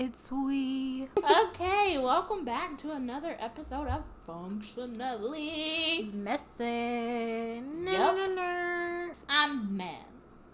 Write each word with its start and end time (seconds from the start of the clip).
It's 0.00 0.32
we. 0.32 1.08
Okay, 1.18 1.98
welcome 1.98 2.42
back 2.42 2.78
to 2.78 2.92
another 2.92 3.36
episode 3.38 3.86
of 3.86 4.02
Functionally. 4.26 6.10
Messing. 6.14 7.86
Yep. 7.86 9.14
I'm 9.28 9.76
mad. 9.76 10.06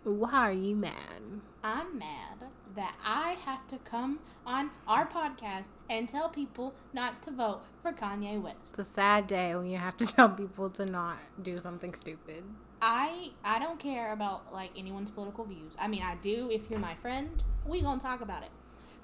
Why 0.03 0.33
are 0.33 0.53
you 0.53 0.75
mad? 0.75 1.23
I'm 1.63 1.97
mad 1.97 2.49
that 2.75 2.97
I 3.05 3.37
have 3.45 3.69
to 3.69 3.79
come 3.89 4.19
on 4.45 4.71
our 4.89 5.07
podcast 5.07 5.69
and 5.89 6.09
tell 6.09 6.29
people 6.29 6.75
not 6.93 7.23
to 7.23 7.31
vote 7.31 7.61
for 7.83 7.93
Kanye 7.93 8.43
West. 8.43 8.57
It's 8.71 8.81
a 8.81 8.85
sad 8.85 9.29
day 9.29 9.55
when 9.55 9.69
you 9.69 9.79
have 9.79 9.97
to 9.99 10.07
tell 10.13 10.29
people 10.29 10.71
to 10.71 10.85
not 10.85 11.19
do 11.41 11.61
something 11.61 11.95
stupid. 11.95 12.43
I 12.83 13.31
I 13.45 13.61
don't 13.61 13.79
care 13.79 14.13
about 14.13 14.53
like 14.53 14.73
anyone's 14.77 15.13
political 15.13 15.45
views. 15.45 15.77
I 15.79 15.87
mean, 15.87 16.03
I 16.03 16.17
do 16.17 16.51
if 16.51 16.69
you're 16.69 16.81
my 16.81 16.97
friend. 16.97 17.45
We 17.65 17.81
gonna 17.81 18.01
talk 18.01 18.23
about 18.23 18.43
it. 18.43 18.51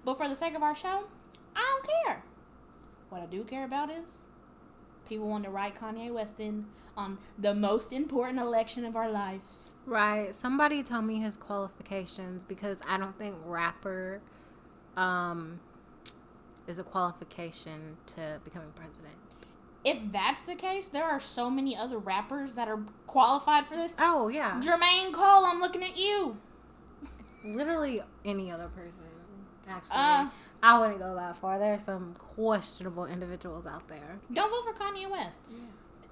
But 0.04 0.16
for 0.18 0.28
the 0.28 0.34
sake 0.36 0.54
of 0.54 0.62
our 0.62 0.74
show, 0.74 1.04
I 1.54 1.60
don't 1.60 1.90
care. 2.06 2.24
What 3.08 3.22
I 3.22 3.26
do 3.26 3.44
care 3.44 3.64
about 3.64 3.90
is 3.90 4.22
people 5.08 5.28
want 5.28 5.44
to 5.44 5.50
write 5.50 5.76
Kanye 5.78 6.12
West 6.12 6.40
in 6.40 6.66
on 6.96 7.18
the 7.38 7.54
most 7.54 7.92
important 7.92 8.38
election 8.38 8.84
of 8.84 8.96
our 8.96 9.10
lives. 9.10 9.72
Right. 9.86 10.34
Somebody 10.34 10.82
tell 10.82 11.02
me 11.02 11.20
his 11.20 11.36
qualifications 11.36 12.44
because 12.44 12.82
I 12.88 12.98
don't 12.98 13.16
think 13.18 13.36
rapper 13.44 14.20
um 14.96 15.60
is 16.66 16.78
a 16.78 16.84
qualification 16.84 17.96
to 18.06 18.40
becoming 18.44 18.70
president. 18.74 19.14
If 19.84 19.98
that's 20.12 20.44
the 20.44 20.54
case, 20.54 20.88
there 20.88 21.04
are 21.04 21.18
so 21.18 21.50
many 21.50 21.76
other 21.76 21.98
rappers 21.98 22.54
that 22.54 22.68
are 22.68 22.80
qualified 23.06 23.66
for 23.66 23.76
this. 23.76 23.96
Oh 23.98 24.28
yeah. 24.28 24.60
Jermaine 24.60 25.12
Cole, 25.12 25.44
I'm 25.44 25.60
looking 25.60 25.82
at 25.82 25.98
you. 25.98 26.36
Literally 27.44 28.00
any 28.24 28.50
other 28.50 28.68
person. 28.68 29.01
Actually. 29.72 29.96
Uh, 29.96 30.26
I 30.62 30.78
wouldn't 30.78 31.00
go 31.00 31.14
that 31.16 31.36
far. 31.36 31.58
There 31.58 31.74
are 31.74 31.78
some 31.78 32.14
questionable 32.14 33.06
individuals 33.06 33.66
out 33.66 33.88
there. 33.88 34.18
Don't 34.32 34.50
vote 34.50 34.64
for 34.64 34.78
Kanye 34.78 35.10
West. 35.10 35.40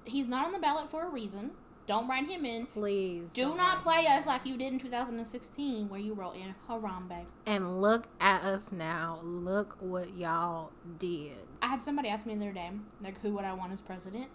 He's 0.03 0.27
not 0.27 0.45
on 0.45 0.51
the 0.51 0.59
ballot 0.59 0.89
for 0.89 1.05
a 1.05 1.09
reason. 1.09 1.51
Don't 1.87 2.07
write 2.07 2.27
him 2.27 2.45
in. 2.45 2.67
Please. 2.67 3.31
Do 3.33 3.55
don't 3.55 3.79
play 3.79 4.05
us 4.07 4.25
like 4.25 4.45
you 4.45 4.57
did 4.57 4.73
in 4.73 4.79
2016, 4.79 5.89
where 5.89 5.99
you 5.99 6.13
wrote 6.13 6.35
in 6.35 6.53
Harambe. 6.69 7.25
And 7.45 7.81
look 7.81 8.07
at 8.19 8.43
us 8.43 8.71
now. 8.71 9.19
Look 9.23 9.77
what 9.79 10.15
y'all 10.15 10.71
did. 10.99 11.37
I 11.61 11.67
had 11.67 11.81
somebody 11.81 12.09
ask 12.09 12.25
me 12.25 12.35
the 12.35 12.45
other 12.45 12.53
day, 12.53 12.71
like, 13.01 13.19
who 13.21 13.33
would 13.33 13.45
I 13.45 13.53
want 13.53 13.73
as 13.73 13.81
president? 13.81 14.27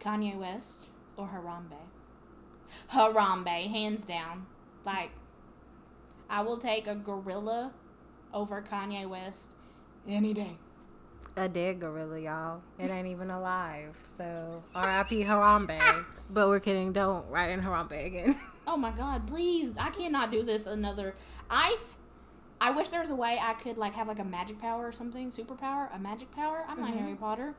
Kanye 0.00 0.36
West 0.36 0.86
or 1.16 1.28
Harambe? 1.28 1.78
Harambe, 2.92 3.70
hands 3.70 4.04
down. 4.04 4.46
Like, 4.84 5.10
I 6.28 6.42
will 6.42 6.58
take 6.58 6.86
a 6.86 6.94
gorilla 6.94 7.72
over 8.34 8.60
Kanye 8.60 9.08
West 9.08 9.48
any 10.06 10.34
day. 10.34 10.58
A 11.36 11.48
dead 11.48 11.80
gorilla, 11.80 12.18
y'all. 12.20 12.60
It 12.78 12.90
ain't 12.90 13.08
even 13.08 13.30
alive. 13.30 13.96
So 14.06 14.62
R.I.P. 14.74 15.24
Harambe. 15.24 16.04
but 16.30 16.48
we're 16.48 16.60
kidding. 16.60 16.92
Don't 16.92 17.26
write 17.30 17.50
in 17.50 17.62
Harambe 17.62 18.04
again. 18.04 18.38
Oh 18.66 18.78
my 18.78 18.92
god, 18.92 19.26
please. 19.26 19.74
I 19.78 19.90
cannot 19.90 20.32
do 20.32 20.42
this 20.42 20.64
another. 20.66 21.14
I 21.50 21.76
I 22.62 22.70
wish 22.70 22.88
there 22.88 23.00
was 23.00 23.10
a 23.10 23.14
way 23.14 23.38
I 23.38 23.52
could 23.52 23.76
like 23.76 23.92
have 23.92 24.08
like 24.08 24.20
a 24.20 24.24
magic 24.24 24.58
power 24.58 24.86
or 24.86 24.90
something, 24.90 25.28
superpower, 25.30 25.94
a 25.94 25.98
magic 25.98 26.30
power. 26.34 26.64
I'm 26.66 26.80
not 26.80 26.92
Mhm. 26.94 26.98
Harry 27.00 27.14
Potter. 27.14 27.54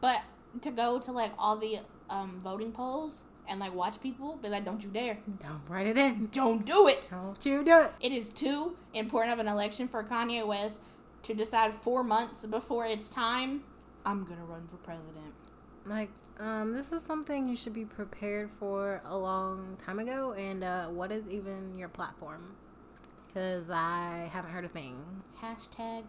But 0.00 0.22
to 0.62 0.70
go 0.70 0.98
to 1.00 1.12
like 1.12 1.32
all 1.38 1.58
the 1.58 1.80
um 2.08 2.40
voting 2.42 2.72
polls 2.72 3.24
and 3.48 3.60
like 3.60 3.74
watch 3.74 4.00
people, 4.00 4.36
be 4.36 4.48
like, 4.48 4.64
don't 4.64 4.82
you 4.82 4.90
dare. 4.90 5.16
Don't 5.40 5.62
write 5.68 5.86
it 5.86 5.98
in. 5.98 6.28
Don't 6.32 6.64
do 6.64 6.88
it. 6.88 7.08
Don't 7.10 7.44
you 7.44 7.64
do 7.64 7.80
it. 7.80 7.92
It 8.00 8.12
is 8.12 8.28
too 8.28 8.76
important 8.94 9.32
of 9.32 9.38
an 9.38 9.48
election 9.48 9.88
for 9.88 10.04
Kanye 10.04 10.46
West 10.46 10.80
to 11.22 11.34
decide 11.34 11.74
four 11.80 12.04
months 12.04 12.46
before 12.46 12.86
it's 12.86 13.08
time. 13.08 13.64
I'm 14.04 14.24
gonna 14.24 14.44
run 14.44 14.66
for 14.68 14.76
president. 14.76 15.34
Like, 15.86 16.10
um, 16.38 16.72
this 16.74 16.92
is 16.92 17.02
something 17.02 17.48
you 17.48 17.56
should 17.56 17.72
be 17.72 17.84
prepared 17.84 18.50
for 18.58 19.00
a 19.04 19.16
long 19.16 19.76
time 19.78 19.98
ago. 19.98 20.32
And 20.34 20.62
uh, 20.62 20.86
what 20.88 21.10
is 21.10 21.28
even 21.28 21.76
your 21.76 21.88
platform? 21.88 22.54
Because 23.26 23.70
I 23.70 24.30
haven't 24.32 24.50
heard 24.50 24.64
a 24.64 24.68
thing. 24.68 25.02
Hashtag 25.42 26.04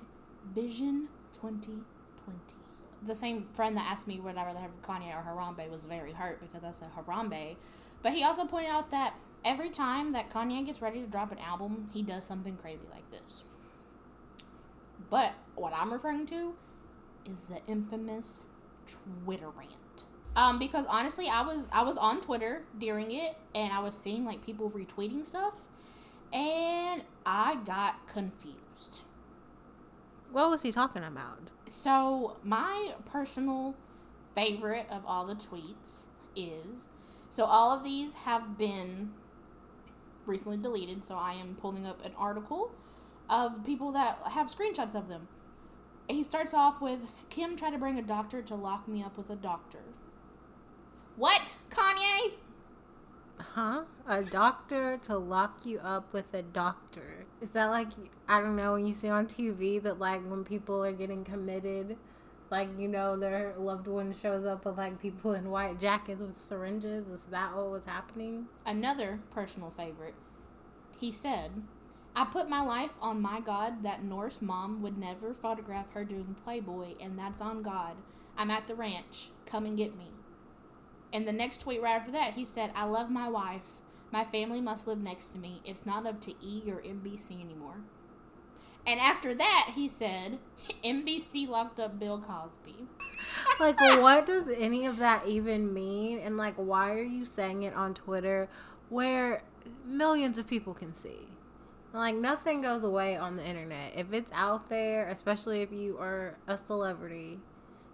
Vision 0.53 1.07
2020. 1.33 2.58
The 3.05 3.15
same 3.15 3.47
friend 3.53 3.77
that 3.77 3.89
asked 3.89 4.07
me 4.07 4.19
would 4.19 4.37
I 4.37 4.45
rather 4.45 4.59
have 4.59 4.81
Kanye 4.81 5.15
or 5.15 5.23
Harambe 5.23 5.69
was 5.69 5.85
very 5.85 6.11
hurt 6.11 6.41
because 6.41 6.63
I 6.63 6.71
said 6.71 6.89
Harambe. 6.97 7.55
But 8.01 8.13
he 8.13 8.23
also 8.23 8.45
pointed 8.45 8.71
out 8.71 8.91
that 8.91 9.13
every 9.43 9.69
time 9.69 10.11
that 10.13 10.29
Kanye 10.29 10.65
gets 10.65 10.81
ready 10.81 11.01
to 11.01 11.07
drop 11.07 11.31
an 11.31 11.39
album, 11.39 11.89
he 11.93 12.01
does 12.01 12.25
something 12.25 12.57
crazy 12.57 12.87
like 12.91 13.09
this. 13.11 13.43
But 15.09 15.33
what 15.55 15.73
I'm 15.73 15.91
referring 15.91 16.25
to 16.27 16.55
is 17.29 17.45
the 17.45 17.59
infamous 17.67 18.45
Twitter 18.87 19.49
rant. 19.49 20.05
Um, 20.35 20.59
because 20.59 20.85
honestly, 20.87 21.27
I 21.27 21.41
was 21.41 21.67
I 21.71 21.83
was 21.83 21.97
on 21.97 22.21
Twitter 22.21 22.63
during 22.77 23.11
it, 23.11 23.35
and 23.55 23.73
I 23.73 23.79
was 23.79 23.97
seeing 23.97 24.25
like 24.25 24.45
people 24.45 24.69
retweeting 24.69 25.25
stuff, 25.25 25.53
and 26.31 27.03
I 27.25 27.55
got 27.65 28.07
confused. 28.07 29.01
What 30.31 30.49
was 30.49 30.61
he 30.61 30.71
talking 30.71 31.03
about? 31.03 31.51
So, 31.67 32.37
my 32.43 32.93
personal 33.05 33.75
favorite 34.35 34.85
of 34.91 35.03
all 35.05 35.25
the 35.25 35.35
tweets 35.35 36.05
is 36.35 36.89
so 37.29 37.45
all 37.45 37.71
of 37.75 37.83
these 37.83 38.13
have 38.13 38.57
been 38.57 39.11
recently 40.25 40.57
deleted, 40.57 41.05
so 41.05 41.15
I 41.15 41.33
am 41.33 41.55
pulling 41.59 41.85
up 41.85 42.03
an 42.05 42.13
article 42.17 42.71
of 43.29 43.63
people 43.65 43.91
that 43.93 44.19
have 44.31 44.47
screenshots 44.47 44.95
of 44.95 45.07
them. 45.07 45.27
He 46.07 46.23
starts 46.23 46.53
off 46.53 46.81
with 46.81 46.99
Kim 47.29 47.55
tried 47.55 47.71
to 47.71 47.77
bring 47.77 47.99
a 47.99 48.01
doctor 48.01 48.41
to 48.41 48.55
lock 48.55 48.87
me 48.87 49.03
up 49.03 49.17
with 49.17 49.29
a 49.29 49.35
doctor. 49.35 49.83
What? 51.15 51.55
Kanye? 51.69 52.33
Huh? 53.41 53.83
A 54.07 54.23
doctor 54.23 54.97
to 55.03 55.17
lock 55.17 55.65
you 55.65 55.79
up 55.79 56.13
with 56.13 56.33
a 56.33 56.41
doctor. 56.41 57.25
Is 57.41 57.51
that 57.51 57.67
like 57.67 57.87
I 58.27 58.39
don't 58.41 58.55
know 58.55 58.73
when 58.73 58.85
you 58.85 58.93
see 58.93 59.09
on 59.09 59.27
TV 59.27 59.81
that 59.83 59.99
like 59.99 60.21
when 60.29 60.43
people 60.43 60.83
are 60.83 60.91
getting 60.91 61.23
committed, 61.23 61.97
like 62.49 62.69
you 62.77 62.87
know 62.87 63.17
their 63.17 63.53
loved 63.57 63.87
one 63.87 64.13
shows 64.13 64.45
up 64.45 64.65
with 64.65 64.77
like 64.77 65.01
people 65.01 65.33
in 65.33 65.49
white 65.49 65.79
jackets 65.79 66.21
with 66.21 66.37
syringes. 66.37 67.07
Is 67.07 67.25
that 67.25 67.55
what 67.55 67.69
was 67.69 67.85
happening? 67.85 68.47
Another 68.65 69.19
personal 69.31 69.71
favorite. 69.71 70.15
He 70.99 71.11
said, 71.11 71.51
I 72.15 72.25
put 72.25 72.49
my 72.49 72.61
life 72.61 72.91
on 73.01 73.21
my 73.21 73.39
God 73.39 73.83
that 73.83 74.03
North's 74.03 74.41
mom 74.41 74.81
would 74.81 74.97
never 74.97 75.33
photograph 75.33 75.91
her 75.93 76.03
doing 76.03 76.35
Playboy, 76.43 76.95
and 76.99 77.17
that's 77.17 77.41
on 77.41 77.61
God. 77.61 77.95
I'm 78.37 78.51
at 78.51 78.67
the 78.67 78.75
ranch. 78.75 79.29
Come 79.45 79.65
and 79.65 79.77
get 79.77 79.97
me. 79.97 80.05
And 81.11 81.27
the 81.27 81.33
next 81.33 81.61
tweet 81.61 81.81
right 81.81 81.95
after 81.95 82.11
that, 82.11 82.33
he 82.33 82.45
said, 82.45 82.71
I 82.75 82.85
love 82.85 83.09
my 83.09 83.27
wife. 83.27 83.61
My 84.11 84.23
family 84.23 84.61
must 84.61 84.87
live 84.87 84.99
next 84.99 85.27
to 85.29 85.37
me. 85.37 85.61
It's 85.65 85.85
not 85.85 86.05
up 86.05 86.19
to 86.21 86.33
E 86.41 86.63
or 86.67 86.81
NBC 86.81 87.41
anymore. 87.43 87.77
And 88.85 88.99
after 88.99 89.35
that, 89.35 89.71
he 89.75 89.87
said, 89.87 90.39
NBC 90.83 91.47
locked 91.47 91.79
up 91.79 91.99
Bill 91.99 92.19
Cosby. 92.19 92.75
Like 93.59 93.77
what 93.81 94.25
does 94.25 94.47
any 94.47 94.85
of 94.85 94.95
that 94.97 95.27
even 95.27 95.73
mean? 95.73 96.19
And 96.19 96.37
like 96.37 96.55
why 96.55 96.93
are 96.93 97.03
you 97.03 97.25
saying 97.25 97.63
it 97.63 97.73
on 97.73 97.93
Twitter 97.93 98.47
where 98.87 99.43
millions 99.85 100.37
of 100.37 100.47
people 100.47 100.73
can 100.73 100.93
see? 100.93 101.27
Like 101.91 102.15
nothing 102.15 102.61
goes 102.61 102.83
away 102.83 103.17
on 103.17 103.35
the 103.35 103.45
internet. 103.45 103.97
If 103.97 104.13
it's 104.13 104.31
out 104.33 104.69
there, 104.69 105.07
especially 105.09 105.61
if 105.61 105.71
you 105.73 105.97
are 105.97 106.37
a 106.47 106.57
celebrity, 106.57 107.39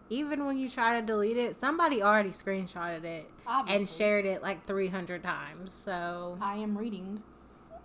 even 0.10 0.46
when 0.46 0.58
you 0.58 0.70
try 0.70 1.00
to 1.00 1.06
delete 1.06 1.38
it, 1.38 1.56
somebody 1.56 2.02
already 2.02 2.30
screenshotted 2.30 3.04
it 3.04 3.30
and 3.68 3.88
shared 3.90 4.26
it 4.26 4.42
like 4.42 4.66
300 4.68 5.24
times. 5.24 5.74
So, 5.74 6.38
I 6.42 6.58
am 6.58 6.78
reading 6.78 7.24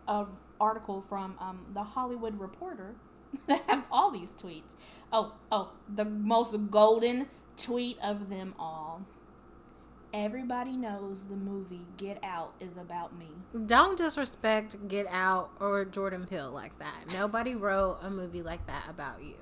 a 0.07 0.27
article 0.61 1.01
from 1.01 1.37
um, 1.41 1.65
the 1.73 1.83
Hollywood 1.83 2.39
Reporter 2.39 2.95
that 3.47 3.63
has 3.69 3.85
all 3.91 4.11
these 4.11 4.35
tweets. 4.35 4.75
Oh, 5.13 5.33
oh, 5.51 5.71
the 5.95 6.05
most 6.05 6.57
golden 6.71 7.29
tweet 7.57 7.99
of 8.03 8.29
them 8.29 8.55
all. 8.59 9.03
Everybody 10.13 10.77
knows 10.77 11.29
the 11.29 11.37
movie 11.37 11.87
Get 11.97 12.19
Out 12.25 12.53
is 12.59 12.77
about 12.77 13.17
me. 13.17 13.29
don't 13.67 13.97
disrespect 13.97 14.89
Get 14.89 15.07
Out 15.09 15.51
or 15.61 15.85
Jordan 15.85 16.27
Peele 16.27 16.51
like 16.51 16.77
that. 16.81 17.13
Nobody 17.13 17.55
wrote 17.55 17.99
a 18.03 18.11
movie 18.11 18.43
like 18.43 18.67
that 18.67 18.85
about 18.89 19.23
you. 19.23 19.37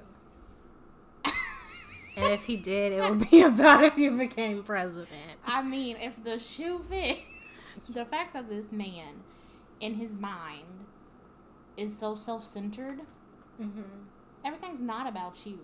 And 2.18 2.32
if 2.32 2.44
he 2.44 2.56
did, 2.56 2.92
it 2.92 3.00
would 3.08 3.30
be 3.30 3.42
about 3.44 3.84
if 3.84 3.96
you 3.96 4.10
became 4.16 4.62
president. 4.62 5.08
I 5.46 5.62
mean, 5.62 5.96
if 5.96 6.22
the 6.24 6.38
shoe 6.38 6.80
fits, 6.88 7.20
the 7.88 8.04
fact 8.04 8.32
that 8.32 8.48
this 8.48 8.72
man, 8.72 9.14
in 9.80 9.94
his 9.94 10.14
mind, 10.14 10.64
is 11.76 11.96
so 11.96 12.14
self 12.14 12.44
centered, 12.44 13.00
Mm-hmm. 13.60 13.82
everything's 14.44 14.80
not 14.80 15.08
about 15.08 15.44
you, 15.44 15.58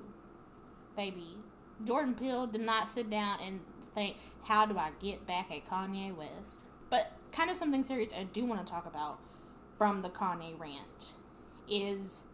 baby. 0.97 1.39
Jordan 1.85 2.15
Peele 2.15 2.47
did 2.49 2.61
not 2.62 2.89
sit 2.89 3.09
down 3.09 3.39
and 3.41 3.61
think, 3.95 4.17
how 4.43 4.67
do 4.67 4.77
I 4.77 4.91
get 5.01 5.25
back 5.29 5.51
at 5.53 5.65
Kanye 5.69 6.12
West? 6.15 6.62
But 6.91 7.12
kind 7.31 7.51
of 7.51 7.56
something 7.56 7.85
serious 7.85 8.09
I 8.17 8.25
do 8.25 8.45
want 8.45 8.65
to 8.67 8.71
talk 8.73 8.87
about 8.87 9.19
from 9.79 10.03
the 10.03 10.09
Kanye 10.09 10.59
rant 10.59 11.12
is 11.69 12.25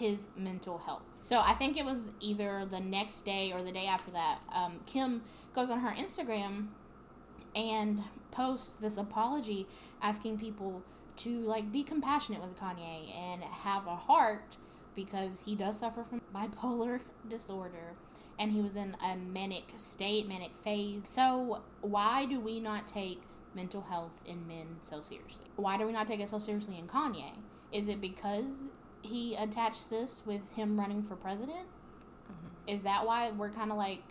his 0.00 0.28
mental 0.36 0.78
health. 0.78 1.02
So 1.22 1.40
I 1.40 1.52
think 1.52 1.76
it 1.76 1.84
was 1.84 2.10
either 2.20 2.64
the 2.64 2.80
next 2.80 3.24
day 3.24 3.52
or 3.52 3.62
the 3.62 3.70
day 3.70 3.86
after 3.86 4.10
that. 4.12 4.38
Um, 4.52 4.80
Kim 4.86 5.22
goes 5.54 5.70
on 5.70 5.80
her 5.80 5.90
Instagram 5.90 6.68
and 7.54 8.02
posts 8.30 8.74
this 8.74 8.96
apology 8.96 9.66
asking 10.00 10.38
people 10.38 10.82
to 11.16 11.40
like 11.40 11.70
be 11.70 11.82
compassionate 11.82 12.40
with 12.40 12.58
Kanye 12.58 13.14
and 13.14 13.44
have 13.44 13.86
a 13.86 13.94
heart 13.94 14.56
because 14.94 15.42
he 15.44 15.54
does 15.54 15.78
suffer 15.78 16.02
from 16.02 16.22
bipolar 16.34 17.00
disorder 17.28 17.94
and 18.38 18.50
he 18.50 18.62
was 18.62 18.74
in 18.74 18.96
a 19.04 19.16
manic 19.16 19.74
state, 19.76 20.26
manic 20.26 20.52
phase. 20.64 21.06
So, 21.06 21.60
why 21.82 22.24
do 22.24 22.40
we 22.40 22.58
not 22.58 22.88
take 22.88 23.20
mental 23.54 23.82
health 23.82 24.12
in 24.24 24.46
men 24.48 24.78
so 24.80 25.02
seriously? 25.02 25.44
Why 25.56 25.76
do 25.76 25.86
we 25.86 25.92
not 25.92 26.06
take 26.06 26.20
it 26.20 26.28
so 26.30 26.38
seriously 26.38 26.78
in 26.78 26.86
Kanye? 26.86 27.32
Is 27.70 27.88
it 27.90 28.00
because 28.00 28.68
he 29.02 29.34
attached 29.36 29.90
this 29.90 30.22
with 30.26 30.52
him 30.52 30.78
running 30.78 31.02
for 31.02 31.16
president? 31.16 31.66
Mm-hmm. 31.66 32.68
Is 32.68 32.82
that 32.82 33.06
why 33.06 33.30
we're 33.30 33.50
kind 33.50 33.70
of 33.70 33.76
like, 33.76 34.02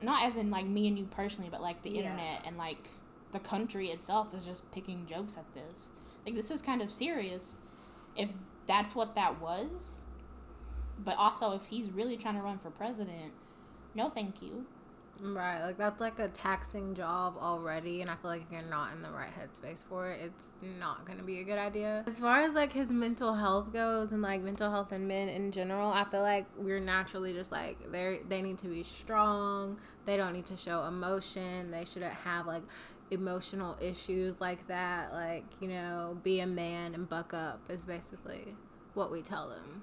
not 0.00 0.24
as 0.24 0.36
in 0.36 0.50
like 0.50 0.66
me 0.66 0.88
and 0.88 0.98
you 0.98 1.04
personally, 1.06 1.48
but 1.50 1.60
like 1.60 1.82
the 1.82 1.90
yeah. 1.90 2.00
internet 2.00 2.42
and 2.44 2.56
like 2.56 2.88
the 3.32 3.38
country 3.38 3.88
itself 3.88 4.34
is 4.34 4.44
just 4.44 4.68
picking 4.72 5.06
jokes 5.06 5.36
at 5.36 5.44
this? 5.54 5.90
Like, 6.24 6.34
this 6.34 6.50
is 6.50 6.62
kind 6.62 6.82
of 6.82 6.90
serious 6.90 7.60
if 8.16 8.28
that's 8.66 8.94
what 8.94 9.14
that 9.14 9.40
was. 9.40 10.00
But 11.04 11.16
also, 11.16 11.52
if 11.52 11.66
he's 11.66 11.90
really 11.90 12.16
trying 12.16 12.36
to 12.36 12.42
run 12.42 12.58
for 12.58 12.70
president, 12.70 13.32
no 13.94 14.08
thank 14.08 14.40
you. 14.42 14.66
Right, 15.24 15.62
like 15.62 15.78
that's 15.78 16.00
like 16.00 16.18
a 16.18 16.26
taxing 16.26 16.94
job 16.94 17.36
already, 17.38 18.00
and 18.02 18.10
I 18.10 18.16
feel 18.16 18.28
like 18.28 18.42
if 18.42 18.50
you're 18.50 18.68
not 18.68 18.92
in 18.92 19.02
the 19.02 19.10
right 19.10 19.30
headspace 19.30 19.84
for 19.84 20.10
it, 20.10 20.20
it's 20.20 20.50
not 20.80 21.06
gonna 21.06 21.22
be 21.22 21.38
a 21.38 21.44
good 21.44 21.58
idea. 21.58 22.02
As 22.08 22.18
far 22.18 22.40
as 22.40 22.56
like 22.56 22.72
his 22.72 22.90
mental 22.90 23.32
health 23.34 23.72
goes, 23.72 24.10
and 24.10 24.20
like 24.20 24.42
mental 24.42 24.68
health 24.68 24.92
in 24.92 25.06
men 25.06 25.28
in 25.28 25.52
general, 25.52 25.92
I 25.92 26.02
feel 26.02 26.22
like 26.22 26.46
we're 26.58 26.80
naturally 26.80 27.32
just 27.32 27.52
like 27.52 27.78
they 27.92 28.18
they 28.28 28.42
need 28.42 28.58
to 28.58 28.66
be 28.66 28.82
strong. 28.82 29.78
They 30.06 30.16
don't 30.16 30.32
need 30.32 30.46
to 30.46 30.56
show 30.56 30.86
emotion. 30.86 31.70
They 31.70 31.84
shouldn't 31.84 32.14
have 32.14 32.48
like 32.48 32.64
emotional 33.12 33.78
issues 33.80 34.40
like 34.40 34.66
that. 34.66 35.12
Like 35.12 35.44
you 35.60 35.68
know, 35.68 36.18
be 36.24 36.40
a 36.40 36.48
man 36.48 36.94
and 36.94 37.08
buck 37.08 37.32
up 37.32 37.60
is 37.68 37.86
basically 37.86 38.56
what 38.94 39.12
we 39.12 39.22
tell 39.22 39.48
them. 39.48 39.82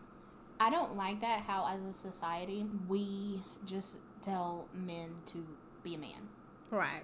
I 0.60 0.70
don't 0.70 0.98
like 0.98 1.22
that 1.22 1.44
how 1.44 1.66
as 1.74 1.82
a 1.86 1.94
society 1.98 2.66
we 2.90 3.42
just 3.66 4.00
tell 4.22 4.68
men 4.74 5.10
to 5.28 5.46
be 5.84 5.96
a 5.96 5.98
man. 5.98 6.30
Right. 6.70 7.04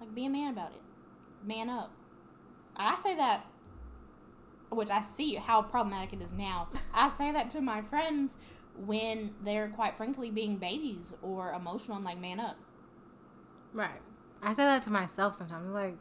Like 0.00 0.14
be 0.14 0.26
a 0.26 0.30
man 0.30 0.52
about 0.52 0.72
it. 0.72 0.82
Man 1.46 1.68
up. 1.70 1.92
I 2.76 2.96
say 2.96 3.16
that 3.16 3.44
which 4.70 4.90
I 4.90 5.00
see 5.00 5.34
how 5.34 5.62
problematic 5.62 6.12
it 6.14 6.22
is 6.22 6.32
now. 6.32 6.68
I 6.92 7.08
say 7.08 7.32
that 7.32 7.50
to 7.52 7.60
my 7.60 7.82
friends 7.82 8.36
when 8.76 9.34
they're 9.42 9.68
quite 9.68 9.96
frankly 9.96 10.30
being 10.30 10.56
babies 10.56 11.14
or 11.22 11.52
emotional. 11.52 11.96
I'm 11.96 12.04
like, 12.04 12.20
man 12.20 12.40
up. 12.40 12.56
Right. 13.72 14.00
I 14.42 14.52
say 14.52 14.64
that 14.64 14.82
to 14.82 14.90
myself 14.90 15.34
sometimes. 15.34 15.72
Like, 15.72 15.96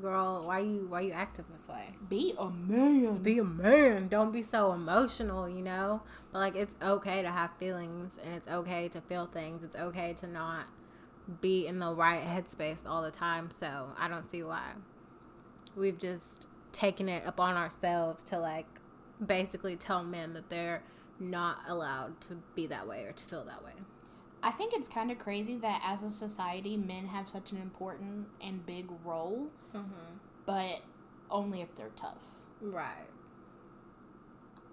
girl, 0.00 0.46
why 0.46 0.60
you 0.60 0.86
why 0.88 1.00
you 1.00 1.12
acting 1.12 1.44
this 1.52 1.68
way? 1.68 1.88
Be 2.08 2.34
a 2.38 2.50
man. 2.50 3.16
Be 3.16 3.38
a 3.38 3.44
man. 3.44 4.08
Don't 4.08 4.32
be 4.32 4.42
so 4.42 4.72
emotional, 4.72 5.48
you 5.48 5.62
know? 5.62 6.02
But 6.32 6.38
like 6.40 6.56
it's 6.56 6.74
okay 6.82 7.22
to 7.22 7.30
have 7.30 7.50
feelings 7.58 8.18
and 8.22 8.34
it's 8.34 8.48
okay 8.48 8.88
to 8.88 9.00
feel 9.00 9.26
things. 9.26 9.64
It's 9.64 9.76
okay 9.76 10.12
to 10.14 10.26
not 10.26 10.66
be 11.40 11.66
in 11.66 11.78
the 11.78 11.94
right 11.94 12.22
headspace 12.22 12.86
all 12.86 13.02
the 13.02 13.10
time. 13.10 13.50
So 13.50 13.88
I 13.98 14.08
don't 14.08 14.30
see 14.30 14.42
why. 14.42 14.72
We've 15.76 15.98
just 15.98 16.46
taken 16.72 17.08
it 17.08 17.22
upon 17.26 17.56
ourselves 17.56 18.24
to 18.24 18.38
like 18.38 18.66
basically 19.24 19.76
tell 19.76 20.04
men 20.04 20.34
that 20.34 20.50
they're 20.50 20.82
not 21.20 21.58
allowed 21.68 22.20
to 22.22 22.36
be 22.54 22.66
that 22.66 22.86
way 22.86 23.04
or 23.04 23.12
to 23.12 23.24
feel 23.24 23.44
that 23.44 23.64
way. 23.64 23.72
I 24.44 24.50
think 24.50 24.74
it's 24.74 24.88
kind 24.88 25.10
of 25.10 25.16
crazy 25.16 25.56
that 25.56 25.80
as 25.82 26.02
a 26.02 26.10
society, 26.10 26.76
men 26.76 27.06
have 27.06 27.30
such 27.30 27.52
an 27.52 27.58
important 27.58 28.26
and 28.42 28.64
big 28.66 28.86
role, 29.02 29.48
mm-hmm. 29.74 30.18
but 30.44 30.82
only 31.30 31.62
if 31.62 31.74
they're 31.74 31.88
tough. 31.96 32.18
Right. 32.60 33.08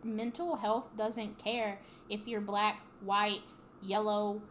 Mental 0.04 0.58
health 0.58 0.90
doesn't 0.98 1.38
care 1.38 1.80
if 2.10 2.28
you're 2.28 2.42
black, 2.42 2.82
white, 3.00 3.44
yellow. 3.82 4.42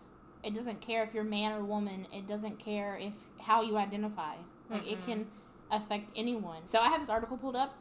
It 0.42 0.54
doesn't 0.54 0.80
care 0.80 1.04
if 1.04 1.12
you're 1.12 1.22
man 1.22 1.52
or 1.52 1.64
woman. 1.64 2.06
It 2.14 2.26
doesn't 2.26 2.58
care 2.58 2.96
if 2.96 3.12
how 3.42 3.60
you 3.60 3.76
identify. 3.76 4.36
Like 4.70 4.84
mm-hmm. 4.84 4.92
it 4.94 5.04
can 5.04 5.26
affect 5.70 6.12
anyone. 6.16 6.64
So 6.64 6.78
I 6.78 6.88
have 6.88 7.02
this 7.02 7.10
article 7.10 7.36
pulled 7.36 7.56
up, 7.56 7.74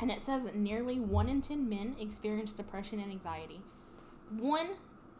and 0.00 0.10
it 0.10 0.22
says 0.22 0.50
nearly 0.54 1.00
one 1.00 1.28
in 1.28 1.42
ten 1.42 1.68
men 1.68 1.96
experience 2.00 2.54
depression 2.54 2.98
and 2.98 3.12
anxiety. 3.12 3.60
One 4.38 4.68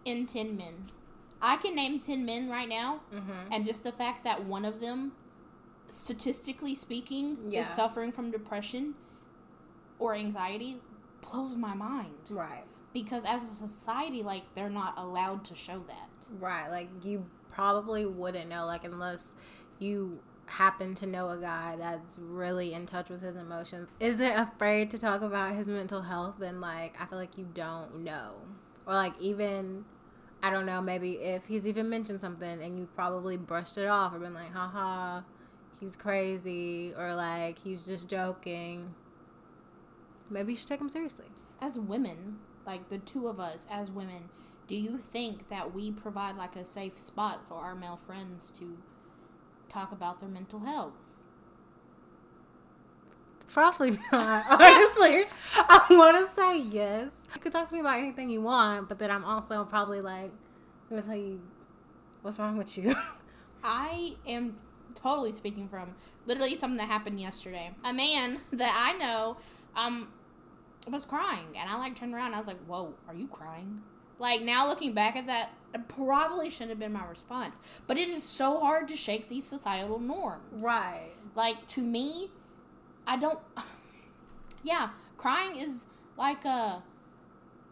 in 0.06 0.24
ten 0.24 0.56
men 0.56 0.86
I 1.40 1.56
can 1.56 1.74
name 1.74 1.98
10 1.98 2.24
men 2.24 2.48
right 2.48 2.68
now, 2.68 3.00
mm-hmm. 3.14 3.52
and 3.52 3.64
just 3.64 3.84
the 3.84 3.92
fact 3.92 4.24
that 4.24 4.44
one 4.44 4.64
of 4.64 4.80
them, 4.80 5.12
statistically 5.88 6.74
speaking, 6.74 7.38
yeah. 7.48 7.62
is 7.62 7.68
suffering 7.68 8.12
from 8.12 8.30
depression 8.30 8.94
or 9.98 10.14
anxiety 10.14 10.80
blows 11.20 11.56
my 11.56 11.74
mind. 11.74 12.14
Right. 12.30 12.64
Because 12.92 13.24
as 13.24 13.44
a 13.44 13.54
society, 13.54 14.22
like, 14.22 14.42
they're 14.54 14.70
not 14.70 14.94
allowed 14.96 15.44
to 15.46 15.54
show 15.54 15.82
that. 15.86 16.08
Right. 16.40 16.68
Like, 16.68 16.88
you 17.04 17.24
probably 17.52 18.06
wouldn't 18.06 18.48
know, 18.48 18.66
like, 18.66 18.84
unless 18.84 19.36
you 19.78 20.18
happen 20.46 20.94
to 20.94 21.06
know 21.06 21.28
a 21.28 21.36
guy 21.36 21.76
that's 21.78 22.18
really 22.18 22.72
in 22.72 22.86
touch 22.86 23.10
with 23.10 23.20
his 23.20 23.36
emotions, 23.36 23.88
isn't 24.00 24.32
afraid 24.32 24.90
to 24.90 24.98
talk 24.98 25.22
about 25.22 25.54
his 25.54 25.68
mental 25.68 26.02
health, 26.02 26.36
then, 26.38 26.60
like, 26.60 26.96
I 27.00 27.06
feel 27.06 27.18
like 27.18 27.36
you 27.38 27.46
don't 27.54 28.02
know. 28.02 28.32
Or, 28.86 28.94
like, 28.94 29.12
even 29.20 29.84
I 30.42 30.50
don't 30.50 30.66
know, 30.66 30.80
maybe 30.80 31.14
if 31.14 31.46
he's 31.46 31.66
even 31.66 31.88
mentioned 31.88 32.20
something 32.20 32.62
and 32.62 32.78
you've 32.78 32.94
probably 32.94 33.36
brushed 33.36 33.76
it 33.76 33.86
off 33.86 34.14
or 34.14 34.20
been 34.20 34.34
like, 34.34 34.52
haha, 34.52 35.22
he's 35.80 35.96
crazy, 35.96 36.92
or 36.96 37.14
like, 37.14 37.58
he's 37.58 37.84
just 37.84 38.06
joking, 38.08 38.94
maybe 40.30 40.52
you 40.52 40.58
should 40.58 40.68
take 40.68 40.80
him 40.80 40.88
seriously. 40.88 41.26
As 41.60 41.76
women, 41.76 42.38
like 42.66 42.88
the 42.88 42.98
two 42.98 43.26
of 43.26 43.40
us 43.40 43.66
as 43.70 43.90
women, 43.90 44.28
do 44.68 44.76
you 44.76 44.98
think 44.98 45.48
that 45.48 45.74
we 45.74 45.90
provide 45.90 46.36
like 46.36 46.54
a 46.54 46.64
safe 46.64 46.98
spot 46.98 47.46
for 47.48 47.54
our 47.54 47.74
male 47.74 47.96
friends 47.96 48.50
to 48.58 48.78
talk 49.68 49.90
about 49.90 50.20
their 50.20 50.28
mental 50.28 50.60
health? 50.60 50.92
Probably 53.52 53.98
not. 54.12 54.44
Honestly, 54.50 55.24
I 55.56 55.86
want 55.90 56.16
to 56.24 56.32
say 56.32 56.60
yes. 56.60 57.24
You 57.34 57.40
could 57.40 57.52
talk 57.52 57.68
to 57.68 57.74
me 57.74 57.80
about 57.80 57.98
anything 57.98 58.30
you 58.30 58.40
want, 58.40 58.88
but 58.88 58.98
then 58.98 59.10
I'm 59.10 59.24
also 59.24 59.64
probably 59.64 60.00
like, 60.00 60.30
I'm 60.90 60.96
gonna 60.96 61.02
tell 61.02 61.16
you 61.16 61.40
what's 62.22 62.38
wrong 62.38 62.56
with 62.56 62.76
you. 62.76 62.94
I 63.64 64.16
am 64.26 64.56
totally 64.94 65.32
speaking 65.32 65.68
from 65.68 65.94
literally 66.26 66.56
something 66.56 66.78
that 66.78 66.88
happened 66.88 67.20
yesterday. 67.20 67.70
A 67.84 67.92
man 67.92 68.40
that 68.52 68.72
I 68.74 68.96
know, 68.98 69.36
um, 69.76 70.08
was 70.90 71.04
crying, 71.04 71.46
and 71.56 71.68
I 71.68 71.76
like 71.76 71.96
turned 71.96 72.14
around. 72.14 72.34
I 72.34 72.38
was 72.38 72.46
like, 72.46 72.60
"Whoa, 72.66 72.94
are 73.06 73.14
you 73.14 73.28
crying?" 73.28 73.82
Like 74.18 74.42
now 74.42 74.66
looking 74.66 74.94
back 74.94 75.16
at 75.16 75.26
that, 75.26 75.50
it 75.74 75.86
probably 75.88 76.50
shouldn't 76.50 76.70
have 76.70 76.78
been 76.78 76.92
my 76.92 77.06
response. 77.06 77.60
But 77.86 77.98
it 77.98 78.08
is 78.08 78.22
so 78.22 78.58
hard 78.58 78.88
to 78.88 78.96
shake 78.96 79.28
these 79.28 79.44
societal 79.44 79.98
norms. 79.98 80.62
Right. 80.62 81.12
Like 81.34 81.68
to 81.68 81.82
me, 81.82 82.30
I 83.08 83.16
don't. 83.16 83.40
Yeah, 84.64 84.90
crying 85.16 85.60
is 85.60 85.86
like 86.16 86.44
a 86.44 86.82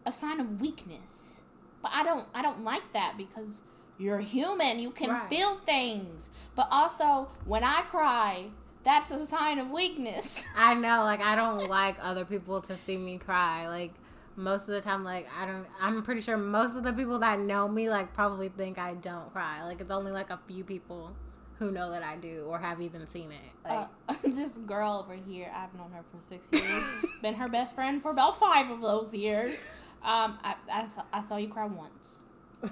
a 0.05 0.11
sign 0.11 0.39
of 0.39 0.61
weakness, 0.61 1.41
but 1.81 1.91
I 1.93 2.01
don't 2.01 2.25
I 2.33 2.41
don't 2.41 2.63
like 2.63 2.93
that 2.93 3.15
because 3.17 3.63
you're 3.97 4.21
human. 4.21 4.79
You 4.79 4.91
can 4.91 5.09
right. 5.09 5.29
feel 5.29 5.57
things, 5.59 6.29
but 6.55 6.69
also 6.71 7.27
when 7.45 7.63
I 7.63 7.81
cry, 7.81 8.47
that's 8.83 9.11
a 9.11 9.25
sign 9.25 9.59
of 9.59 9.69
weakness. 9.69 10.45
I 10.57 10.73
know, 10.75 11.03
like 11.03 11.19
I 11.19 11.35
don't 11.35 11.67
like 11.67 11.97
other 12.01 12.23
people 12.23 12.61
to 12.61 12.77
see 12.77 12.97
me 12.97 13.17
cry. 13.17 13.67
Like 13.67 13.93
most 14.37 14.61
of 14.61 14.69
the 14.69 14.81
time, 14.81 15.03
like 15.03 15.27
I 15.37 15.45
don't. 15.45 15.67
I'm 15.81 16.01
pretty 16.03 16.21
sure 16.21 16.37
most 16.37 16.77
of 16.77 16.83
the 16.83 16.93
people 16.93 17.19
that 17.19 17.39
know 17.39 17.67
me 17.67 17.89
like 17.89 18.13
probably 18.13 18.47
think 18.47 18.79
I 18.79 18.93
don't 18.93 19.31
cry. 19.33 19.65
Like 19.65 19.81
it's 19.81 19.91
only 19.91 20.13
like 20.13 20.29
a 20.29 20.39
few 20.47 20.63
people 20.63 21.11
who 21.59 21.71
know 21.71 21.91
that 21.91 22.03
I 22.03 22.15
do 22.17 22.45
or 22.47 22.59
have 22.59 22.81
even 22.81 23.07
seen 23.07 23.31
it. 23.31 23.67
Like 23.67 23.87
uh, 24.07 24.13
this 24.23 24.57
girl 24.59 25.03
over 25.03 25.15
here, 25.15 25.51
I've 25.53 25.73
known 25.73 25.91
her 25.91 26.03
for 26.11 26.21
six 26.21 26.47
years, 26.51 26.83
been 27.21 27.33
her 27.35 27.47
best 27.47 27.75
friend 27.75 28.01
for 28.01 28.11
about 28.11 28.39
five 28.39 28.69
of 28.69 28.81
those 28.81 29.13
years. 29.13 29.57
Um, 30.03 30.37
I, 30.43 30.55
I, 30.71 30.85
saw, 30.85 31.03
I 31.11 31.21
saw 31.21 31.37
you 31.37 31.47
cry 31.47 31.65
once, 31.65 32.19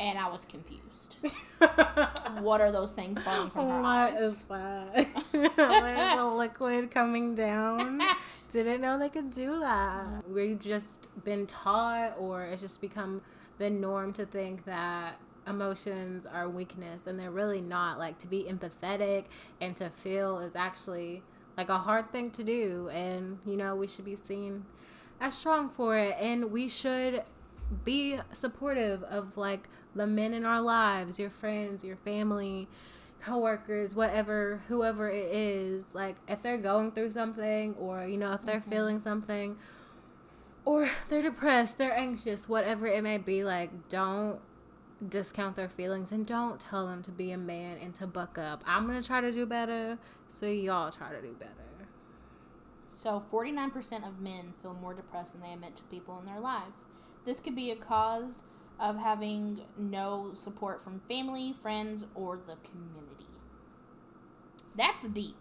and 0.00 0.18
I 0.18 0.28
was 0.28 0.44
confused. 0.46 1.16
what 2.40 2.60
are 2.60 2.72
those 2.72 2.92
things 2.92 3.20
falling 3.22 3.50
from 3.50 3.68
her 3.68 3.82
what 3.82 3.86
eyes? 3.86 4.44
What 4.48 4.60
is 4.60 5.06
that? 5.32 5.52
There's 5.56 6.18
a 6.18 6.24
liquid 6.24 6.90
coming 6.90 7.34
down. 7.34 8.00
Didn't 8.48 8.80
know 8.80 8.98
they 8.98 9.10
could 9.10 9.30
do 9.30 9.60
that. 9.60 10.26
We've 10.28 10.58
just 10.58 11.08
been 11.24 11.46
taught, 11.46 12.14
or 12.18 12.44
it's 12.44 12.62
just 12.62 12.80
become 12.80 13.20
the 13.58 13.70
norm 13.70 14.12
to 14.14 14.26
think 14.26 14.64
that 14.64 15.18
emotions 15.46 16.26
are 16.26 16.48
weakness 16.48 17.06
and 17.06 17.18
they're 17.18 17.30
really 17.30 17.60
not 17.60 17.98
like 17.98 18.18
to 18.18 18.26
be 18.26 18.44
empathetic 18.44 19.24
and 19.60 19.76
to 19.76 19.90
feel 19.90 20.38
is 20.38 20.54
actually 20.54 21.22
like 21.56 21.68
a 21.68 21.78
hard 21.78 22.10
thing 22.12 22.30
to 22.30 22.44
do 22.44 22.88
and 22.90 23.38
you 23.44 23.56
know 23.56 23.74
we 23.74 23.86
should 23.86 24.04
be 24.04 24.16
seen 24.16 24.64
as 25.20 25.36
strong 25.36 25.68
for 25.68 25.96
it 25.96 26.16
and 26.20 26.50
we 26.50 26.68
should 26.68 27.22
be 27.84 28.18
supportive 28.32 29.02
of 29.04 29.36
like 29.36 29.68
the 29.94 30.06
men 30.06 30.32
in 30.32 30.44
our 30.44 30.60
lives, 30.60 31.18
your 31.18 31.30
friends, 31.30 31.84
your 31.84 31.96
family, 31.96 32.68
coworkers, 33.22 33.94
whatever, 33.94 34.62
whoever 34.68 35.08
it 35.10 35.32
is, 35.32 35.94
like 35.94 36.16
if 36.28 36.42
they're 36.42 36.58
going 36.58 36.92
through 36.92 37.12
something 37.12 37.74
or 37.74 38.04
you 38.04 38.16
know 38.16 38.32
if 38.32 38.42
they're 38.42 38.60
mm-hmm. 38.60 38.70
feeling 38.70 39.00
something 39.00 39.56
or 40.64 40.88
they're 41.08 41.22
depressed, 41.22 41.78
they're 41.78 41.96
anxious, 41.96 42.48
whatever 42.48 42.86
it 42.86 43.02
may 43.02 43.18
be, 43.18 43.44
like 43.44 43.88
don't 43.88 44.40
discount 45.08 45.56
their 45.56 45.68
feelings 45.68 46.12
and 46.12 46.26
don't 46.26 46.60
tell 46.60 46.86
them 46.86 47.02
to 47.02 47.10
be 47.10 47.32
a 47.32 47.38
man 47.38 47.78
and 47.78 47.94
to 47.94 48.06
buck 48.06 48.38
up. 48.38 48.62
I'm 48.66 48.86
going 48.86 49.00
to 49.00 49.06
try 49.06 49.20
to 49.20 49.32
do 49.32 49.46
better, 49.46 49.98
so 50.28 50.46
y'all 50.46 50.90
try 50.90 51.10
to 51.10 51.20
do 51.20 51.34
better. 51.38 51.52
So, 52.94 53.24
49% 53.32 54.06
of 54.06 54.20
men 54.20 54.52
feel 54.60 54.74
more 54.74 54.92
depressed 54.92 55.32
than 55.32 55.40
they 55.40 55.52
admit 55.52 55.76
to 55.76 55.82
people 55.84 56.18
in 56.18 56.26
their 56.26 56.40
life. 56.40 56.74
This 57.24 57.40
could 57.40 57.56
be 57.56 57.70
a 57.70 57.76
cause 57.76 58.42
of 58.78 58.98
having 58.98 59.62
no 59.78 60.32
support 60.34 60.82
from 60.82 61.00
family, 61.08 61.54
friends, 61.62 62.04
or 62.14 62.36
the 62.36 62.56
community. 62.68 63.26
That's 64.76 65.06
deep. 65.08 65.36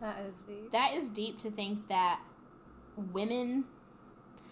That 0.00 0.20
is 0.20 0.36
deep. 0.46 0.70
That 0.72 0.94
is 0.94 1.10
deep 1.10 1.38
to 1.40 1.50
think 1.50 1.88
that 1.88 2.20
women. 2.96 3.64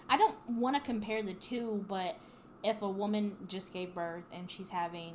I 0.08 0.16
don't 0.16 0.36
want 0.48 0.76
to 0.76 0.82
compare 0.82 1.22
the 1.22 1.34
two, 1.34 1.84
but 1.88 2.18
if 2.66 2.82
a 2.82 2.88
woman 2.88 3.36
just 3.46 3.72
gave 3.72 3.94
birth 3.94 4.24
and 4.32 4.50
she's 4.50 4.68
having 4.68 5.14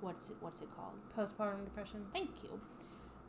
what's 0.00 0.30
it 0.30 0.36
what's 0.40 0.60
it 0.60 0.68
called? 0.76 0.94
Postpartum 1.16 1.64
depression. 1.64 2.04
Thank 2.12 2.30
you. 2.42 2.60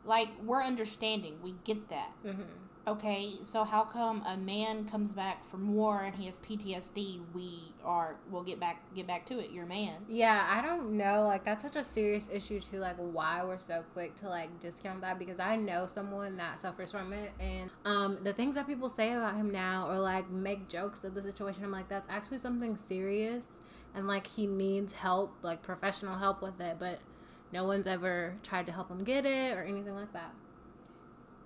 Like 0.04 0.28
we're 0.44 0.62
understanding. 0.62 1.38
We 1.42 1.54
get 1.64 1.88
that. 1.90 2.10
Mm-hmm. 2.26 2.42
Okay, 2.84 3.34
so 3.42 3.62
how 3.62 3.84
come 3.84 4.24
a 4.26 4.36
man 4.36 4.88
comes 4.88 5.14
back 5.14 5.44
from 5.44 5.72
war 5.72 6.02
and 6.02 6.16
he 6.16 6.26
has 6.26 6.36
PTSD? 6.38 7.20
We 7.32 7.72
are 7.84 8.16
we'll 8.28 8.42
get 8.42 8.58
back 8.58 8.82
get 8.92 9.06
back 9.06 9.24
to 9.26 9.38
it. 9.38 9.52
You're 9.52 9.64
a 9.64 9.68
man. 9.68 9.98
Yeah, 10.08 10.44
I 10.50 10.60
don't 10.66 10.96
know. 10.96 11.22
Like 11.22 11.44
that's 11.44 11.62
such 11.62 11.76
a 11.76 11.84
serious 11.84 12.28
issue 12.32 12.58
too. 12.58 12.78
Like 12.78 12.96
why 12.96 13.44
we're 13.44 13.58
so 13.58 13.84
quick 13.92 14.16
to 14.16 14.28
like 14.28 14.58
discount 14.58 15.00
that 15.02 15.20
because 15.20 15.38
I 15.38 15.54
know 15.54 15.86
someone 15.86 16.36
that 16.38 16.58
suffers 16.58 16.90
from 16.90 17.12
it, 17.12 17.30
and 17.38 17.70
um 17.84 18.18
the 18.24 18.32
things 18.32 18.56
that 18.56 18.66
people 18.66 18.88
say 18.88 19.12
about 19.12 19.36
him 19.36 19.52
now 19.52 19.88
or 19.88 20.00
like 20.00 20.28
make 20.28 20.68
jokes 20.68 21.04
of 21.04 21.14
the 21.14 21.22
situation. 21.22 21.64
I'm 21.64 21.70
like 21.70 21.88
that's 21.88 22.08
actually 22.10 22.38
something 22.38 22.76
serious, 22.76 23.60
and 23.94 24.08
like 24.08 24.26
he 24.26 24.48
needs 24.48 24.90
help, 24.90 25.36
like 25.42 25.62
professional 25.62 26.18
help 26.18 26.42
with 26.42 26.60
it, 26.60 26.78
but 26.80 26.98
no 27.52 27.64
one's 27.64 27.86
ever 27.86 28.34
tried 28.42 28.66
to 28.66 28.72
help 28.72 28.90
him 28.90 29.04
get 29.04 29.24
it 29.24 29.56
or 29.56 29.62
anything 29.62 29.94
like 29.94 30.12
that. 30.14 30.34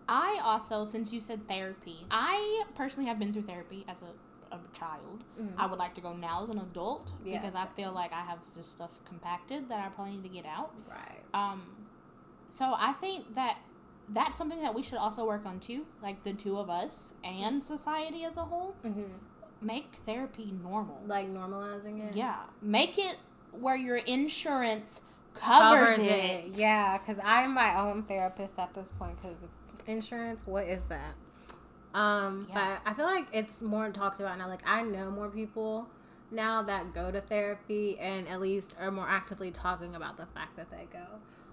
I 0.08 0.40
also, 0.42 0.84
since 0.84 1.12
you 1.12 1.20
said 1.20 1.48
therapy, 1.48 2.06
I 2.10 2.64
personally 2.74 3.08
have 3.08 3.18
been 3.18 3.32
through 3.32 3.42
therapy 3.42 3.84
as 3.88 4.02
a, 4.02 4.54
a 4.54 4.58
child. 4.72 5.24
Mm-hmm. 5.40 5.60
I 5.60 5.66
would 5.66 5.78
like 5.78 5.94
to 5.96 6.00
go 6.00 6.12
now 6.12 6.42
as 6.42 6.50
an 6.50 6.58
adult 6.58 7.12
yes. 7.24 7.40
because 7.40 7.54
I 7.54 7.66
feel 7.74 7.92
like 7.92 8.12
I 8.12 8.20
have 8.20 8.38
just 8.54 8.70
stuff 8.70 8.90
compacted 9.04 9.68
that 9.68 9.84
I 9.84 9.88
probably 9.88 10.16
need 10.16 10.22
to 10.22 10.28
get 10.28 10.46
out. 10.46 10.72
Right. 10.88 11.22
Um, 11.34 11.62
so 12.48 12.74
I 12.76 12.92
think 12.92 13.34
that 13.34 13.58
that's 14.08 14.36
something 14.36 14.60
that 14.62 14.74
we 14.74 14.82
should 14.82 14.98
also 14.98 15.24
work 15.26 15.44
on 15.46 15.58
too, 15.58 15.86
like 16.02 16.22
the 16.22 16.32
two 16.32 16.58
of 16.58 16.70
us 16.70 17.14
and 17.24 17.62
society 17.62 18.24
as 18.24 18.36
a 18.36 18.44
whole. 18.44 18.76
Mm-hmm. 18.84 19.02
Make 19.60 19.94
therapy 19.94 20.54
normal. 20.62 21.00
Like 21.06 21.32
normalizing 21.32 22.06
it. 22.08 22.14
Yeah, 22.14 22.42
make 22.62 22.98
it 22.98 23.16
where 23.52 23.76
your 23.76 23.96
insurance 23.96 25.00
covers, 25.34 25.90
covers 25.90 26.06
it. 26.06 26.10
it. 26.10 26.58
Yeah, 26.58 26.98
because 26.98 27.18
I'm 27.24 27.54
my 27.54 27.80
own 27.80 28.02
therapist 28.04 28.58
at 28.58 28.74
this 28.74 28.92
point 28.98 29.20
because 29.20 29.44
insurance. 29.86 30.42
What 30.44 30.64
is 30.64 30.84
that? 30.86 31.14
Um, 31.94 32.46
yeah. 32.50 32.78
but 32.84 32.90
I 32.90 32.94
feel 32.94 33.06
like 33.06 33.26
it's 33.32 33.62
more 33.62 33.88
talked 33.90 34.20
about 34.20 34.36
now. 34.38 34.48
Like 34.48 34.66
I 34.66 34.82
know 34.82 35.10
more 35.10 35.30
people 35.30 35.88
now 36.30 36.62
that 36.62 36.92
go 36.92 37.10
to 37.10 37.20
therapy 37.20 37.98
and 37.98 38.28
at 38.28 38.40
least 38.40 38.76
are 38.80 38.90
more 38.90 39.08
actively 39.08 39.50
talking 39.50 39.94
about 39.94 40.16
the 40.16 40.26
fact 40.26 40.56
that 40.56 40.70
they 40.70 40.86
go. 40.92 41.06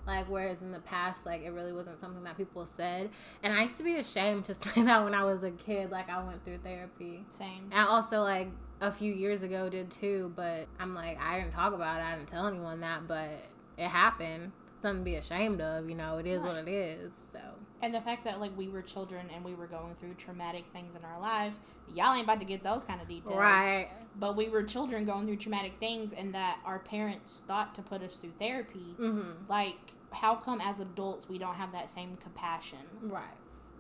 Like 0.06 0.30
whereas 0.30 0.62
in 0.62 0.72
the 0.72 0.80
past, 0.80 1.26
like 1.26 1.44
it 1.44 1.52
really 1.52 1.72
wasn't 1.72 2.00
something 2.00 2.24
that 2.26 2.36
people 2.36 2.66
said. 2.66 3.10
And 3.42 3.54
I 3.54 3.64
used 3.64 3.78
to 3.78 3.84
be 3.84 3.96
ashamed 3.96 4.46
to 4.46 4.54
say 4.54 4.84
that 4.84 5.04
when 5.04 5.14
I 5.14 5.24
was 5.24 5.44
a 5.44 5.52
kid, 5.52 5.92
like 5.92 6.10
I 6.10 6.22
went 6.22 6.44
through 6.44 6.58
therapy. 6.58 7.24
Same. 7.30 7.70
And 7.72 7.88
also 7.88 8.22
like 8.22 8.50
a 8.82 8.92
few 8.92 9.14
years 9.14 9.44
ago 9.44 9.70
did 9.70 9.90
too, 9.92 10.34
but 10.36 10.68
I'm 10.78 10.94
like 10.94 11.18
I 11.22 11.40
didn't 11.40 11.54
talk 11.54 11.74
about 11.74 12.02
it. 12.02 12.04
I 12.04 12.16
didn't 12.16 12.28
tell 12.28 12.48
anyone 12.48 12.82
that, 12.82 13.08
but 13.08 13.30
it 13.78 13.88
happened 13.88 14.52
something 14.76 15.06
to 15.06 15.06
be 15.06 15.16
ashamed 15.16 15.62
of. 15.62 15.88
You 15.88 15.96
know, 15.96 16.18
it 16.18 16.28
is 16.28 16.42
right. 16.42 16.56
what 16.56 16.68
it 16.68 16.68
is. 16.68 17.16
So. 17.16 17.40
And 17.84 17.94
the 17.94 18.00
fact 18.00 18.24
that 18.24 18.40
like 18.40 18.58
we 18.58 18.70
were 18.70 18.82
children 18.82 19.30
and 19.36 19.44
we 19.44 19.54
were 19.54 19.68
going 19.68 19.94
through 19.96 20.14
traumatic 20.14 20.64
things 20.72 20.96
in 20.96 21.04
our 21.04 21.20
life, 21.20 21.60
y'all 21.94 22.16
ain't 22.16 22.24
about 22.24 22.40
to 22.40 22.46
get 22.46 22.64
those 22.64 22.86
kind 22.86 23.02
of 23.02 23.10
details. 23.10 23.38
Right. 23.38 23.90
But 24.16 24.38
we 24.38 24.48
were 24.48 24.64
children 24.64 25.04
going 25.04 25.28
through 25.28 25.36
traumatic 25.36 25.74
things, 25.82 26.14
and 26.14 26.34
that 26.34 26.60
our 26.66 26.80
parents 26.80 27.44
thought 27.46 27.76
to 27.76 27.82
put 27.82 28.02
us 28.02 28.16
through 28.16 28.32
therapy. 28.40 28.96
Mm-hmm. 28.98 29.50
Like, 29.50 29.76
how 30.12 30.36
come 30.36 30.62
as 30.62 30.80
adults 30.80 31.28
we 31.28 31.38
don't 31.38 31.56
have 31.56 31.74
that 31.74 31.90
same 31.90 32.16
compassion? 32.18 32.80
Right. 33.02 33.24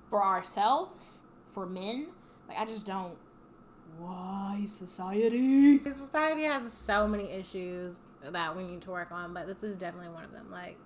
For 0.10 0.22
ourselves, 0.22 1.22
for 1.48 1.66
men, 1.66 2.08
like 2.50 2.60
I 2.60 2.66
just 2.66 2.86
don't. 2.86 3.16
Why 4.00 4.66
society? 4.68 5.80
Society 5.90 6.44
has 6.44 6.74
so 6.74 7.08
many 7.08 7.32
issues 7.32 8.02
that 8.22 8.58
we 8.58 8.64
need 8.66 8.82
to 8.82 8.90
work 8.90 9.14
on, 9.14 9.34
but 9.34 9.48
this 9.48 9.64
is 9.64 9.78
definitely 9.78 10.10
one 10.10 10.26
of 10.26 10.32
them. 10.34 10.48
Like 10.52 10.78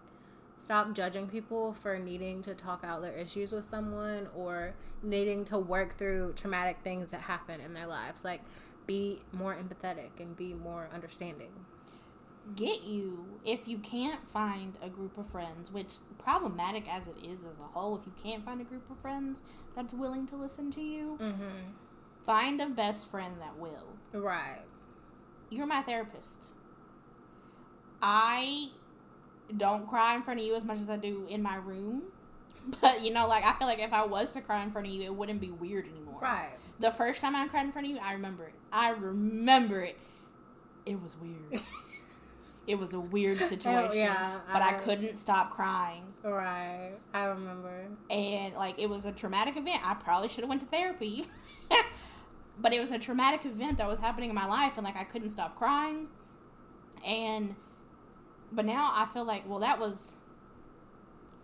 stop 0.58 0.94
judging 0.94 1.28
people 1.28 1.74
for 1.74 1.98
needing 1.98 2.42
to 2.42 2.54
talk 2.56 2.84
out 2.84 3.02
their 3.02 3.14
issues 3.14 3.52
with 3.52 3.66
someone 3.66 4.28
or 4.36 4.74
needing 5.04 5.46
to 5.46 5.58
work 5.58 5.98
through 5.98 6.34
traumatic 6.36 6.78
things 6.84 7.12
that 7.12 7.22
happen 7.22 7.62
in 7.62 7.74
their 7.74 7.86
lives. 7.86 8.24
Like, 8.26 8.42
be 8.88 9.20
more 9.32 9.56
empathetic 9.56 10.20
and 10.20 10.36
be 10.36 10.54
more 10.54 10.90
understanding. 10.94 11.52
Get 12.56 12.84
you 12.84 13.26
if 13.44 13.68
you 13.68 13.78
can't 13.78 14.26
find 14.30 14.78
a 14.82 14.88
group 14.88 15.18
of 15.18 15.28
friends, 15.28 15.72
which 15.72 15.96
problematic 16.18 16.92
as 16.92 17.08
it 17.08 17.18
is 17.22 17.42
as 17.42 17.60
a 17.60 17.66
whole, 17.66 17.98
if 17.98 18.06
you 18.06 18.14
can't 18.24 18.46
find 18.46 18.62
a 18.62 18.64
group 18.64 18.90
of 18.90 18.98
friends 19.00 19.44
that's 19.76 19.94
willing 19.94 20.26
to 20.28 20.38
listen 20.38 20.72
to 20.72 20.82
you, 20.82 21.18
mm-hmm. 21.22 21.72
find 22.26 22.62
a 22.62 22.68
best 22.68 23.12
friend 23.12 23.36
that 23.42 23.60
will. 23.60 23.98
Right. 24.14 24.64
You're 25.50 25.68
my 25.68 25.82
therapist. 25.82 26.48
I 28.02 28.70
don't 29.56 29.88
cry 29.88 30.16
in 30.16 30.24
front 30.24 30.40
of 30.40 30.46
you 30.46 30.56
as 30.56 30.66
much 30.66 30.80
as 30.80 30.90
I 30.90 30.98
do 30.98 31.26
in 31.30 31.42
my 31.42 31.56
room. 31.56 32.04
But 32.82 33.00
you 33.00 33.14
know, 33.14 33.28
like 33.28 33.46
I 33.46 33.54
feel 33.58 33.66
like 33.66 33.80
if 33.80 33.94
I 33.94 34.06
was 34.06 34.34
to 34.34 34.42
cry 34.42 34.62
in 34.62 34.72
front 34.72 34.88
of 34.88 34.94
you, 34.94 35.04
it 35.04 35.16
wouldn't 35.16 35.40
be 35.40 35.52
weird 35.52 35.88
anymore. 35.88 36.20
Right. 36.22 36.50
The 36.82 36.92
first 36.92 37.22
time 37.22 37.34
I 37.34 37.48
cried 37.48 37.66
in 37.66 37.72
front 37.72 37.88
of 37.88 37.94
you, 37.94 38.00
I 38.00 38.12
remember 38.12 38.44
it. 38.44 38.54
I 38.74 38.90
remember 38.90 39.80
it. 39.80 39.98
It 40.86 41.02
was 41.02 41.16
weird. 41.16 41.64
it 42.68 42.76
was 42.76 42.94
a 42.94 43.00
weird 43.00 43.40
situation. 43.40 43.92
Oh, 43.92 43.94
yeah, 43.94 44.40
but 44.52 44.62
I, 44.62 44.72
I, 44.72 44.74
couldn't 44.74 45.16
stop 45.16 45.56
crying. 45.56 46.04
Right. 46.24 46.92
I 47.14 47.24
remember. 47.26 47.86
And 48.10 48.54
like 48.56 48.78
it 48.80 48.90
was 48.90 49.06
a 49.06 49.14
traumatic 49.14 49.56
event. 49.56 49.80
I 49.86 49.94
probably 49.94 50.28
should 50.28 50.42
have 50.42 50.50
went 50.50 50.62
to 50.62 50.68
therapy. 50.68 51.28
but 52.60 52.74
it 52.74 52.80
was 52.80 52.92
a 52.92 53.00
traumatic 53.00 53.46
event 53.46 53.78
that 53.78 53.88
was 53.88 54.00
happening 54.00 54.30
in 54.30 54.36
my 54.36 54.46
life 54.46 54.74
and 54.76 54.84
like 54.84 54.98
I 54.98 55.04
couldn't 55.04 55.30
stop 55.30 55.56
crying. 55.56 56.08
And 57.06 57.56
but 58.52 58.66
now 58.66 58.92
I 58.94 59.08
feel 59.14 59.26
like, 59.26 59.48
well, 59.48 59.60
that 59.60 59.80
was 59.80 60.18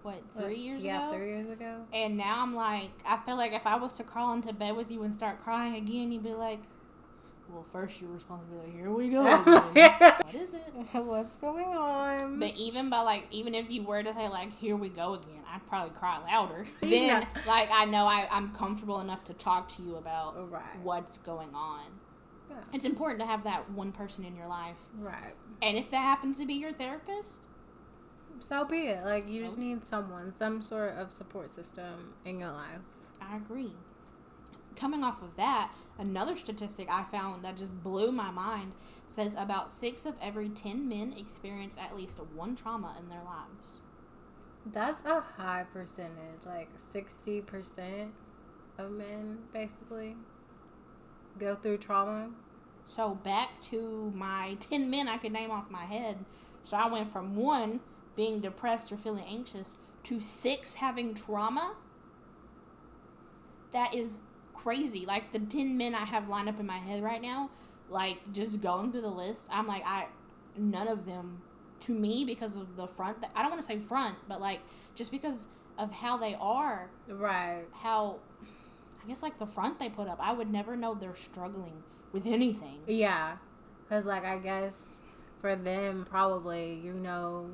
what 0.03 0.21
three 0.37 0.57
years 0.57 0.83
yeah, 0.83 0.97
ago. 0.97 1.11
Yeah, 1.11 1.17
three 1.17 1.29
years 1.29 1.49
ago. 1.49 1.81
And 1.93 2.17
now 2.17 2.41
I'm 2.41 2.55
like, 2.55 2.91
I 3.05 3.17
feel 3.25 3.37
like 3.37 3.53
if 3.53 3.65
I 3.65 3.75
was 3.75 3.95
to 3.97 4.03
crawl 4.03 4.33
into 4.33 4.53
bed 4.53 4.75
with 4.75 4.91
you 4.91 5.03
and 5.03 5.13
start 5.13 5.39
crying 5.39 5.75
again, 5.75 6.11
you'd 6.11 6.23
be 6.23 6.33
like, 6.33 6.59
well, 7.49 7.65
first 7.71 8.01
your 8.01 8.09
response 8.09 8.41
would 8.49 8.61
be 8.61 8.67
like, 8.67 8.75
here 8.75 8.91
we 8.91 9.09
go. 9.09 9.23
what 9.73 10.35
is 10.35 10.53
it? 10.53 10.61
What's 10.93 11.35
going 11.35 11.65
on? 11.65 12.39
But 12.39 12.55
even 12.55 12.89
by 12.89 13.01
like, 13.01 13.27
even 13.31 13.53
if 13.53 13.69
you 13.69 13.83
were 13.83 14.03
to 14.03 14.13
say 14.13 14.27
like, 14.27 14.57
here 14.57 14.75
we 14.75 14.89
go 14.89 15.13
again, 15.13 15.41
I'd 15.49 15.65
probably 15.67 15.95
cry 15.97 16.19
louder. 16.25 16.65
then, 16.81 16.91
yeah. 16.91 17.25
like, 17.47 17.69
I 17.71 17.85
know 17.85 18.05
I, 18.05 18.27
I'm 18.31 18.53
comfortable 18.53 18.99
enough 18.99 19.23
to 19.25 19.33
talk 19.33 19.67
to 19.69 19.83
you 19.83 19.95
about 19.95 20.51
right. 20.51 20.63
what's 20.81 21.17
going 21.19 21.53
on. 21.53 21.85
Yeah. 22.53 22.63
It's 22.73 22.85
important 22.85 23.19
to 23.21 23.25
have 23.25 23.43
that 23.43 23.69
one 23.71 23.91
person 23.91 24.23
in 24.23 24.35
your 24.35 24.47
life. 24.47 24.77
Right. 24.97 25.33
And 25.61 25.77
if 25.77 25.89
that 25.91 26.01
happens 26.01 26.37
to 26.37 26.45
be 26.45 26.53
your 26.53 26.71
therapist, 26.71 27.41
so 28.39 28.65
be 28.65 28.87
it. 28.87 29.03
Like 29.03 29.27
you 29.27 29.43
just 29.43 29.57
need 29.57 29.83
someone, 29.83 30.33
some 30.33 30.61
sort 30.61 30.93
of 30.97 31.11
support 31.11 31.51
system 31.51 32.13
in 32.25 32.39
your 32.39 32.51
life. 32.51 32.81
I 33.21 33.37
agree. 33.37 33.73
Coming 34.75 35.03
off 35.03 35.21
of 35.21 35.35
that, 35.37 35.71
another 35.97 36.35
statistic 36.35 36.87
I 36.89 37.03
found 37.03 37.43
that 37.43 37.57
just 37.57 37.83
blew 37.83 38.11
my 38.11 38.31
mind 38.31 38.73
says 39.05 39.35
about 39.37 39.71
six 39.71 40.05
of 40.05 40.15
every 40.21 40.49
10 40.49 40.87
men 40.87 41.13
experience 41.17 41.77
at 41.77 41.95
least 41.95 42.17
one 42.33 42.55
trauma 42.55 42.95
in 42.99 43.09
their 43.09 43.23
lives. 43.23 43.79
That's 44.65 45.03
a 45.05 45.21
high 45.21 45.65
percentage. 45.71 46.45
Like 46.45 46.69
60% 46.77 48.09
of 48.77 48.91
men, 48.91 49.39
basically, 49.53 50.15
go 51.39 51.55
through 51.55 51.77
trauma. 51.77 52.31
So 52.85 53.15
back 53.15 53.59
to 53.71 54.11
my 54.15 54.55
10 54.59 54.89
men 54.89 55.07
I 55.07 55.17
could 55.17 55.31
name 55.31 55.51
off 55.51 55.69
my 55.69 55.85
head. 55.85 56.17
So 56.63 56.77
I 56.77 56.87
went 56.87 57.11
from 57.11 57.35
one 57.35 57.81
being 58.15 58.39
depressed 58.39 58.91
or 58.91 58.97
feeling 58.97 59.25
anxious 59.27 59.75
to 60.03 60.19
six 60.19 60.75
having 60.75 61.13
trauma. 61.13 61.75
That 63.71 63.93
is 63.93 64.19
crazy. 64.53 65.05
Like 65.05 65.31
the 65.33 65.39
10 65.39 65.77
men 65.77 65.95
I 65.95 66.05
have 66.05 66.29
lined 66.29 66.49
up 66.49 66.59
in 66.59 66.65
my 66.65 66.77
head 66.77 67.03
right 67.03 67.21
now, 67.21 67.49
like 67.89 68.17
just 68.31 68.61
going 68.61 68.91
through 68.91 69.01
the 69.01 69.09
list, 69.09 69.47
I'm 69.51 69.67
like, 69.67 69.83
I, 69.85 70.07
none 70.57 70.87
of 70.87 71.05
them 71.05 71.41
to 71.81 71.93
me 71.93 72.23
because 72.23 72.55
of 72.55 72.75
the 72.77 72.87
front, 72.87 73.17
I 73.35 73.41
don't 73.41 73.51
want 73.51 73.61
to 73.61 73.67
say 73.67 73.77
front, 73.79 74.15
but 74.27 74.39
like 74.39 74.61
just 74.95 75.11
because 75.11 75.47
of 75.77 75.91
how 75.91 76.17
they 76.17 76.35
are, 76.39 76.89
Right. 77.09 77.65
how, 77.73 78.19
I 79.03 79.07
guess 79.07 79.21
like 79.21 79.37
the 79.37 79.47
front 79.47 79.79
they 79.79 79.89
put 79.89 80.07
up, 80.07 80.19
I 80.21 80.31
would 80.31 80.51
never 80.51 80.77
know 80.77 80.93
they're 80.93 81.13
struggling 81.15 81.83
with 82.13 82.25
anything. 82.25 82.79
Yeah. 82.87 83.37
Because, 83.83 84.05
like, 84.05 84.23
I 84.23 84.37
guess 84.37 85.01
for 85.41 85.55
them, 85.55 86.05
probably, 86.09 86.79
you 86.83 86.93
know, 86.93 87.49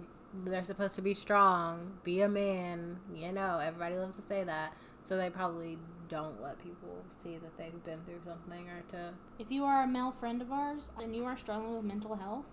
they're 0.45 0.63
supposed 0.63 0.93
to 0.95 1.01
be 1.01 1.15
strong, 1.15 1.93
be 2.03 2.21
a 2.21 2.29
man. 2.29 2.99
You 3.13 3.31
know, 3.31 3.57
everybody 3.57 3.95
loves 3.95 4.15
to 4.17 4.21
say 4.21 4.43
that. 4.43 4.73
So 5.01 5.17
they 5.17 5.29
probably 5.31 5.79
don't 6.07 6.41
let 6.41 6.61
people 6.61 7.03
see 7.09 7.37
that 7.37 7.57
they've 7.57 7.83
been 7.85 7.99
through 8.05 8.19
something 8.25 8.67
or 8.69 8.81
to. 8.91 9.13
If 9.39 9.49
you 9.49 9.63
are 9.63 9.83
a 9.83 9.87
male 9.87 10.11
friend 10.11 10.41
of 10.41 10.51
ours 10.51 10.89
and 11.01 11.15
you 11.15 11.25
are 11.25 11.37
struggling 11.37 11.73
with 11.75 11.83
mental 11.85 12.15
health, 12.15 12.45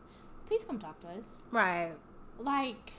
please 0.46 0.64
come 0.64 0.78
talk 0.78 1.00
to 1.00 1.08
us. 1.08 1.42
Right. 1.50 1.92
like 2.38 2.92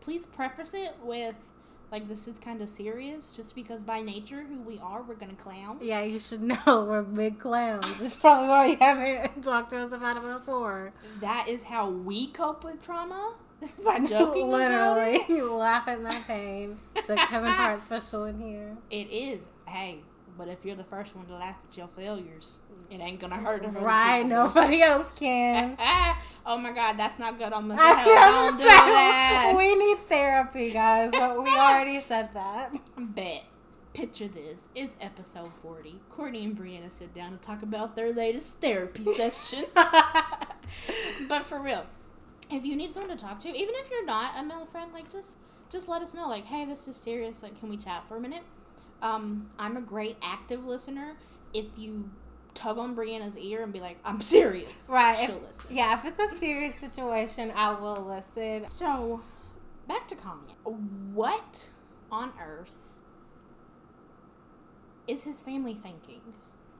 please 0.00 0.26
preface 0.26 0.74
it 0.74 0.94
with 1.02 1.52
like 1.92 2.08
this 2.08 2.26
is 2.26 2.38
kind 2.38 2.60
of 2.62 2.68
serious 2.68 3.30
just 3.30 3.54
because 3.54 3.84
by 3.84 4.00
nature 4.00 4.42
who 4.48 4.60
we 4.62 4.78
are 4.80 5.02
we're 5.02 5.14
gonna 5.14 5.34
clown 5.34 5.78
Yeah, 5.80 6.02
you 6.02 6.18
should 6.18 6.42
know 6.52 6.58
we're 6.66 7.02
big 7.02 7.38
clowns. 7.38 7.84
It's 8.00 8.14
probably 8.16 8.48
why 8.48 8.66
you 8.66 8.76
haven't 8.80 9.42
talked 9.44 9.70
to 9.70 9.78
us 9.80 9.92
about 9.92 10.16
it 10.16 10.22
before. 10.22 10.92
that 11.20 11.46
is 11.48 11.64
how 11.64 11.88
we 11.90 12.28
cope 12.28 12.64
with 12.64 12.80
trauma 12.82 13.34
is 13.60 13.74
by 13.74 13.98
joking 14.00 14.48
about 14.48 14.96
Literally. 14.96 15.38
it. 15.38 15.44
laugh 15.44 15.86
at 15.86 16.02
my 16.02 16.18
pain. 16.26 16.78
It's 16.96 17.08
a 17.10 17.14
Kevin 17.16 17.50
Hart 17.52 17.82
special 17.82 18.24
in 18.24 18.40
here. 18.40 18.76
it 18.90 19.08
is 19.10 19.46
hey 19.66 20.00
but 20.36 20.48
if 20.48 20.64
you're 20.64 20.76
the 20.76 20.84
first 20.84 21.14
one 21.14 21.26
to 21.26 21.34
laugh 21.34 21.56
at 21.68 21.76
your 21.76 21.88
failures 21.88 22.56
it 22.90 23.00
ain't 23.00 23.20
gonna 23.20 23.36
hurt 23.36 23.64
Right, 23.64 24.22
nobody 24.26 24.82
else 24.82 25.12
can. 25.12 25.76
oh 26.46 26.58
my 26.58 26.72
god 26.72 26.98
that's 26.98 27.18
not 27.18 27.38
good 27.38 27.52
on 27.52 27.68
mental 27.68 27.86
health 27.86 28.06
don't 28.06 28.58
do 28.58 28.64
that 28.64 29.54
We 29.56 29.74
need 29.74 29.98
therapy, 29.98 30.70
guys, 30.70 31.10
but 31.12 31.42
we 31.42 31.48
already 31.56 32.00
said 32.00 32.30
that. 32.34 32.72
Bet. 32.98 33.44
Picture 33.94 34.28
this. 34.28 34.68
It's 34.74 34.96
episode 35.02 35.50
40. 35.62 36.00
Courtney 36.08 36.44
and 36.44 36.56
Brianna 36.56 36.90
sit 36.90 37.14
down 37.14 37.32
and 37.32 37.42
talk 37.42 37.62
about 37.62 37.94
their 37.94 38.12
latest 38.14 38.58
therapy 38.58 39.04
session. 39.16 39.66
but 41.28 41.42
for 41.42 41.60
real, 41.60 41.84
if 42.50 42.64
you 42.64 42.74
need 42.74 42.90
someone 42.92 43.16
to 43.16 43.22
talk 43.22 43.38
to, 43.40 43.48
even 43.48 43.74
if 43.76 43.90
you're 43.90 44.04
not 44.06 44.38
a 44.38 44.42
male 44.42 44.66
friend, 44.66 44.92
like 44.94 45.10
just 45.10 45.36
just 45.70 45.88
let 45.88 46.02
us 46.02 46.14
know. 46.14 46.28
Like, 46.28 46.44
hey, 46.46 46.64
this 46.64 46.88
is 46.88 46.96
serious. 46.96 47.42
Like, 47.42 47.58
can 47.58 47.68
we 47.68 47.76
chat 47.76 48.04
for 48.08 48.16
a 48.16 48.20
minute? 48.20 48.42
Um, 49.02 49.50
I'm 49.58 49.76
a 49.76 49.80
great 49.82 50.16
active 50.22 50.64
listener. 50.64 51.14
If 51.52 51.66
you 51.76 52.08
tug 52.54 52.78
on 52.78 52.94
Brianna's 52.96 53.36
ear 53.36 53.62
and 53.62 53.72
be 53.72 53.80
like, 53.80 53.98
I'm 54.04 54.20
serious, 54.20 54.86
Right, 54.90 55.16
She'll 55.16 55.36
if- 55.36 55.42
listen. 55.42 55.76
yeah, 55.76 55.98
if 55.98 56.04
it's 56.04 56.20
a 56.32 56.38
serious 56.38 56.76
situation, 56.76 57.52
I 57.54 57.78
will 57.78 57.96
listen. 58.08 58.66
So, 58.68 59.20
back 59.88 60.06
to 60.08 60.14
Kanye. 60.14 60.54
What 61.12 61.68
on 62.10 62.32
earth 62.40 62.98
is 65.08 65.24
his 65.24 65.42
family 65.42 65.74
thinking? 65.74 66.20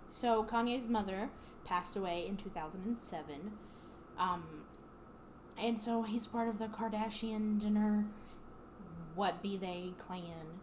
So, 0.09 0.45
Kanye's 0.45 0.87
mother 0.87 1.31
passed 1.65 1.97
away 1.97 2.27
in 2.27 2.37
2007. 2.37 3.53
Um, 4.19 4.45
and 5.59 5.79
so 5.79 6.03
he's 6.03 6.27
part 6.27 6.49
of 6.49 6.59
the 6.59 6.67
Kardashian 6.67 7.61
Jenner, 7.61 8.05
what 9.15 9.43
be 9.43 9.57
they 9.57 9.93
clan. 9.99 10.61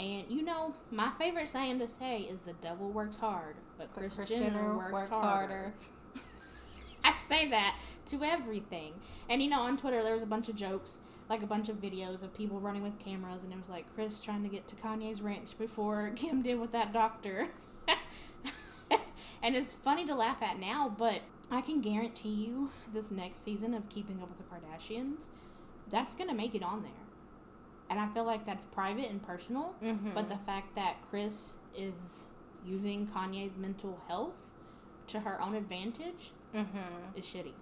And 0.00 0.24
you 0.30 0.42
know, 0.42 0.74
my 0.90 1.10
favorite 1.18 1.50
saying 1.50 1.78
to 1.80 1.88
say 1.88 2.22
is 2.22 2.42
the 2.42 2.54
devil 2.54 2.88
works 2.88 3.18
hard, 3.18 3.56
but 3.76 3.92
Kris, 3.94 4.18
Jenner 4.26 4.74
works, 4.74 4.92
works 4.92 5.06
harder. 5.08 5.20
harder. 5.20 5.74
I 7.04 7.14
say 7.28 7.50
that 7.50 7.78
to 8.06 8.24
everything. 8.24 8.94
And 9.28 9.42
you 9.42 9.50
know, 9.50 9.60
on 9.60 9.76
Twitter, 9.76 10.02
there 10.02 10.14
was 10.14 10.22
a 10.22 10.26
bunch 10.26 10.48
of 10.48 10.56
jokes, 10.56 11.00
like 11.28 11.42
a 11.42 11.46
bunch 11.46 11.68
of 11.68 11.82
videos 11.82 12.22
of 12.22 12.32
people 12.32 12.58
running 12.60 12.82
with 12.82 12.98
cameras, 12.98 13.44
and 13.44 13.52
it 13.52 13.58
was 13.58 13.68
like 13.68 13.94
Kris 13.94 14.22
trying 14.22 14.42
to 14.42 14.48
get 14.48 14.66
to 14.68 14.76
Kanye's 14.76 15.20
ranch 15.20 15.58
before 15.58 16.10
Kim 16.16 16.40
did 16.40 16.58
with 16.58 16.72
that 16.72 16.94
doctor. 16.94 17.48
and 19.42 19.54
it's 19.54 19.74
funny 19.74 20.06
to 20.06 20.14
laugh 20.14 20.42
at 20.42 20.58
now, 20.58 20.94
but 20.96 21.20
I 21.50 21.60
can 21.60 21.82
guarantee 21.82 22.34
you 22.34 22.70
this 22.90 23.10
next 23.10 23.42
season 23.42 23.74
of 23.74 23.86
Keeping 23.90 24.22
Up 24.22 24.30
with 24.30 24.38
the 24.38 24.44
Kardashians, 24.44 25.28
that's 25.90 26.14
going 26.14 26.30
to 26.30 26.34
make 26.34 26.54
it 26.54 26.62
on 26.62 26.82
there. 26.82 26.99
And 27.90 27.98
I 27.98 28.08
feel 28.14 28.24
like 28.24 28.46
that's 28.46 28.64
private 28.66 29.10
and 29.10 29.22
personal, 29.22 29.74
Mm-hmm. 29.82 30.12
but 30.14 30.28
the 30.28 30.38
fact 30.46 30.74
that 30.76 30.96
Kris 31.10 31.56
is 31.76 32.28
using 32.64 33.06
Kanye's 33.08 33.56
mental 33.56 34.00
health 34.08 34.34
to 35.08 35.20
her 35.20 35.42
own 35.42 35.54
advantage 35.56 36.30
mm-hmm. 36.54 36.78
is 37.16 37.26
shitty. 37.26 37.52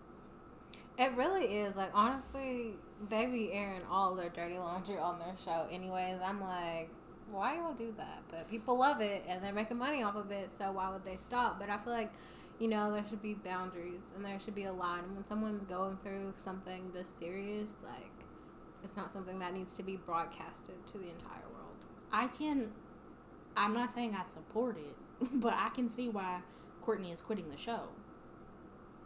It 0.99 1.13
really 1.17 1.45
is. 1.45 1.77
Like, 1.77 1.91
honestly, 1.95 2.75
they 3.09 3.27
be 3.27 3.53
airing 3.53 3.83
all 3.91 4.15
their 4.15 4.29
dirty 4.29 4.59
laundry 4.59 4.99
on 4.99 5.19
their 5.19 5.35
show, 5.43 5.67
anyways. 5.71 6.19
I'm 6.23 6.41
like, 6.41 6.91
why 7.31 7.57
y'all 7.57 7.73
do 7.73 7.95
that? 7.97 8.23
But 8.31 8.51
people 8.51 8.79
love 8.79 9.01
it 9.01 9.25
and 9.29 9.43
they're 9.43 9.53
making 9.53 9.79
money 9.79 10.03
off 10.03 10.17
of 10.17 10.31
it, 10.31 10.53
so 10.53 10.73
why 10.73 10.91
would 10.91 11.05
they 11.05 11.17
stop? 11.17 11.59
But 11.61 11.71
I 11.71 11.79
feel 11.79 11.93
like, 11.93 12.13
you 12.59 12.69
know, 12.69 12.93
there 12.93 13.05
should 13.09 13.23
be 13.23 13.35
boundaries 13.35 14.13
and 14.15 14.25
there 14.25 14.39
should 14.41 14.55
be 14.55 14.65
a 14.65 14.73
line. 14.73 15.05
And 15.05 15.15
when 15.15 15.25
someone's 15.25 15.63
going 15.65 15.97
through 16.03 16.35
something 16.37 16.91
this 16.93 17.09
serious, 17.09 17.83
like, 17.85 18.11
it's 18.85 18.97
not 18.97 19.13
something 19.13 19.39
that 19.41 19.55
needs 19.55 19.75
to 19.75 19.83
be 19.83 19.97
broadcasted 19.97 20.75
to 20.87 20.99
the 20.99 21.09
entire 21.09 21.49
world. 21.53 21.87
I 22.13 22.29
can. 22.29 22.71
I'm 23.57 23.75
not 23.75 23.91
saying 23.91 24.15
I 24.15 24.27
support 24.27 24.77
it, 24.79 25.31
but 25.41 25.55
I 25.57 25.71
can 25.71 25.89
see 25.89 26.09
why 26.09 26.41
Kourtney 26.85 27.13
is 27.13 27.21
quitting 27.21 27.49
the 27.51 27.57
show. 27.57 27.89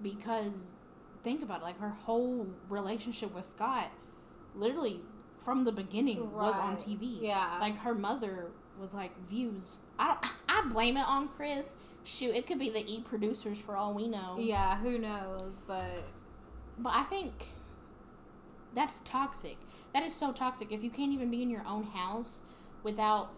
Because 0.02 0.76
think 1.22 1.42
about 1.42 1.60
it, 1.60 1.64
like 1.64 1.78
her 1.80 1.90
whole 1.90 2.46
relationship 2.68 3.34
with 3.34 3.44
Scott, 3.44 3.90
literally 4.54 5.00
from 5.42 5.64
the 5.64 5.72
beginning, 5.72 6.32
was 6.32 6.56
on 6.56 6.76
TV. 6.76 7.18
Yeah. 7.22 7.58
Like 7.60 7.78
her 7.78 7.94
mother 7.94 8.48
was 8.80 8.94
like 8.94 9.12
views. 9.28 9.80
I 9.98 10.08
don't, 10.08 10.32
I 10.48 10.68
blame 10.68 10.96
it 10.96 11.06
on 11.06 11.28
Kris. 11.28 11.76
Shoot, 12.04 12.34
it 12.34 12.46
could 12.46 12.58
be 12.58 12.68
the 12.68 12.84
E 12.84 13.00
producers 13.00 13.58
for 13.58 13.76
all 13.76 13.94
we 13.94 14.08
know. 14.08 14.36
Yeah, 14.38 14.76
who 14.78 14.98
knows? 14.98 15.60
But 15.66 16.04
But 16.78 16.94
I 16.94 17.04
think 17.04 17.46
that's 18.74 19.00
toxic. 19.00 19.58
That 19.94 20.02
is 20.02 20.14
so 20.14 20.32
toxic. 20.32 20.72
If 20.72 20.82
you 20.82 20.90
can't 20.90 21.12
even 21.12 21.30
be 21.30 21.42
in 21.42 21.50
your 21.50 21.66
own 21.66 21.84
house 21.84 22.42
without 22.82 23.32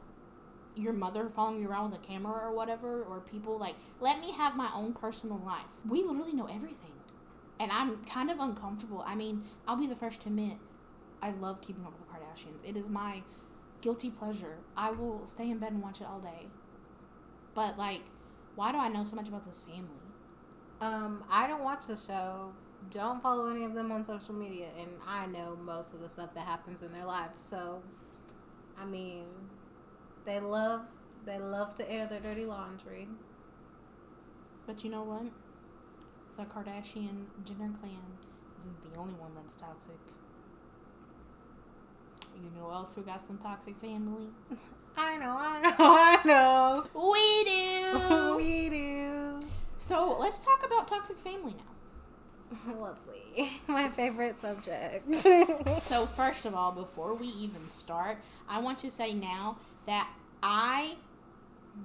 your 0.76 0.92
mother 0.92 1.28
following 1.28 1.60
you 1.60 1.68
around 1.68 1.90
with 1.90 2.00
a 2.00 2.06
camera 2.06 2.32
or 2.32 2.52
whatever, 2.52 3.02
or 3.02 3.20
people 3.20 3.58
like, 3.58 3.76
let 4.00 4.20
me 4.20 4.32
have 4.32 4.56
my 4.56 4.70
own 4.74 4.92
personal 4.92 5.40
life. 5.44 5.66
We 5.88 6.02
literally 6.02 6.32
know 6.32 6.46
everything. 6.46 6.90
And 7.60 7.70
I'm 7.70 8.04
kind 8.04 8.30
of 8.30 8.40
uncomfortable. 8.40 9.02
I 9.06 9.14
mean, 9.14 9.44
I'll 9.68 9.76
be 9.76 9.86
the 9.86 9.94
first 9.94 10.22
to 10.22 10.28
admit, 10.28 10.54
I 11.22 11.30
love 11.30 11.60
keeping 11.60 11.84
up 11.84 11.92
with 11.92 12.00
the 12.00 12.12
Kardashians. 12.12 12.68
It 12.68 12.76
is 12.76 12.88
my 12.88 13.22
guilty 13.80 14.10
pleasure. 14.10 14.56
I 14.76 14.90
will 14.90 15.26
stay 15.26 15.50
in 15.50 15.58
bed 15.58 15.72
and 15.72 15.82
watch 15.82 16.00
it 16.00 16.06
all 16.06 16.18
day. 16.18 16.48
But, 17.54 17.78
like, 17.78 18.02
why 18.56 18.72
do 18.72 18.78
I 18.78 18.88
know 18.88 19.04
so 19.04 19.14
much 19.14 19.28
about 19.28 19.44
this 19.44 19.60
family? 19.60 19.88
Um, 20.80 21.22
I 21.30 21.46
don't 21.46 21.62
watch 21.62 21.86
the 21.86 21.96
show. 21.96 22.52
Don't 22.90 23.22
follow 23.22 23.48
any 23.48 23.64
of 23.64 23.74
them 23.74 23.90
on 23.92 24.04
social 24.04 24.34
media, 24.34 24.68
and 24.78 24.90
I 25.06 25.26
know 25.26 25.56
most 25.56 25.94
of 25.94 26.00
the 26.00 26.08
stuff 26.08 26.34
that 26.34 26.46
happens 26.46 26.82
in 26.82 26.92
their 26.92 27.04
lives. 27.04 27.42
So, 27.42 27.82
I 28.78 28.84
mean, 28.84 29.24
they 30.24 30.40
love 30.40 30.82
they 31.24 31.38
love 31.38 31.74
to 31.76 31.90
air 31.90 32.06
their 32.06 32.20
dirty 32.20 32.44
laundry. 32.44 33.08
But 34.66 34.84
you 34.84 34.90
know 34.90 35.02
what? 35.02 35.26
The 36.36 36.44
Kardashian 36.44 37.26
Jenner 37.44 37.72
clan 37.80 38.02
isn't 38.60 38.92
the 38.92 38.98
only 38.98 39.14
one 39.14 39.30
that's 39.34 39.54
toxic. 39.54 39.98
You 42.36 42.50
know 42.56 42.66
who 42.66 42.72
else 42.72 42.94
who 42.94 43.02
got 43.02 43.24
some 43.24 43.38
toxic 43.38 43.76
family? 43.78 44.26
I 44.96 45.16
know, 45.18 45.36
I 45.38 45.60
know, 45.60 45.74
I 45.78 46.20
know. 46.24 46.86
We 46.94 47.44
do. 47.44 48.36
we 48.36 48.68
do. 48.68 49.40
so 49.76 50.16
let's 50.18 50.44
talk 50.44 50.64
about 50.64 50.88
toxic 50.88 51.18
family 51.18 51.52
now. 51.52 51.73
Lovely, 52.80 53.50
my 53.68 53.88
favorite 53.88 54.38
subject. 54.38 55.14
So 55.80 56.06
first 56.06 56.44
of 56.46 56.54
all, 56.54 56.72
before 56.72 57.14
we 57.14 57.26
even 57.28 57.68
start, 57.68 58.18
I 58.48 58.58
want 58.60 58.78
to 58.80 58.90
say 58.90 59.12
now 59.14 59.56
that 59.86 60.08
I 60.42 60.96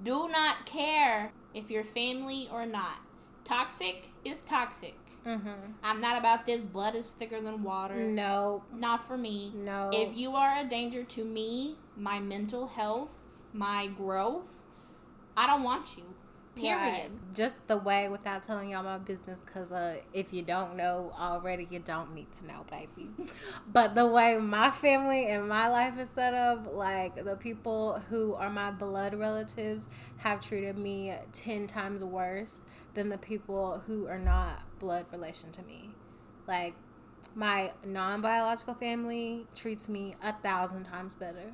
do 0.04 0.28
not 0.28 0.64
care 0.66 1.32
if 1.54 1.70
you're 1.70 1.84
family 1.84 2.48
or 2.52 2.66
not. 2.66 2.98
Toxic 3.44 4.08
is 4.24 4.42
toxic. 4.42 4.94
mm-hmm. 5.26 5.48
I'm 5.82 6.00
not 6.00 6.16
about 6.18 6.46
this 6.46 6.62
blood 6.62 6.94
is 6.94 7.10
thicker 7.10 7.40
than 7.40 7.62
water. 7.62 7.96
No, 7.96 8.62
Not 8.72 9.06
for 9.08 9.16
me. 9.18 9.52
no. 9.54 9.90
If 9.92 10.16
you 10.16 10.36
are 10.36 10.58
a 10.60 10.64
danger 10.64 11.02
to 11.02 11.24
me, 11.24 11.76
my 11.96 12.20
mental 12.20 12.68
health, 12.68 13.20
my 13.52 13.88
growth, 13.88 14.64
I 15.36 15.46
don't 15.46 15.62
want 15.64 15.96
you. 15.96 16.04
Period. 16.56 16.76
Right. 16.76 17.10
Just 17.34 17.66
the 17.68 17.76
way 17.76 18.08
without 18.08 18.42
telling 18.42 18.70
y'all 18.70 18.82
my 18.82 18.98
business, 18.98 19.42
because 19.44 19.70
uh, 19.70 19.98
if 20.12 20.32
you 20.32 20.42
don't 20.42 20.76
know 20.76 21.12
already, 21.18 21.66
you 21.70 21.78
don't 21.78 22.12
need 22.14 22.30
to 22.32 22.46
know, 22.46 22.64
baby. 22.70 23.10
but 23.72 23.94
the 23.94 24.06
way 24.06 24.36
my 24.36 24.70
family 24.70 25.26
and 25.26 25.48
my 25.48 25.68
life 25.68 25.98
is 25.98 26.10
set 26.10 26.34
up, 26.34 26.72
like 26.74 27.24
the 27.24 27.36
people 27.36 28.02
who 28.10 28.34
are 28.34 28.50
my 28.50 28.70
blood 28.70 29.14
relatives 29.14 29.88
have 30.18 30.40
treated 30.40 30.76
me 30.76 31.14
10 31.32 31.68
times 31.68 32.02
worse 32.02 32.66
than 32.94 33.08
the 33.08 33.18
people 33.18 33.82
who 33.86 34.06
are 34.08 34.18
not 34.18 34.62
blood 34.80 35.06
relation 35.12 35.52
to 35.52 35.62
me. 35.62 35.90
Like, 36.48 36.74
my 37.34 37.72
non 37.86 38.20
biological 38.20 38.74
family 38.74 39.46
treats 39.54 39.88
me 39.88 40.14
a 40.20 40.32
thousand 40.32 40.84
times 40.84 41.14
better 41.14 41.52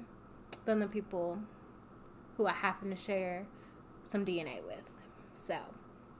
than 0.64 0.80
the 0.80 0.87
people 0.87 1.40
who 2.38 2.46
I 2.46 2.52
happen 2.52 2.90
to 2.90 2.96
share 2.96 3.46
some 4.07 4.25
DNA 4.25 4.64
with. 4.66 4.83
So, 5.35 5.57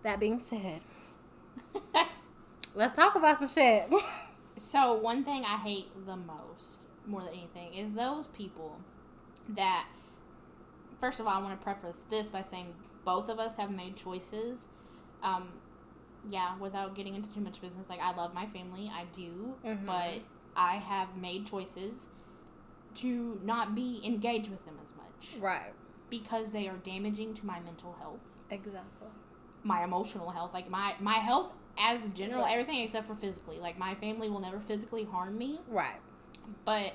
that 0.03 0.21
being 0.21 0.39
said, 0.39 0.81
let's 2.75 2.95
talk 2.95 3.15
about 3.15 3.39
some 3.39 3.49
shit. 3.49 3.89
so, 4.59 4.95
one 4.95 5.25
thing 5.25 5.45
I 5.45 5.57
hate 5.57 5.89
the 6.07 6.17
most, 6.17 6.81
more 7.07 7.23
than 7.23 7.31
anything, 7.31 7.75
is 7.75 7.95
those 7.95 8.27
people 8.29 8.79
that, 9.51 9.87
first 11.01 11.21
of 11.21 11.27
all, 11.27 11.35
I 11.35 11.43
want 11.43 11.59
to 11.59 11.63
preface 11.65 12.05
this 12.11 12.31
by 12.31 12.43
saying 12.43 12.75
both 13.05 13.29
of 13.29 13.39
us 13.39 13.57
have 13.57 13.71
made 13.71 13.97
choices. 13.97 14.69
Um, 15.23 15.49
yeah, 16.29 16.59
without 16.59 16.95
getting 16.95 17.15
into 17.15 17.33
too 17.33 17.41
much 17.41 17.61
business, 17.61 17.89
like 17.89 18.01
I 18.03 18.15
love 18.15 18.35
my 18.35 18.47
family, 18.47 18.91
I 18.93 19.05
do, 19.13 19.55
Mhm. 19.65 19.87
but 19.87 20.15
I 20.57 20.77
have 20.77 21.17
made 21.17 21.47
choices 21.47 22.09
to 22.97 23.41
not 23.45 23.75
be 23.75 24.01
engaged 24.05 24.51
with 24.51 24.65
them 24.65 24.79
as 24.83 24.93
much 24.97 25.37
right. 25.41 25.73
Because 26.11 26.53
they 26.53 26.69
are 26.69 26.77
damaging 26.79 27.35
to 27.35 27.47
my 27.47 27.61
mental 27.61 27.93
health, 27.99 28.37
Exactly. 28.51 29.09
my 29.63 29.83
emotional 29.85 30.31
health, 30.31 30.53
like 30.55 30.69
my 30.71 30.95
my 31.01 31.15
health 31.15 31.53
as 31.79 32.07
general, 32.09 32.43
Right. 32.43 32.53
everything 32.53 32.81
except 32.81 33.07
for 33.07 33.15
physically. 33.17 33.59
Like 33.59 33.79
my 33.79 33.95
family 33.97 34.29
will 34.31 34.41
never 34.41 34.61
physically 34.61 35.05
harm 35.05 35.37
me, 35.37 35.61
Right. 35.69 36.01
but 36.65 36.93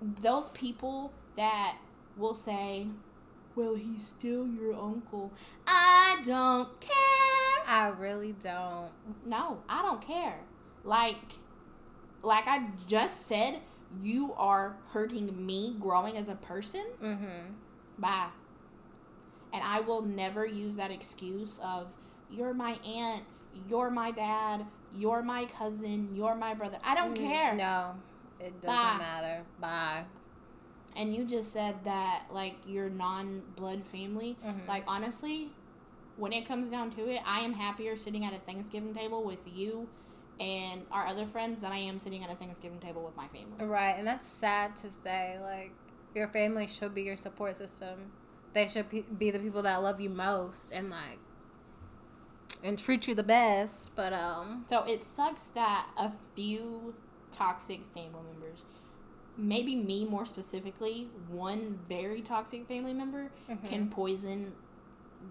those 0.00 0.50
people 0.50 1.12
that 1.36 1.78
will 2.16 2.34
say, 2.34 2.88
"Well, 3.54 3.74
he's 3.74 4.06
still 4.06 4.46
your 4.46 4.74
uncle," 4.74 5.32
I 5.66 6.20
don't 6.24 6.78
care. 6.80 7.64
I 7.66 7.88
really 7.98 8.32
don't. 8.32 8.90
No, 9.24 9.62
I 9.68 9.82
don't 9.82 10.00
care. 10.02 10.40
Like, 10.84 11.34
like 12.22 12.46
I 12.46 12.70
just 12.86 13.22
said, 13.26 13.60
you 14.00 14.32
are 14.36 14.76
hurting 14.88 15.44
me 15.44 15.76
growing 15.80 16.16
as 16.16 16.28
a 16.28 16.34
person. 16.36 16.84
Mm-hmm. 17.02 17.52
Bye. 17.98 18.28
And 19.52 19.62
I 19.62 19.80
will 19.80 20.02
never 20.02 20.46
use 20.46 20.76
that 20.76 20.90
excuse 20.90 21.60
of 21.62 21.92
you're 22.30 22.54
my 22.54 22.72
aunt, 22.86 23.24
you're 23.68 23.90
my 23.90 24.10
dad, 24.10 24.64
you're 24.94 25.22
my 25.22 25.44
cousin, 25.44 26.08
you're 26.14 26.34
my 26.34 26.54
brother. 26.54 26.78
I 26.82 26.94
don't 26.94 27.14
care. 27.14 27.52
Mm, 27.52 27.58
No, 27.58 27.94
it 28.40 28.60
doesn't 28.62 28.74
Bye. 28.76 28.98
matter. 28.98 29.42
Bye. 29.60 30.04
And 30.96 31.14
you 31.14 31.24
just 31.24 31.52
said 31.52 31.76
that 31.84 32.24
like 32.30 32.56
your 32.66 32.88
non-blood 32.90 33.84
family. 33.86 34.36
Mhm. 34.44 34.66
Like 34.66 34.84
honestly, 34.86 35.50
when 36.16 36.32
it 36.32 36.46
comes 36.46 36.68
down 36.68 36.90
to 36.92 37.08
it, 37.08 37.20
I 37.26 37.40
am 37.40 37.52
happier 37.54 37.96
sitting 37.96 38.24
at 38.24 38.32
a 38.34 38.38
Thanksgiving 38.38 38.94
table 38.94 39.22
with 39.24 39.40
you 39.46 39.88
and 40.40 40.82
our 40.90 41.06
other 41.06 41.26
friends 41.26 41.62
than 41.62 41.72
I 41.72 41.78
am 41.78 41.98
sitting 42.00 42.24
at 42.24 42.32
a 42.32 42.36
Thanksgiving 42.36 42.78
table 42.78 43.04
with 43.04 43.16
my 43.16 43.28
family. 43.28 43.64
Right, 43.64 43.94
and 43.96 44.06
that's 44.06 44.26
sad 44.26 44.76
to 44.76 44.90
say. 44.90 45.38
Like, 45.40 45.72
your 46.14 46.28
family 46.28 46.66
should 46.66 46.94
be 46.94 47.02
your 47.02 47.16
support 47.16 47.56
system. 47.56 48.12
They 48.52 48.68
should 48.68 48.86
be 49.18 49.30
the 49.30 49.38
people 49.38 49.62
that 49.62 49.76
love 49.76 50.00
you 50.00 50.10
most 50.10 50.72
and 50.72 50.90
like 50.90 51.18
and 52.62 52.78
treat 52.78 53.08
you 53.08 53.14
the 53.14 53.22
best. 53.22 53.94
But 53.94 54.12
um, 54.12 54.64
So 54.68 54.84
it 54.84 55.04
sucks 55.04 55.48
that 55.48 55.88
a 55.96 56.12
few 56.34 56.94
toxic 57.30 57.80
family 57.94 58.22
members, 58.30 58.64
maybe 59.36 59.74
me 59.74 60.04
more 60.04 60.26
specifically, 60.26 61.08
one 61.28 61.80
very 61.88 62.20
toxic 62.20 62.66
family 62.68 62.92
member 62.92 63.30
mhm. 63.50 63.64
can 63.68 63.88
poison 63.88 64.52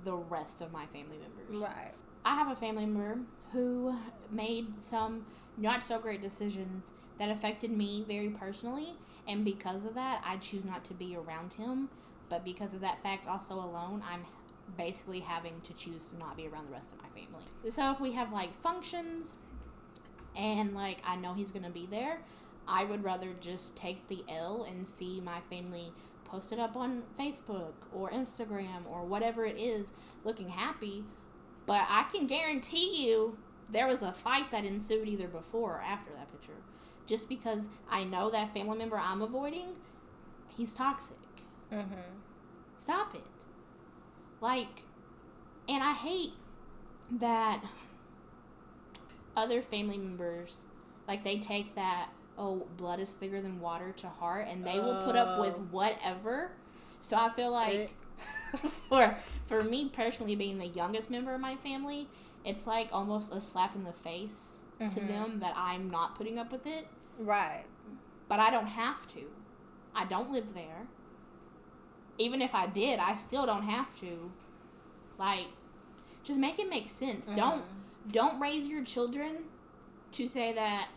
the 0.03 0.15
rest 0.15 0.61
of 0.61 0.71
my 0.71 0.85
family 0.87 1.17
members. 1.17 1.61
right, 1.61 1.93
I 2.25 2.35
have 2.35 2.49
a 2.49 2.55
family 2.55 2.85
member 2.85 3.19
who 3.53 3.95
made 4.31 4.81
some 4.81 5.25
not 5.57 5.83
so 5.83 5.99
great 5.99 6.21
decisions 6.21 6.93
that 7.17 7.29
affected 7.29 7.71
me 7.71 8.03
very 8.07 8.29
personally, 8.29 8.95
and 9.27 9.45
because 9.45 9.85
of 9.85 9.93
that, 9.95 10.21
I 10.25 10.37
choose 10.37 10.65
not 10.65 10.83
to 10.85 10.93
be 10.93 11.15
around 11.15 11.53
him. 11.53 11.89
But 12.29 12.45
because 12.45 12.73
of 12.73 12.79
that 12.81 13.03
fact, 13.03 13.27
also 13.27 13.55
alone, 13.55 14.01
I'm 14.09 14.23
basically 14.77 15.19
having 15.19 15.59
to 15.63 15.73
choose 15.73 16.07
to 16.09 16.17
not 16.17 16.37
be 16.37 16.47
around 16.47 16.67
the 16.67 16.71
rest 16.71 16.91
of 16.93 17.01
my 17.01 17.09
family. 17.09 17.43
So 17.69 17.91
if 17.91 17.99
we 17.99 18.13
have 18.13 18.31
like 18.31 18.57
functions, 18.61 19.35
and 20.35 20.73
like 20.73 20.99
I 21.05 21.17
know 21.17 21.33
he's 21.33 21.51
gonna 21.51 21.69
be 21.69 21.87
there, 21.87 22.19
I 22.67 22.85
would 22.85 23.03
rather 23.03 23.33
just 23.41 23.75
take 23.75 24.07
the 24.07 24.23
L 24.29 24.63
and 24.63 24.87
see 24.87 25.19
my 25.19 25.41
family 25.49 25.91
posted 26.23 26.57
up 26.59 26.77
on 26.77 27.03
Facebook 27.19 27.73
or 27.93 28.09
Instagram 28.11 28.89
or 28.89 29.03
whatever 29.03 29.45
it 29.45 29.57
is, 29.59 29.93
looking 30.23 30.47
happy 30.47 31.03
but 31.65 31.85
I 31.89 32.03
can 32.11 32.27
guarantee 32.27 33.05
you 33.07 33.37
there 33.69 33.87
was 33.87 34.01
a 34.01 34.11
fight 34.11 34.51
that 34.51 34.65
ensued 34.65 35.07
either 35.07 35.27
before 35.27 35.75
or 35.77 35.81
after 35.81 36.11
that 36.13 36.31
picture. 36.31 36.57
Just 37.07 37.29
because 37.29 37.69
I 37.89 38.03
know 38.03 38.29
that 38.29 38.53
family 38.53 38.77
member 38.77 38.97
I'm 38.97 39.21
avoiding, 39.21 39.67
he's 40.49 40.73
toxic. 40.73 41.17
mm-hmm. 41.71 41.93
Stop 42.77 43.15
it. 43.15 43.21
Like, 44.39 44.83
and 45.69 45.83
I 45.83 45.93
hate 45.93 46.31
that 47.19 47.63
other 49.37 49.61
family 49.61 49.97
members, 49.97 50.61
like, 51.07 51.23
they 51.23 51.37
take 51.37 51.75
that, 51.75 52.09
oh, 52.37 52.65
blood 52.77 52.99
is 52.99 53.11
thicker 53.13 53.41
than 53.41 53.59
water 53.59 53.91
to 53.97 54.07
heart, 54.07 54.47
and 54.49 54.65
they 54.65 54.79
will 54.79 55.01
put 55.03 55.15
up 55.15 55.39
with 55.39 55.55
Oh. 55.57 55.67
whatever. 55.71 56.51
So 57.01 57.17
I 57.17 57.29
feel 57.29 57.51
like 57.51 57.93
for 58.89 59.15
for 59.47 59.63
me 59.63 59.89
personally 59.89 60.35
being 60.35 60.57
the 60.57 60.67
youngest 60.67 61.09
member 61.09 61.33
of 61.33 61.41
my 61.41 61.55
family, 61.57 62.07
it's 62.45 62.65
like 62.67 62.89
almost 62.91 63.33
a 63.33 63.39
slap 63.41 63.75
in 63.75 63.83
the 63.83 63.93
face 63.93 64.57
to 64.79 64.85
Mhm. 64.99 65.07
them 65.07 65.39
that 65.39 65.53
I'm 65.55 65.89
not 65.91 66.15
putting 66.15 66.39
up 66.39 66.51
with 66.51 66.65
it, 66.65 66.87
right, 67.19 67.65
but 68.27 68.39
I 68.39 68.49
don't 68.49 68.67
have 68.67 69.05
to. 69.13 69.21
I 69.93 70.05
don't 70.05 70.31
live 70.31 70.53
there. 70.53 70.87
Even 72.17 72.41
if 72.41 72.53
I 72.53 72.67
did, 72.67 72.99
I 72.99 73.15
still 73.15 73.45
don't 73.45 73.63
have 73.63 73.93
to. 74.01 74.31
Like 75.17 75.47
just 76.23 76.39
make 76.39 76.59
it 76.59 76.69
make 76.69 76.89
sense. 76.89 77.29
Don't 77.29 77.63
Mhm. 77.63 78.11
don't 78.11 78.39
raise 78.39 78.67
your 78.67 78.83
children 78.83 79.45
to 80.13 80.27
say 80.27 80.51
that 80.53 80.89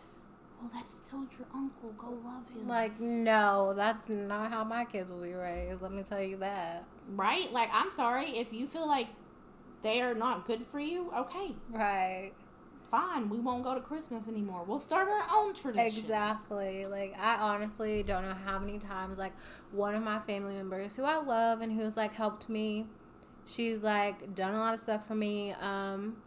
well 0.61 0.71
that's 0.73 0.93
still 0.93 1.25
your 1.37 1.47
uncle, 1.53 1.91
go 1.97 2.07
love 2.25 2.47
him. 2.53 2.67
Like, 2.67 2.99
no, 2.99 3.73
that's 3.75 4.09
not 4.09 4.49
how 4.51 4.63
my 4.63 4.85
kids 4.85 5.11
will 5.11 5.21
be 5.21 5.33
raised. 5.33 5.81
Let 5.81 5.91
me 5.91 6.03
tell 6.03 6.21
you 6.21 6.37
that. 6.37 6.85
right? 7.15 7.51
Like 7.51 7.69
I'm 7.71 7.91
sorry 7.91 8.25
if 8.37 8.51
you 8.53 8.67
feel 8.67 8.87
like 8.87 9.07
they 9.81 10.01
are 10.01 10.15
not 10.15 10.45
good 10.45 10.65
for 10.71 10.79
you, 10.79 11.11
okay. 11.15 11.53
Right. 11.69 12.31
fine, 12.89 13.29
we 13.29 13.39
won't 13.39 13.63
go 13.63 13.73
to 13.75 13.81
Christmas 13.81 14.27
anymore. 14.27 14.63
We'll 14.65 14.79
start 14.79 15.07
our 15.07 15.25
own 15.35 15.53
tradition. 15.53 15.85
Exactly. 15.85 16.85
Like 16.87 17.15
I 17.19 17.35
honestly 17.35 18.01
don't 18.03 18.23
know 18.23 18.35
how 18.45 18.57
many 18.59 18.79
times 18.79 19.19
like 19.19 19.33
one 19.71 19.93
of 19.95 20.01
my 20.03 20.19
family 20.19 20.53
members 20.55 20.95
who 20.95 21.03
I 21.03 21.17
love 21.17 21.61
and 21.61 21.71
who's 21.73 21.97
like 21.97 22.13
helped 22.13 22.47
me, 22.49 22.85
she's 23.45 23.83
like 23.83 24.33
done 24.33 24.53
a 24.55 24.59
lot 24.59 24.73
of 24.73 24.79
stuff 24.79 25.05
for 25.07 25.15
me. 25.15 25.53
Um 25.59 26.17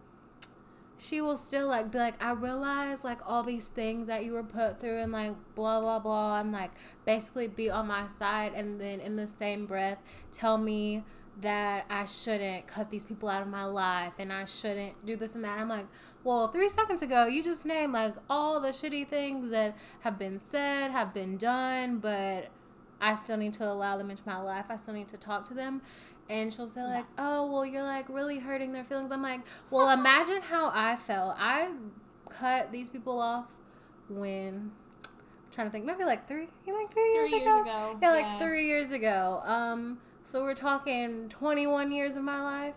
she 0.99 1.21
will 1.21 1.37
still 1.37 1.69
like 1.69 1.91
be 1.91 1.99
like, 1.99 2.23
I 2.23 2.33
realize 2.33 3.05
like 3.05 3.21
all 3.25 3.43
these 3.43 3.69
things 3.69 4.09
that 4.09 4.25
you 4.25 4.33
were 4.33 4.43
put 4.43 4.81
through 4.81 4.99
and 4.99 5.13
like 5.13 5.35
blah 5.55 5.81
blah 5.81 6.01
blah 6.01 6.41
and 6.41 6.53
like 6.53 6.73
basically 7.05 7.49
be 7.49 7.71
on 7.71 7.87
my 7.87 8.09
side 8.09 8.53
and 8.55 8.81
then 8.81 9.01
in 9.01 9.17
the 9.17 9.27
same 9.27 9.67
breath 9.67 9.99
tell 10.33 10.59
me 10.59 11.05
that 11.41 11.87
I 11.89 12.05
shouldn't 12.05 12.67
cut 12.67 12.91
these 12.91 13.05
people 13.05 13.29
out 13.29 13.43
of 13.43 13.49
my 13.49 13.65
life 13.65 14.13
and 14.19 14.33
I 14.33 14.45
shouldn't 14.45 15.07
do 15.07 15.17
this 15.17 15.37
and 15.37 15.45
that. 15.45 15.59
I'm 15.59 15.69
like, 15.69 15.87
well, 16.25 16.49
three 16.49 16.69
seconds 16.69 17.03
ago, 17.03 17.27
you 17.27 17.43
just 17.45 17.65
named 17.65 17.93
like 17.93 18.15
all 18.29 18.61
the 18.61 18.69
shitty 18.69 19.09
things 19.09 19.51
that 19.51 19.77
have 20.01 20.19
been 20.19 20.39
said, 20.39 20.91
have 20.91 21.15
been 21.15 21.37
done, 21.37 21.99
but 21.99 22.49
I 23.01 23.15
still 23.15 23.37
need 23.37 23.53
to 23.55 23.71
allow 23.71 23.97
them 23.97 24.11
into 24.11 24.25
my 24.27 24.39
life. 24.39 24.67
I 24.69 24.77
still 24.77 24.95
need 24.95 25.09
to 25.09 25.17
talk 25.17 25.47
to 25.49 25.55
them. 25.55 25.83
And 26.29 26.53
she'll 26.53 26.69
say, 26.69 26.83
like, 26.83 27.07
oh, 27.17 27.51
well, 27.51 27.65
you're 27.65 27.83
like 27.83 28.09
really 28.09 28.39
hurting 28.39 28.73
their 28.73 28.85
feelings. 28.85 29.13
I'm 29.13 29.23
like, 29.23 29.41
well, 29.71 29.89
imagine 29.91 30.43
how 30.43 30.71
I 30.75 30.97
felt. 30.97 31.35
I 31.39 31.71
cut 32.29 32.71
these 32.71 32.91
people 32.91 33.21
off 33.21 33.47
when. 34.11 34.71
I'm 35.05 35.11
trying 35.53 35.67
to 35.69 35.71
think, 35.73 35.85
maybe 35.87 36.05
like 36.05 36.29
three, 36.29 36.49
like 36.67 36.93
three, 36.93 37.13
Three 37.13 37.13
years, 37.15 37.31
years 37.31 37.43
ago. 37.43 37.61
ago, 37.61 37.99
Yeah, 38.03 38.11
like 38.11 38.25
yeah. 38.25 38.39
three 38.39 38.67
years 38.67 38.93
ago. 38.93 39.41
Um, 39.45 39.99
so 40.23 40.43
we're 40.43 40.55
talking 40.55 41.29
21 41.31 41.91
years 41.91 42.17
of 42.17 42.23
my 42.23 42.41
life. 42.43 42.75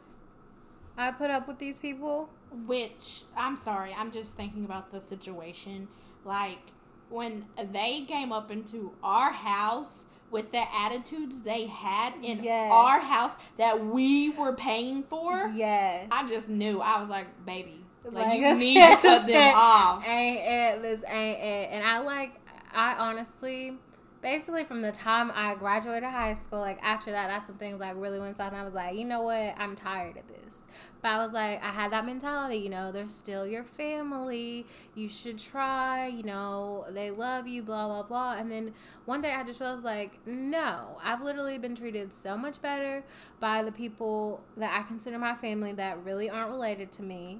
I 0.97 1.11
put 1.11 1.29
up 1.29 1.47
with 1.47 1.59
these 1.59 1.77
people. 1.77 2.29
Which 2.65 3.23
I'm 3.37 3.55
sorry, 3.55 3.93
I'm 3.97 4.11
just 4.11 4.35
thinking 4.35 4.65
about 4.65 4.91
the 4.91 4.99
situation. 4.99 5.87
Like 6.25 6.59
when 7.09 7.45
they 7.71 8.01
came 8.07 8.31
up 8.31 8.51
into 8.51 8.93
our 9.03 9.31
house 9.31 10.05
with 10.31 10.51
the 10.51 10.63
attitudes 10.73 11.41
they 11.41 11.65
had 11.67 12.13
in 12.23 12.43
Yes. 12.43 12.71
our 12.73 12.99
house 12.99 13.33
that 13.57 13.85
we 13.85 14.29
were 14.31 14.53
paying 14.53 15.03
for, 15.03 15.51
Yes. 15.55 16.07
I 16.11 16.27
just 16.29 16.49
knew. 16.49 16.79
I 16.79 16.99
was 16.99 17.09
like, 17.09 17.27
baby, 17.45 17.83
like, 18.05 18.27
Like, 18.27 18.39
you 18.39 18.55
need 18.57 18.75
to 18.81 18.97
cut 18.97 19.27
them 19.27 19.53
off. 19.57 20.07
Ain't 20.07 20.39
it? 20.39 20.81
This 20.81 21.03
ain't 21.07 21.39
it. 21.39 21.69
And 21.71 21.85
I 21.85 21.99
like, 21.99 22.31
I 22.73 22.95
honestly, 22.95 23.73
basically 24.21 24.63
from 24.63 24.81
the 24.81 24.91
time 24.91 25.31
I 25.33 25.55
graduated 25.55 26.09
high 26.09 26.35
school, 26.35 26.59
like 26.59 26.79
after 26.81 27.11
that, 27.11 27.27
that's 27.27 27.49
when 27.49 27.57
things 27.57 27.79
like 27.79 27.93
really 27.95 28.19
went 28.19 28.37
south. 28.37 28.51
And 28.51 28.61
I 28.61 28.63
was 28.63 28.73
like, 28.73 28.95
you 28.95 29.05
know 29.05 29.23
what? 29.23 29.55
I'm 29.57 29.75
tired 29.75 30.17
of 30.17 30.27
this. 30.27 30.67
But 31.01 31.09
I 31.09 31.17
was 31.17 31.33
like, 31.33 31.63
I 31.63 31.69
had 31.69 31.91
that 31.91 32.05
mentality, 32.05 32.57
you 32.57 32.69
know, 32.69 32.91
they're 32.91 33.07
still 33.07 33.47
your 33.47 33.63
family. 33.63 34.67
You 34.93 35.09
should 35.09 35.39
try, 35.39 36.07
you 36.07 36.23
know, 36.23 36.85
they 36.91 37.09
love 37.09 37.47
you, 37.47 37.63
blah, 37.63 37.87
blah, 37.87 38.03
blah. 38.03 38.33
And 38.33 38.51
then 38.51 38.73
one 39.05 39.21
day 39.21 39.33
I 39.33 39.43
just 39.43 39.59
was 39.59 39.83
like, 39.83 40.19
no, 40.27 40.97
I've 41.03 41.21
literally 41.21 41.57
been 41.57 41.75
treated 41.75 42.13
so 42.13 42.37
much 42.37 42.61
better 42.61 43.03
by 43.39 43.63
the 43.63 43.71
people 43.71 44.43
that 44.57 44.79
I 44.79 44.87
consider 44.87 45.17
my 45.17 45.35
family 45.35 45.73
that 45.73 46.03
really 46.03 46.29
aren't 46.29 46.51
related 46.51 46.91
to 46.93 47.03
me 47.03 47.39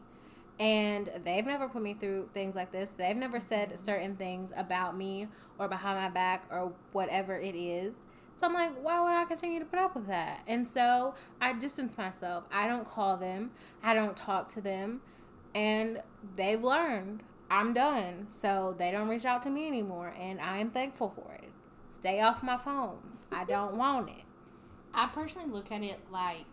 and 0.59 1.09
they've 1.23 1.45
never 1.45 1.67
put 1.67 1.81
me 1.81 1.93
through 1.93 2.29
things 2.33 2.55
like 2.55 2.71
this. 2.71 2.91
They've 2.91 3.15
never 3.15 3.39
said 3.39 3.77
certain 3.79 4.15
things 4.15 4.51
about 4.55 4.95
me 4.95 5.27
or 5.57 5.67
behind 5.67 5.97
my 5.99 6.09
back 6.09 6.45
or 6.51 6.73
whatever 6.91 7.35
it 7.35 7.55
is. 7.55 7.97
So 8.33 8.47
I'm 8.47 8.53
like, 8.53 8.71
why 8.81 9.01
would 9.01 9.13
I 9.13 9.25
continue 9.25 9.59
to 9.59 9.65
put 9.65 9.79
up 9.79 9.95
with 9.95 10.07
that? 10.07 10.41
And 10.47 10.67
so 10.67 11.15
I 11.39 11.53
distance 11.53 11.97
myself. 11.97 12.45
I 12.51 12.67
don't 12.67 12.87
call 12.87 13.17
them, 13.17 13.51
I 13.83 13.93
don't 13.93 14.15
talk 14.15 14.47
to 14.53 14.61
them, 14.61 15.01
and 15.53 16.01
they've 16.35 16.63
learned 16.63 17.23
I'm 17.49 17.73
done. 17.73 18.27
So 18.29 18.75
they 18.77 18.91
don't 18.91 19.09
reach 19.09 19.25
out 19.25 19.41
to 19.43 19.49
me 19.49 19.67
anymore, 19.67 20.13
and 20.17 20.39
I 20.39 20.59
am 20.59 20.71
thankful 20.71 21.09
for 21.09 21.33
it. 21.33 21.51
Stay 21.89 22.21
off 22.21 22.41
my 22.41 22.57
phone. 22.57 22.99
I 23.31 23.43
don't 23.43 23.75
want 23.75 24.09
it. 24.09 24.23
I 24.93 25.07
personally 25.07 25.49
look 25.49 25.71
at 25.71 25.83
it 25.83 25.99
like 26.11 26.45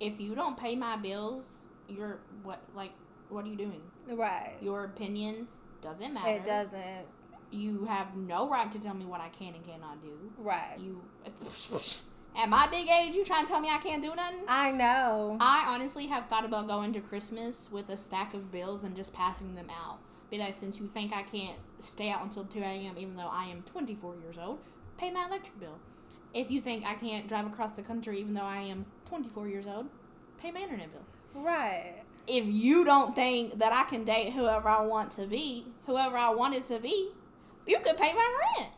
if 0.00 0.18
you 0.18 0.34
don't 0.34 0.56
pay 0.56 0.74
my 0.74 0.96
bills, 0.96 1.68
you're 1.90 2.18
what 2.42 2.60
like 2.74 2.92
what 3.28 3.44
are 3.44 3.48
you 3.48 3.56
doing? 3.56 3.80
Right. 4.08 4.56
Your 4.60 4.84
opinion 4.84 5.46
doesn't 5.82 6.12
matter. 6.12 6.30
It 6.30 6.44
doesn't. 6.44 7.06
You 7.50 7.84
have 7.86 8.16
no 8.16 8.48
right 8.48 8.70
to 8.70 8.78
tell 8.78 8.94
me 8.94 9.04
what 9.04 9.20
I 9.20 9.28
can 9.28 9.54
and 9.54 9.64
cannot 9.64 10.02
do. 10.02 10.32
Right. 10.38 10.78
You 10.78 11.02
at 12.36 12.48
my 12.48 12.66
big 12.68 12.88
age, 12.88 13.14
you 13.14 13.24
trying 13.24 13.44
to 13.44 13.50
tell 13.50 13.60
me 13.60 13.68
I 13.70 13.78
can't 13.78 14.02
do 14.02 14.14
nothing? 14.14 14.40
I 14.46 14.70
know. 14.70 15.36
I 15.40 15.64
honestly 15.68 16.06
have 16.06 16.26
thought 16.28 16.44
about 16.44 16.68
going 16.68 16.92
to 16.92 17.00
Christmas 17.00 17.70
with 17.72 17.88
a 17.88 17.96
stack 17.96 18.34
of 18.34 18.52
bills 18.52 18.84
and 18.84 18.94
just 18.94 19.12
passing 19.12 19.54
them 19.54 19.68
out. 19.70 19.98
Be 20.30 20.38
like, 20.38 20.54
since 20.54 20.78
you 20.78 20.86
think 20.86 21.12
I 21.12 21.22
can't 21.22 21.58
stay 21.80 22.08
out 22.08 22.22
until 22.22 22.44
2 22.44 22.60
a.m., 22.60 22.94
even 22.96 23.16
though 23.16 23.30
I 23.32 23.46
am 23.46 23.62
24 23.62 24.14
years 24.16 24.38
old, 24.38 24.60
pay 24.96 25.10
my 25.10 25.26
electric 25.26 25.58
bill. 25.58 25.78
If 26.32 26.52
you 26.52 26.60
think 26.60 26.84
I 26.86 26.94
can't 26.94 27.26
drive 27.26 27.46
across 27.46 27.72
the 27.72 27.82
country, 27.82 28.20
even 28.20 28.34
though 28.34 28.42
I 28.42 28.60
am 28.60 28.86
24 29.06 29.48
years 29.48 29.66
old, 29.66 29.86
pay 30.38 30.52
my 30.52 30.60
internet 30.60 30.92
bill. 30.92 31.02
Right. 31.34 32.02
If 32.26 32.44
you 32.46 32.84
don't 32.84 33.14
think 33.14 33.58
that 33.58 33.72
I 33.72 33.84
can 33.84 34.04
date 34.04 34.32
whoever 34.32 34.68
I 34.68 34.82
want 34.82 35.10
to 35.12 35.26
be, 35.26 35.66
whoever 35.86 36.16
I 36.16 36.30
want 36.30 36.54
it 36.54 36.64
to 36.66 36.78
be, 36.78 37.10
you 37.66 37.78
could 37.80 37.96
pay 37.96 38.12
my 38.12 38.38
rent. 38.58 38.70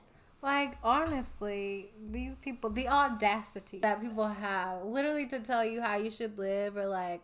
Like, 0.42 0.76
honestly, 0.82 1.92
these 2.10 2.36
people, 2.36 2.70
the 2.70 2.88
audacity 2.88 3.78
that 3.80 4.00
people 4.00 4.26
have 4.26 4.84
literally 4.84 5.26
to 5.28 5.40
tell 5.40 5.64
you 5.64 5.80
how 5.80 5.96
you 5.96 6.10
should 6.10 6.36
live 6.38 6.76
or 6.76 6.86
like 6.86 7.22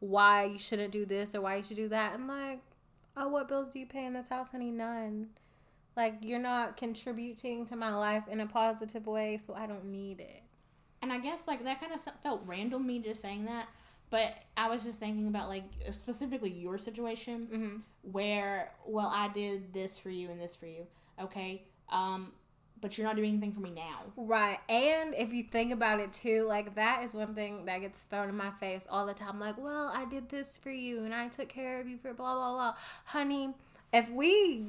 why 0.00 0.44
you 0.44 0.58
shouldn't 0.58 0.92
do 0.92 1.06
this 1.06 1.34
or 1.34 1.40
why 1.40 1.56
you 1.56 1.62
should 1.62 1.76
do 1.76 1.88
that. 1.88 2.14
And 2.14 2.26
like, 2.28 2.60
oh, 3.16 3.28
what 3.28 3.48
bills 3.48 3.70
do 3.70 3.78
you 3.78 3.86
pay 3.86 4.04
in 4.04 4.12
this 4.12 4.28
house, 4.28 4.50
honey? 4.50 4.70
None. 4.70 5.28
Like, 5.96 6.16
you're 6.22 6.38
not 6.38 6.76
contributing 6.76 7.66
to 7.66 7.76
my 7.76 7.94
life 7.94 8.24
in 8.28 8.40
a 8.40 8.46
positive 8.46 9.06
way, 9.06 9.38
so 9.38 9.54
I 9.54 9.66
don't 9.66 9.86
need 9.86 10.20
it. 10.20 10.42
And 11.02 11.12
I 11.12 11.18
guess 11.18 11.46
like 11.46 11.64
that 11.64 11.80
kind 11.80 11.92
of 11.92 12.00
felt 12.22 12.42
random 12.44 12.86
me 12.86 12.98
just 12.98 13.22
saying 13.22 13.46
that, 13.46 13.68
but 14.10 14.34
I 14.56 14.68
was 14.68 14.84
just 14.84 15.00
thinking 15.00 15.28
about 15.28 15.48
like 15.48 15.64
specifically 15.90 16.50
your 16.50 16.78
situation 16.78 17.48
Mm-hmm. 17.52 17.76
where 18.02 18.72
well 18.86 19.10
I 19.14 19.28
did 19.28 19.72
this 19.72 19.98
for 19.98 20.10
you 20.10 20.30
and 20.30 20.40
this 20.40 20.54
for 20.54 20.66
you, 20.66 20.86
okay, 21.20 21.62
um, 21.90 22.32
but 22.80 22.96
you're 22.96 23.06
not 23.06 23.16
doing 23.16 23.30
anything 23.30 23.52
for 23.52 23.60
me 23.60 23.70
now. 23.70 24.00
Right. 24.16 24.58
And 24.68 25.14
if 25.14 25.32
you 25.32 25.42
think 25.42 25.72
about 25.72 26.00
it 26.00 26.12
too, 26.12 26.44
like 26.48 26.74
that 26.76 27.02
is 27.04 27.14
one 27.14 27.34
thing 27.34 27.66
that 27.66 27.80
gets 27.80 28.02
thrown 28.02 28.28
in 28.28 28.36
my 28.36 28.50
face 28.58 28.86
all 28.90 29.06
the 29.06 29.14
time. 29.14 29.38
Like, 29.38 29.58
well, 29.58 29.90
I 29.94 30.04
did 30.06 30.28
this 30.28 30.56
for 30.56 30.70
you 30.70 31.04
and 31.04 31.14
I 31.14 31.28
took 31.28 31.48
care 31.48 31.80
of 31.80 31.88
you 31.88 31.98
for 31.98 32.14
blah, 32.14 32.34
blah, 32.34 32.52
blah. 32.52 32.74
Honey, 33.04 33.54
if 33.92 34.08
we, 34.10 34.64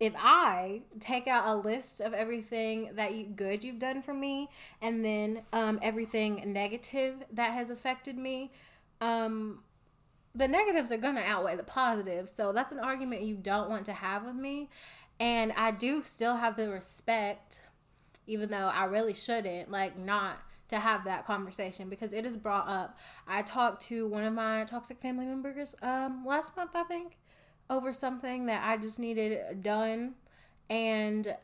if 0.00 0.12
I 0.18 0.82
take 1.00 1.26
out 1.26 1.46
a 1.46 1.54
list 1.56 2.00
of 2.00 2.12
everything 2.12 2.90
that 2.94 3.14
you, 3.14 3.24
good 3.24 3.64
you've 3.64 3.78
done 3.78 4.02
for 4.02 4.12
me 4.12 4.50
and 4.82 5.04
then 5.04 5.42
um, 5.52 5.78
everything 5.80 6.42
negative 6.52 7.24
that 7.32 7.54
has 7.54 7.70
affected 7.70 8.18
me, 8.18 8.50
um, 9.00 9.60
the 10.34 10.48
negatives 10.48 10.92
are 10.92 10.98
going 10.98 11.16
to 11.16 11.22
outweigh 11.22 11.56
the 11.56 11.62
positives. 11.62 12.32
So 12.32 12.52
that's 12.52 12.72
an 12.72 12.78
argument 12.78 13.22
you 13.22 13.36
don't 13.36 13.70
want 13.70 13.86
to 13.86 13.92
have 13.92 14.24
with 14.24 14.36
me. 14.36 14.68
And 15.18 15.52
I 15.56 15.70
do 15.70 16.02
still 16.02 16.36
have 16.36 16.56
the 16.56 16.70
respect, 16.70 17.62
even 18.26 18.50
though 18.50 18.70
I 18.72 18.84
really 18.84 19.14
shouldn't, 19.14 19.70
like, 19.70 19.98
not 19.98 20.38
to 20.68 20.78
have 20.78 21.04
that 21.04 21.24
conversation 21.26 21.88
because 21.88 22.12
it 22.12 22.26
is 22.26 22.36
brought 22.36 22.68
up. 22.68 22.98
I 23.26 23.42
talked 23.42 23.82
to 23.86 24.06
one 24.06 24.24
of 24.24 24.34
my 24.34 24.64
toxic 24.64 25.00
family 25.00 25.24
members 25.24 25.74
um, 25.80 26.24
last 26.26 26.56
month, 26.56 26.72
I 26.74 26.82
think, 26.82 27.16
over 27.70 27.92
something 27.92 28.46
that 28.46 28.62
I 28.64 28.76
just 28.76 28.98
needed 28.98 29.62
done. 29.62 30.14
And 30.68 31.36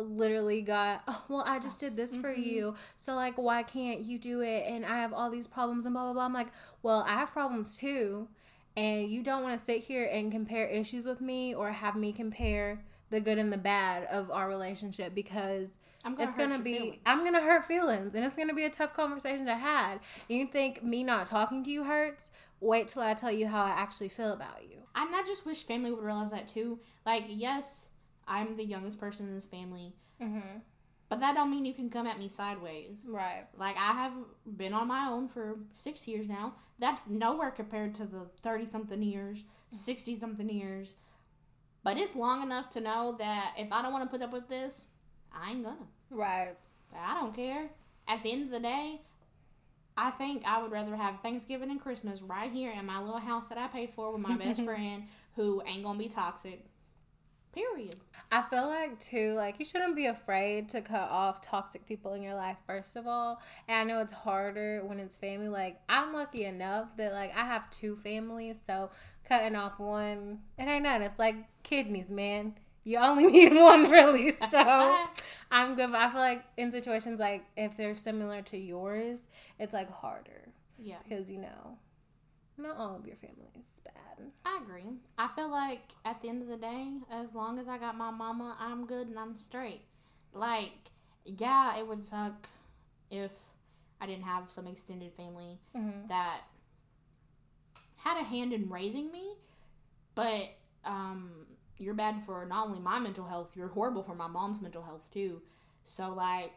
literally 0.00 0.62
got 0.62 1.02
oh, 1.08 1.22
well 1.28 1.44
i 1.46 1.58
just 1.58 1.80
did 1.80 1.96
this 1.96 2.16
for 2.16 2.32
mm-hmm. 2.32 2.42
you. 2.42 2.74
So 2.96 3.14
like 3.14 3.34
why 3.36 3.62
can't 3.62 4.00
you 4.00 4.18
do 4.18 4.40
it? 4.40 4.64
And 4.66 4.84
i 4.84 4.96
have 4.96 5.12
all 5.12 5.30
these 5.30 5.46
problems 5.46 5.84
and 5.86 5.94
blah 5.94 6.04
blah 6.04 6.12
blah. 6.12 6.24
I'm 6.24 6.32
like 6.32 6.48
well 6.82 7.04
i 7.06 7.14
have 7.14 7.30
problems 7.30 7.76
too 7.76 8.28
and 8.76 9.08
you 9.08 9.22
don't 9.22 9.42
want 9.42 9.58
to 9.58 9.64
sit 9.64 9.82
here 9.82 10.08
and 10.12 10.30
compare 10.30 10.66
issues 10.66 11.04
with 11.04 11.20
me 11.20 11.54
or 11.54 11.72
have 11.72 11.96
me 11.96 12.12
compare 12.12 12.80
the 13.10 13.20
good 13.20 13.38
and 13.38 13.52
the 13.52 13.58
bad 13.58 14.04
of 14.04 14.30
our 14.30 14.48
relationship 14.48 15.14
because 15.14 15.78
I'm 16.04 16.14
gonna 16.14 16.24
it's 16.28 16.34
hurt 16.34 16.50
gonna 16.50 16.62
be 16.62 16.74
feelings. 16.74 16.96
i'm 17.06 17.24
gonna 17.24 17.40
hurt 17.40 17.64
feelings 17.64 18.14
and 18.14 18.24
it's 18.24 18.36
gonna 18.36 18.54
be 18.54 18.64
a 18.64 18.70
tough 18.70 18.94
conversation 18.94 19.46
to 19.46 19.54
have. 19.54 20.00
You 20.28 20.46
think 20.46 20.82
me 20.82 21.02
not 21.02 21.26
talking 21.26 21.64
to 21.64 21.70
you 21.70 21.84
hurts? 21.84 22.30
Wait 22.60 22.88
till 22.88 23.02
i 23.02 23.14
tell 23.14 23.32
you 23.32 23.48
how 23.48 23.64
i 23.64 23.70
actually 23.70 24.10
feel 24.10 24.32
about 24.32 24.62
you. 24.62 24.78
And 24.94 25.14
I 25.14 25.22
just 25.22 25.46
wish 25.46 25.64
family 25.64 25.90
would 25.90 26.02
realize 26.02 26.30
that 26.32 26.48
too. 26.48 26.78
Like, 27.06 27.24
yes, 27.28 27.90
I'm 28.28 28.56
the 28.56 28.64
youngest 28.64 29.00
person 29.00 29.26
in 29.26 29.34
this 29.34 29.46
family, 29.46 29.94
mm-hmm. 30.22 30.58
but 31.08 31.20
that 31.20 31.34
don't 31.34 31.50
mean 31.50 31.64
you 31.64 31.74
can 31.74 31.90
come 31.90 32.06
at 32.06 32.18
me 32.18 32.28
sideways. 32.28 33.08
right 33.10 33.46
Like 33.56 33.76
I 33.76 33.92
have 33.92 34.12
been 34.56 34.72
on 34.72 34.86
my 34.88 35.08
own 35.08 35.28
for 35.28 35.58
six 35.72 36.06
years 36.06 36.28
now. 36.28 36.54
That's 36.78 37.08
nowhere 37.08 37.50
compared 37.50 37.94
to 37.96 38.06
the 38.06 38.28
thirty 38.42 38.66
something 38.66 39.02
years, 39.02 39.44
sixty 39.70 40.16
something 40.16 40.48
years. 40.48 40.94
But 41.82 41.96
it's 41.96 42.14
long 42.14 42.42
enough 42.42 42.70
to 42.70 42.80
know 42.80 43.16
that 43.18 43.54
if 43.56 43.72
I 43.72 43.82
don't 43.82 43.92
want 43.92 44.08
to 44.08 44.10
put 44.10 44.22
up 44.22 44.32
with 44.32 44.48
this, 44.48 44.86
I 45.32 45.52
ain't 45.52 45.64
gonna. 45.64 45.76
right 46.10 46.54
I 46.96 47.14
don't 47.14 47.34
care. 47.34 47.70
At 48.06 48.22
the 48.22 48.32
end 48.32 48.44
of 48.44 48.50
the 48.50 48.60
day, 48.60 49.00
I 49.96 50.10
think 50.10 50.42
I 50.46 50.62
would 50.62 50.70
rather 50.70 50.96
have 50.96 51.20
Thanksgiving 51.20 51.70
and 51.70 51.80
Christmas 51.80 52.22
right 52.22 52.50
here 52.50 52.70
in 52.70 52.86
my 52.86 53.00
little 53.00 53.18
house 53.18 53.48
that 53.48 53.58
I 53.58 53.66
paid 53.66 53.90
for 53.90 54.12
with 54.12 54.20
my 54.20 54.36
best 54.36 54.62
friend 54.64 55.04
who 55.34 55.60
ain't 55.66 55.82
gonna 55.82 55.98
be 55.98 56.08
toxic. 56.08 56.64
Period. 57.54 57.96
I 58.30 58.42
feel 58.42 58.68
like 58.68 59.00
too, 59.00 59.32
like 59.34 59.58
you 59.58 59.64
shouldn't 59.64 59.96
be 59.96 60.06
afraid 60.06 60.68
to 60.70 60.80
cut 60.82 61.08
off 61.10 61.40
toxic 61.40 61.86
people 61.86 62.12
in 62.14 62.22
your 62.22 62.34
life. 62.34 62.56
First 62.66 62.94
of 62.96 63.06
all, 63.06 63.40
and 63.66 63.78
I 63.78 63.84
know 63.84 64.00
it's 64.00 64.12
harder 64.12 64.82
when 64.84 65.00
it's 65.00 65.16
family. 65.16 65.48
Like 65.48 65.80
I'm 65.88 66.12
lucky 66.12 66.44
enough 66.44 66.88
that 66.98 67.12
like 67.12 67.34
I 67.36 67.40
have 67.46 67.68
two 67.70 67.96
families, 67.96 68.60
so 68.64 68.90
cutting 69.26 69.56
off 69.56 69.78
one, 69.78 70.40
it 70.58 70.64
ain't 70.64 70.82
nothing. 70.84 71.02
It's 71.02 71.18
like 71.18 71.36
kidneys, 71.62 72.10
man. 72.10 72.54
You 72.84 72.98
only 72.98 73.26
need 73.32 73.54
one, 73.54 73.90
really. 73.90 74.34
So 74.34 74.58
I'm 75.50 75.74
good. 75.74 75.90
But 75.90 76.00
I 76.00 76.10
feel 76.10 76.20
like 76.20 76.44
in 76.58 76.70
situations 76.70 77.18
like 77.18 77.44
if 77.56 77.76
they're 77.76 77.94
similar 77.94 78.42
to 78.42 78.58
yours, 78.58 79.26
it's 79.58 79.72
like 79.72 79.90
harder 79.90 80.48
Yeah. 80.78 80.96
because 81.08 81.30
you 81.30 81.38
know, 81.38 81.78
not 82.58 82.76
all 82.76 82.96
of 82.96 83.06
your 83.06 83.16
family 83.16 83.48
is 83.60 83.80
bad. 83.84 84.26
I 84.44 84.58
agree. 84.62 84.84
I 85.16 85.28
feel 85.28 85.50
like 85.50 85.92
at 86.04 86.20
the 86.22 86.28
end 86.28 86.42
of 86.42 86.48
the 86.48 86.56
day, 86.56 86.88
as 87.10 87.34
long 87.34 87.58
as 87.58 87.68
I 87.68 87.78
got 87.78 87.96
my 87.96 88.10
mama, 88.10 88.56
I'm 88.60 88.86
good 88.86 89.08
and 89.08 89.18
I'm 89.18 89.36
straight. 89.36 89.82
Like, 90.32 90.90
yeah, 91.24 91.76
it 91.78 91.86
would 91.86 92.02
suck 92.04 92.48
if 93.10 93.32
I 94.00 94.06
didn't 94.06 94.24
have 94.24 94.50
some 94.50 94.66
extended 94.66 95.12
family 95.14 95.58
Mm-hmm. 95.76 96.08
that 96.08 96.42
had 97.96 98.20
a 98.20 98.24
hand 98.24 98.52
in 98.52 98.68
raising 98.68 99.10
me, 99.10 99.34
but 100.14 100.50
um, 100.84 101.30
you're 101.78 101.94
bad 101.94 102.22
for 102.24 102.44
not 102.46 102.66
only 102.66 102.78
my 102.78 102.98
mental 102.98 103.26
health, 103.26 103.52
you're 103.56 103.68
horrible 103.68 104.02
for 104.02 104.14
my 104.14 104.26
mom's 104.28 104.60
mental 104.60 104.82
health 104.82 105.08
too. 105.12 105.42
So, 105.84 106.10
like, 106.14 106.52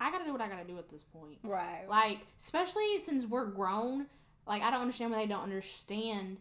I 0.00 0.10
gotta 0.10 0.24
do 0.24 0.32
what 0.32 0.40
I 0.40 0.48
gotta 0.48 0.64
do 0.64 0.78
at 0.78 0.88
this 0.88 1.02
point. 1.02 1.38
Right. 1.42 1.84
Like, 1.88 2.20
especially 2.38 2.98
since 3.00 3.26
we're 3.26 3.46
grown, 3.46 4.06
like 4.46 4.62
I 4.62 4.70
don't 4.70 4.80
understand 4.80 5.10
why 5.12 5.18
they 5.18 5.26
don't 5.26 5.42
understand 5.42 6.38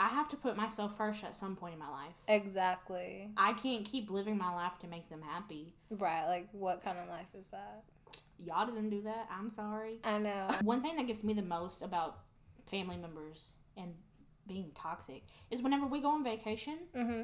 I 0.00 0.06
have 0.08 0.28
to 0.28 0.36
put 0.36 0.56
myself 0.56 0.96
first 0.96 1.24
at 1.24 1.34
some 1.34 1.56
point 1.56 1.72
in 1.74 1.80
my 1.80 1.90
life. 1.90 2.14
Exactly. 2.28 3.30
I 3.36 3.52
can't 3.54 3.84
keep 3.84 4.10
living 4.10 4.38
my 4.38 4.54
life 4.54 4.78
to 4.80 4.86
make 4.86 5.08
them 5.08 5.20
happy. 5.20 5.74
Right. 5.90 6.24
Like, 6.26 6.48
what 6.52 6.84
kind 6.84 6.98
of 6.98 7.08
life 7.08 7.26
is 7.36 7.48
that? 7.48 7.82
Y'all 8.38 8.64
didn't 8.64 8.90
do 8.90 9.02
that. 9.02 9.28
I'm 9.28 9.50
sorry. 9.50 9.98
I 10.04 10.18
know. 10.18 10.48
One 10.62 10.82
thing 10.82 10.96
that 10.98 11.08
gets 11.08 11.24
me 11.24 11.32
the 11.34 11.42
most 11.42 11.82
about 11.82 12.20
family 12.66 12.96
members 12.96 13.54
and 13.76 13.92
being 14.46 14.70
toxic 14.76 15.24
is 15.50 15.62
whenever 15.62 15.86
we 15.86 16.00
go 16.00 16.10
on 16.10 16.22
vacation, 16.22 16.78
Mm-hmm. 16.96 17.22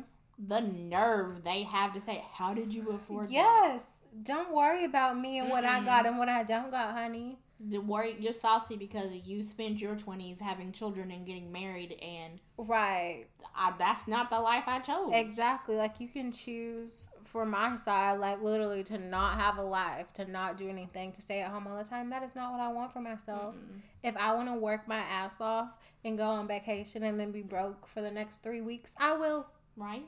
the 0.49 0.61
nerve 0.61 1.45
they 1.45 1.63
have 1.63 1.93
to 1.93 2.01
say, 2.01 2.25
"How 2.33 2.55
did 2.55 2.75
you 2.75 2.91
afford 2.91 3.27
that?" 3.27 3.33
Yes. 3.33 4.01
Don't 4.25 4.53
worry 4.53 4.85
about 4.85 5.17
me 5.17 5.39
and 5.39 5.49
what 5.49 5.65
I 5.65 5.79
got 5.85 6.07
and 6.07 6.19
what 6.19 6.29
I 6.29 6.43
don't 6.43 6.73
got, 6.73 6.93
honey. 6.93 7.39
The 7.61 7.79
worry 7.79 8.17
you're 8.19 8.33
salty 8.33 8.77
because 8.77 9.15
you 9.15 9.43
spent 9.43 9.81
your 9.81 9.95
twenties 9.97 10.41
having 10.41 10.73
children 10.73 11.11
and 11.11 11.25
getting 11.25 11.53
married, 11.53 11.93
and 12.03 12.41
Right. 12.57 13.27
I, 13.55 13.73
that's 13.79 14.07
not 14.07 14.31
the 14.31 14.41
life 14.41 14.65
I 14.67 14.81
chose. 14.81 15.11
Exactly. 15.13 15.77
Like 15.77 16.01
you 16.01 16.09
can 16.09 16.33
choose 16.33 17.09
for 17.25 17.47
my 17.47 17.77
side, 17.77 18.19
like 18.19 18.43
literally 18.43 18.83
to 18.85 18.99
not 18.99 19.39
have 19.39 19.57
a 19.57 19.63
life, 19.63 20.13
to 20.15 20.31
not 20.31 20.59
do 20.59 20.69
anything, 20.69 21.13
to 21.13 21.23
stay 21.23 21.41
at 21.41 21.51
home 21.51 21.67
all 21.67 21.77
the 21.77 21.89
time. 21.89 22.11
That 22.11 22.23
is 22.23 22.35
not 22.35 22.53
what 22.53 22.61
I 22.61 22.69
want 22.73 22.93
for 22.93 23.01
myself. 23.01 23.55
Mm-mm. 23.55 23.81
If 24.03 24.17
I 24.17 24.35
want 24.35 24.49
to 24.49 24.55
work 24.57 24.87
my 24.87 24.99
ass 24.99 25.41
off 25.41 25.71
and 26.05 26.19
go 26.19 26.25
on 26.25 26.47
vacation 26.47 27.03
and 27.05 27.19
then 27.19 27.31
be 27.33 27.43
broke 27.43 27.87
for 27.87 28.03
the 28.03 28.11
next 28.11 28.43
three 28.43 28.61
weeks, 28.61 28.95
I 28.99 29.17
will. 29.17 29.47
Right? 29.77 30.07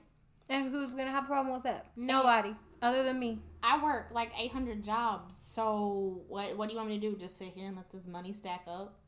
And 0.49 0.71
who's 0.71 0.91
gonna 0.91 1.11
have 1.11 1.25
a 1.25 1.27
problem 1.27 1.55
with 1.55 1.65
that? 1.65 1.87
Nobody, 1.97 2.55
other 2.87 3.03
than 3.03 3.19
me. 3.19 3.41
I 3.63 3.83
work 3.83 4.09
like 4.13 4.31
800 4.39 4.83
jobs, 4.83 5.37
so 5.45 6.23
what? 6.29 6.57
What 6.57 6.69
do 6.69 6.73
you 6.75 6.79
want 6.79 6.91
me 6.91 6.99
to 7.01 7.11
do? 7.11 7.17
Just 7.17 7.37
sit 7.37 7.49
here 7.49 7.67
and 7.67 7.77
let 7.77 7.91
this 7.91 8.07
money 8.07 8.33
stack 8.33 8.63
up? 8.69 8.99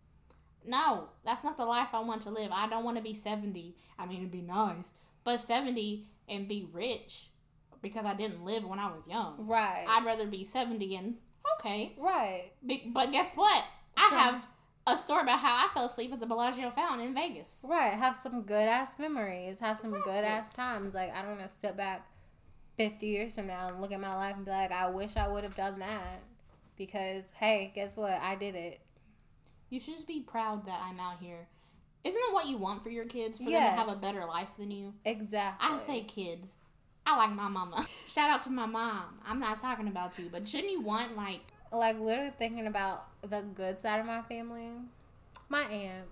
No, 0.67 1.09
that's 1.25 1.45
not 1.45 1.57
the 1.57 1.65
life 1.65 1.89
I 1.93 2.01
want 2.01 2.23
to 2.23 2.31
live. 2.31 2.51
I 2.53 2.69
don't 2.69 2.85
want 2.85 2.97
to 2.97 3.03
be 3.03 3.15
70. 3.15 3.77
I 3.99 4.07
mean, 4.07 4.19
it'd 4.19 4.31
be 4.31 4.43
nice, 4.43 4.95
but 5.25 5.41
70 5.41 6.07
and 6.29 6.49
be 6.49 6.69
rich 6.73 7.29
because 7.81 8.05
I 8.05 8.15
didn't 8.15 8.45
live 8.45 8.65
when 8.65 8.79
I 8.79 8.87
was 8.93 9.07
young. 9.09 9.35
Right. 9.47 9.87
I'd 9.89 10.05
rather 10.05 10.27
be 10.27 10.45
70 10.45 10.97
and 10.97 11.15
okay. 11.59 11.95
right. 11.99 12.51
Be- 12.67 12.91
But 12.93 13.13
guess 13.13 13.31
what? 13.35 13.65
I 13.97 14.09
So- 14.11 14.17
have 14.17 14.47
a 14.87 14.97
story 14.97 15.23
about 15.23 15.39
how 15.39 15.55
I 15.55 15.69
fell 15.73 15.85
asleep 15.87 16.13
at 16.13 16.19
the 16.21 16.27
Bellagio 16.27 16.71
fountain 16.71 17.07
in 17.07 17.15
Vegas. 17.15 17.65
Right. 17.67 17.93
Have 17.93 18.17
some 18.17 18.43
good 18.43 18.69
ass 18.69 18.99
memories. 18.99 19.61
Have 19.61 19.79
some 19.79 19.93
good 19.93 20.25
ass 20.25 20.53
times. 20.53 20.95
Like 20.95 21.15
I 21.15 21.23
don't 21.23 21.37
want 21.39 21.43
to 21.43 21.49
step 21.49 21.77
back 21.77 22.07
fifty 22.79 23.09
years 23.09 23.35
from 23.35 23.49
now 23.49 23.67
and 23.69 23.81
look 23.83 23.93
at 23.93 24.01
my 24.01 24.15
life 24.15 24.37
and 24.37 24.47
be 24.47 24.51
like, 24.51 24.73
I 24.73 24.89
wish 24.89 25.17
I 25.19 25.29
would 25.29 25.45
have 25.45 25.57
done 25.57 25.81
that. 25.81 26.23
Because 26.79 27.33
hey, 27.33 27.73
guess 27.75 27.97
what? 27.97 28.19
I 28.23 28.37
did 28.37 28.55
it. 28.55 28.81
You 29.69 29.81
should 29.81 29.95
just 29.95 30.07
be 30.07 30.21
proud 30.21 30.65
that 30.67 30.81
I'm 30.83 30.99
out 30.99 31.19
here. 31.21 31.47
Isn't 32.05 32.21
that 32.27 32.33
what 32.33 32.47
you 32.47 32.57
want 32.57 32.83
for 32.83 32.89
your 32.89 33.05
kids? 33.05 33.37
For 33.37 33.45
them 33.45 33.53
to 33.53 33.59
have 33.59 33.91
a 33.91 33.97
better 33.97 34.25
life 34.25 34.49
than 34.59 34.71
you? 34.71 34.95
Exactly. 35.05 35.69
I 35.69 35.77
say 35.79 36.03
kids. 36.03 36.57
I 37.05 37.17
like 37.17 37.33
my 37.35 37.49
mama. 37.49 37.87
Shout 38.07 38.31
out 38.31 38.43
to 38.45 38.51
my 38.51 38.67
mom. 38.67 39.19
I'm 39.27 39.41
not 39.41 39.61
talking 39.61 39.89
about 39.89 40.19
you, 40.19 40.29
but 40.31 40.47
shouldn't 40.47 40.71
you 40.71 40.81
want 40.81 41.17
like 41.17 41.41
like 41.73 41.99
literally 41.99 42.33
thinking 42.39 42.67
about 42.67 43.09
the 43.23 43.43
good 43.55 43.79
side 43.79 44.01
of 44.01 44.07
my 44.07 44.23
family. 44.23 44.71
My 45.49 45.63
aunt, 45.63 46.07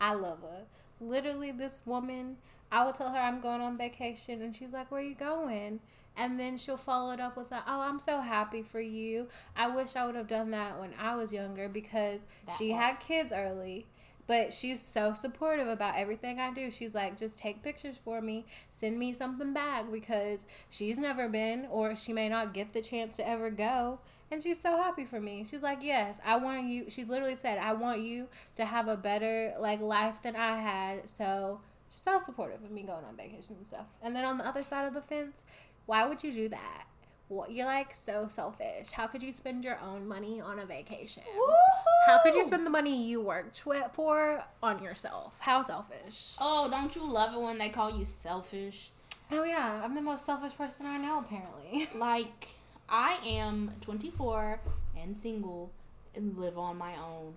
I 0.00 0.14
love 0.14 0.40
her. 0.42 0.62
Literally, 1.00 1.52
this 1.52 1.82
woman, 1.84 2.36
I 2.70 2.84
will 2.84 2.92
tell 2.92 3.10
her 3.10 3.18
I'm 3.18 3.40
going 3.40 3.60
on 3.60 3.76
vacation, 3.78 4.42
and 4.42 4.54
she's 4.54 4.72
like, 4.72 4.90
"Where 4.90 5.00
you 5.00 5.14
going?" 5.14 5.80
And 6.18 6.40
then 6.40 6.56
she'll 6.56 6.78
follow 6.78 7.12
it 7.12 7.20
up 7.20 7.36
with, 7.36 7.52
a, 7.52 7.62
"Oh, 7.66 7.80
I'm 7.80 8.00
so 8.00 8.20
happy 8.20 8.62
for 8.62 8.80
you. 8.80 9.28
I 9.54 9.68
wish 9.68 9.96
I 9.96 10.06
would 10.06 10.14
have 10.14 10.28
done 10.28 10.50
that 10.52 10.78
when 10.80 10.94
I 10.98 11.14
was 11.14 11.32
younger 11.32 11.68
because 11.68 12.26
That 12.46 12.56
she 12.56 12.72
had 12.72 13.00
kids 13.00 13.32
early." 13.32 13.86
But 14.26 14.52
she's 14.52 14.82
so 14.82 15.12
supportive 15.12 15.68
about 15.68 15.96
everything 15.96 16.40
I 16.40 16.52
do. 16.52 16.70
She's 16.70 16.94
like, 16.94 17.16
just 17.16 17.38
take 17.38 17.62
pictures 17.62 17.96
for 17.96 18.20
me, 18.20 18.44
send 18.70 18.98
me 18.98 19.12
something 19.12 19.52
back 19.52 19.90
because 19.90 20.46
she's 20.68 20.98
never 20.98 21.28
been 21.28 21.66
or 21.70 21.94
she 21.94 22.12
may 22.12 22.28
not 22.28 22.52
get 22.52 22.72
the 22.72 22.82
chance 22.82 23.16
to 23.16 23.28
ever 23.28 23.50
go. 23.50 24.00
And 24.30 24.42
she's 24.42 24.60
so 24.60 24.76
happy 24.76 25.04
for 25.04 25.20
me. 25.20 25.46
She's 25.48 25.62
like, 25.62 25.78
yes, 25.80 26.20
I 26.24 26.36
want 26.38 26.66
you. 26.66 26.86
She's 26.90 27.08
literally 27.08 27.36
said, 27.36 27.58
I 27.58 27.74
want 27.74 28.00
you 28.00 28.26
to 28.56 28.64
have 28.64 28.88
a 28.88 28.96
better 28.96 29.54
like 29.60 29.80
life 29.80 30.20
than 30.22 30.34
I 30.34 30.56
had. 30.56 31.08
So 31.08 31.60
she's 31.90 32.02
so 32.02 32.18
supportive 32.18 32.62
of 32.64 32.70
me 32.70 32.82
going 32.82 33.04
on 33.04 33.16
vacations 33.16 33.50
and 33.58 33.66
stuff. 33.66 33.86
And 34.02 34.14
then 34.14 34.24
on 34.24 34.38
the 34.38 34.46
other 34.46 34.62
side 34.62 34.86
of 34.86 34.94
the 34.94 35.02
fence, 35.02 35.42
why 35.86 36.06
would 36.06 36.22
you 36.22 36.32
do 36.32 36.48
that? 36.48 36.84
Well, 37.28 37.50
you're 37.50 37.66
like 37.66 37.92
so 37.94 38.28
selfish. 38.28 38.92
How 38.92 39.08
could 39.08 39.22
you 39.22 39.32
spend 39.32 39.64
your 39.64 39.80
own 39.80 40.06
money 40.06 40.40
on 40.40 40.60
a 40.60 40.66
vacation? 40.66 41.24
How 42.06 42.20
could 42.22 42.34
you 42.36 42.44
spend 42.44 42.64
the 42.64 42.70
money 42.70 43.04
you 43.04 43.20
worked 43.20 43.64
for 43.92 44.44
on 44.62 44.82
yourself? 44.82 45.34
How 45.40 45.62
selfish. 45.62 46.36
Oh, 46.40 46.70
don't 46.70 46.94
you 46.94 47.04
love 47.04 47.34
it 47.34 47.40
when 47.40 47.58
they 47.58 47.68
call 47.68 47.96
you 47.96 48.04
selfish? 48.04 48.90
Oh 49.32 49.42
yeah, 49.42 49.80
I'm 49.82 49.96
the 49.96 50.02
most 50.02 50.24
selfish 50.24 50.56
person 50.56 50.86
I 50.86 50.98
know 50.98 51.18
apparently. 51.18 51.88
Like 51.98 52.50
I 52.88 53.18
am 53.26 53.72
24 53.80 54.60
and 54.96 55.16
single 55.16 55.72
and 56.14 56.38
live 56.38 56.56
on 56.56 56.78
my 56.78 56.94
own. 56.96 57.34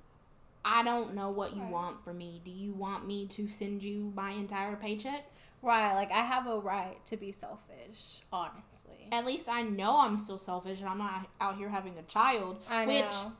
I 0.65 0.83
don't 0.83 1.13
know 1.15 1.29
what 1.29 1.55
you 1.55 1.61
Right. 1.63 1.71
want 1.71 2.03
from 2.03 2.17
me. 2.17 2.41
Do 2.43 2.51
you 2.51 2.73
want 2.73 3.07
me 3.07 3.27
to 3.27 3.47
send 3.47 3.83
you 3.83 4.11
my 4.15 4.31
entire 4.31 4.75
paycheck? 4.75 5.25
right, 5.61 5.93
like 5.93 6.09
I 6.11 6.21
have 6.23 6.47
a 6.47 6.57
right 6.59 7.03
to 7.07 7.17
be 7.17 7.31
selfish, 7.33 8.21
honestly. 8.31 9.09
At 9.11 9.25
least 9.25 9.49
I 9.49 9.61
know 9.63 9.99
I'm 9.99 10.15
still 10.17 10.37
selfish 10.37 10.79
and 10.79 10.87
I'm 10.87 10.99
not 10.99 11.27
out 11.41 11.57
here 11.57 11.67
having 11.69 11.97
a 11.97 12.03
child. 12.03 12.61
I 12.69 12.85
know. 12.85 12.93
Which 12.93 13.31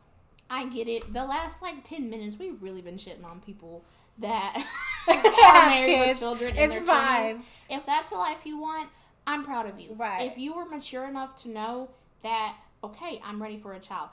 I 0.50 0.66
get 0.68 0.88
it. 0.90 1.14
The 1.14 1.24
last 1.24 1.62
like 1.62 1.84
10 1.84 2.10
minutes, 2.10 2.38
we've 2.38 2.62
really 2.62 2.82
been 2.82 2.96
shitting 2.98 3.24
on 3.24 3.40
people 3.40 3.86
that 4.18 4.66
are 5.08 5.70
married 5.70 6.00
with 6.10 6.20
children 6.20 6.56
in 6.58 6.64
it's 6.72 6.80
their 6.80 6.84
20s. 6.84 6.88
fine. 6.88 7.44
If 7.70 7.86
that's 7.86 8.10
the 8.10 8.18
life 8.18 8.46
you 8.46 8.60
want, 8.60 8.90
I'm 9.28 9.44
proud 9.46 9.68
of 9.70 9.80
you. 9.80 9.94
Right. 9.94 10.30
If 10.32 10.38
you 10.38 10.54
were 10.56 10.66
mature 10.66 11.06
enough 11.06 11.36
to 11.44 11.50
know 11.50 11.90
that, 12.24 12.58
okay, 12.84 13.22
I'm 13.24 13.42
ready 13.42 13.58
for 13.58 13.74
a 13.74 13.80
child, 13.80 14.10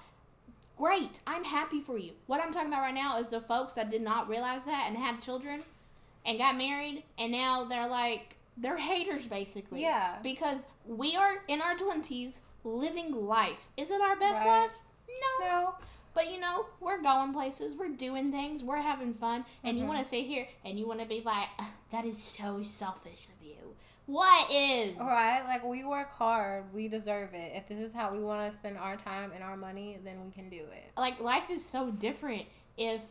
great. 0.76 1.20
I'm 1.26 1.44
happy 1.44 1.80
for 1.80 1.96
you. 1.98 2.12
What 2.26 2.40
I'm 2.40 2.52
talking 2.52 2.68
about 2.68 2.82
right 2.82 2.94
now 2.94 3.18
is 3.18 3.28
the 3.30 3.40
folks 3.40 3.74
that 3.74 3.90
did 3.90 4.02
not 4.02 4.28
realize 4.28 4.64
that 4.66 4.84
and 4.88 4.96
had 4.96 5.20
children 5.22 5.62
and 6.24 6.38
got 6.38 6.56
married, 6.56 7.04
and 7.18 7.32
now 7.32 7.64
they're 7.64 7.88
like, 7.88 8.36
they're 8.56 8.76
haters 8.78 9.26
basically. 9.26 9.82
Yeah. 9.82 10.16
Because 10.22 10.66
we 10.86 11.14
are 11.16 11.42
in 11.48 11.60
our 11.60 11.76
20s 11.76 12.40
living 12.64 13.12
life. 13.26 13.68
Is 13.76 13.90
it 13.90 14.00
our 14.00 14.16
best 14.16 14.44
Right. 14.44 14.62
life? 14.62 14.78
No. 15.40 15.46
No. 15.46 15.74
But 16.14 16.32
you 16.32 16.40
know, 16.40 16.66
we're 16.80 17.00
going 17.02 17.32
places, 17.34 17.74
we're 17.76 17.88
doing 17.90 18.32
things, 18.32 18.64
we're 18.64 18.78
having 18.80 19.12
fun, 19.12 19.44
and 19.62 19.78
you 19.78 19.84
Mhm. 19.84 19.88
want 19.88 19.98
to 20.00 20.04
sit 20.04 20.24
here 20.24 20.48
and 20.64 20.78
you 20.78 20.86
want 20.86 21.00
to 21.00 21.06
be 21.06 21.20
like, 21.20 21.48
that 21.90 22.04
is 22.06 22.20
so 22.22 22.62
selfish 22.62 23.28
of 23.28 23.46
you. 23.46 23.76
What 24.07 24.51
is? 24.53 24.97
Right, 24.97 25.42
like 25.47 25.64
we 25.64 25.85
work 25.85 26.12
hard, 26.12 26.73
we 26.73 26.88
deserve 26.88 27.35
it. 27.35 27.53
If 27.55 27.69
this 27.69 27.79
is 27.79 27.92
how 27.92 28.12
we 28.12 28.21
want 28.21 28.49
to 28.51 28.57
spend 28.57 28.79
our 28.79 28.97
time 28.97 29.33
and 29.35 29.42
our 29.42 29.57
money, 29.57 29.99
then 30.05 30.25
we 30.25 30.31
can 30.31 30.49
do 30.49 30.64
it. 30.73 30.92
Like, 30.97 31.21
life 31.21 31.51
is 31.51 31.64
so 31.64 31.90
different 31.90 32.45
if 32.77 33.03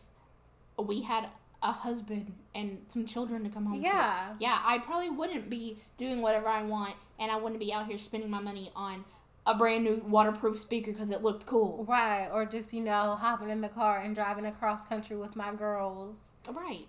we 0.79 1.01
had 1.01 1.27
a 1.61 1.71
husband 1.71 2.33
and 2.53 2.79
some 2.87 3.05
children 3.05 3.43
to 3.43 3.49
come 3.49 3.65
home 3.65 3.81
to. 3.81 3.87
Yeah. 3.87 4.35
Yeah, 4.39 4.59
I 4.63 4.77
probably 4.77 5.09
wouldn't 5.09 5.49
be 5.49 5.79
doing 5.97 6.21
whatever 6.21 6.47
I 6.47 6.63
want, 6.63 6.95
and 7.19 7.29
I 7.29 7.35
wouldn't 7.35 7.59
be 7.59 7.73
out 7.73 7.87
here 7.87 7.97
spending 7.97 8.29
my 8.29 8.39
money 8.39 8.71
on 8.75 9.03
a 9.45 9.53
brand 9.53 9.83
new 9.83 10.01
waterproof 10.07 10.59
speaker 10.59 10.91
because 10.91 11.11
it 11.11 11.21
looked 11.21 11.45
cool. 11.45 11.85
Right, 11.87 12.29
or 12.31 12.45
just 12.45 12.73
you 12.73 12.81
know 12.81 13.15
hopping 13.19 13.49
in 13.49 13.61
the 13.61 13.69
car 13.69 13.99
and 13.99 14.15
driving 14.15 14.45
across 14.45 14.85
country 14.85 15.15
with 15.15 15.35
my 15.35 15.53
girls 15.53 16.31
Right. 16.51 16.87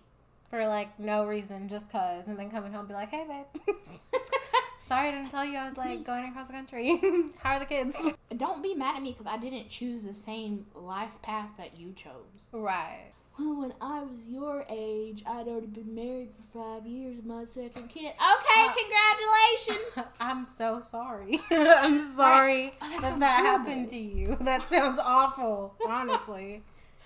For 0.50 0.66
like 0.66 0.98
no 0.98 1.26
reason, 1.26 1.68
just 1.68 1.90
cause, 1.90 2.26
and 2.26 2.38
then 2.38 2.50
coming 2.50 2.72
home 2.72 2.86
be 2.86 2.94
like, 2.94 3.10
"Hey, 3.10 3.24
babe, 3.28 3.76
sorry 4.78 5.08
I 5.08 5.10
didn't 5.12 5.30
tell 5.30 5.44
you 5.44 5.58
I 5.58 5.64
was 5.64 5.74
It's 5.74 5.82
me. 5.84 5.90
like 5.96 6.04
going 6.04 6.24
across 6.28 6.46
the 6.48 6.52
country. 6.54 7.00
How 7.42 7.54
are 7.54 7.58
the 7.58 7.64
kids?" 7.66 8.06
Don't 8.36 8.62
be 8.62 8.74
mad 8.74 8.96
at 8.96 9.02
me 9.02 9.12
because 9.12 9.26
I 9.26 9.36
didn't 9.38 9.68
choose 9.68 10.04
the 10.04 10.14
same 10.14 10.66
life 10.74 11.20
path 11.22 11.50
that 11.58 11.78
you 11.78 11.92
chose. 11.92 12.48
Right. 12.52 13.12
Well, 13.38 13.60
when 13.60 13.74
I 13.82 14.00
was 14.02 14.28
your 14.28 14.64
age, 14.70 15.22
I'd 15.26 15.46
already 15.46 15.66
been 15.66 15.94
married 15.94 16.30
for 16.52 16.58
five 16.78 16.86
years 16.86 17.16
with 17.16 17.26
my 17.26 17.44
second 17.44 17.88
kid. 17.90 18.14
Okay, 18.14 18.64
Uh, 18.64 18.72
congratulations. 18.72 20.08
I'm 20.20 20.44
so 20.46 20.80
sorry. 20.80 21.40
I'm 21.50 22.00
sorry 22.00 22.72
Oh, 22.80 22.88
that 22.88 23.00
that 23.02 23.18
that 23.20 23.40
horrible. 23.44 23.58
happened 23.58 23.88
to 23.90 23.96
you. 23.98 24.36
That 24.40 24.66
sounds 24.68 24.98
awful, 24.98 25.74
honestly. 25.86 26.62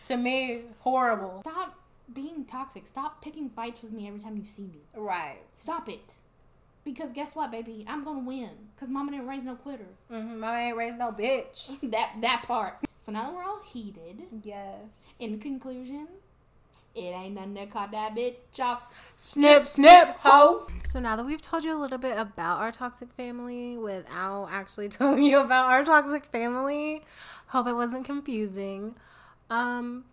to 0.06 0.16
me, 0.16 0.62
horrible. 0.78 1.40
Stop 1.44 1.74
being 2.14 2.44
toxic. 2.44 2.86
Stop 2.86 3.22
picking 3.22 3.48
fights 3.50 3.82
with 3.82 3.92
me 3.92 4.06
every 4.08 4.20
time 4.20 4.36
you 4.36 4.46
see 4.46 4.62
me. 4.62 4.80
Right. 4.94 5.38
Stop 5.54 5.88
it. 5.88 6.16
Because 6.84 7.12
guess 7.12 7.34
what, 7.34 7.50
baby? 7.50 7.84
I'm 7.88 8.04
gonna 8.04 8.20
win. 8.20 8.50
Cause 8.78 8.88
mama 8.88 9.10
didn't 9.12 9.26
raise 9.26 9.42
no 9.42 9.54
quitter. 9.54 9.84
Mm-hmm. 10.10 10.42
I 10.42 10.62
ain't 10.68 10.76
raised 10.76 10.98
no 10.98 11.12
bitch. 11.12 11.78
that 11.90 12.12
that 12.20 12.44
part. 12.46 12.78
So 13.02 13.12
now 13.12 13.24
that 13.24 13.34
we're 13.34 13.42
all 13.44 13.60
heated, 13.64 14.22
Yes. 14.42 15.16
in 15.20 15.38
conclusion, 15.38 16.06
it 16.94 17.00
ain't 17.00 17.34
nothing 17.34 17.54
that 17.54 17.70
caught 17.70 17.92
that 17.92 18.14
bitch 18.16 18.60
off. 18.60 18.82
Snip, 19.16 19.66
snip, 19.66 20.16
ho. 20.20 20.66
So 20.86 20.98
now 21.00 21.16
that 21.16 21.24
we've 21.24 21.40
told 21.40 21.64
you 21.64 21.76
a 21.76 21.78
little 21.78 21.98
bit 21.98 22.18
about 22.18 22.60
our 22.60 22.72
toxic 22.72 23.12
family 23.12 23.76
without 23.76 24.48
actually 24.50 24.88
telling 24.98 25.22
you 25.22 25.38
about 25.40 25.66
our 25.66 25.84
toxic 25.84 26.24
family, 26.26 27.04
hope 27.48 27.66
it 27.66 27.74
wasn't 27.74 28.04
confusing. 28.06 28.96
Um, 29.50 30.04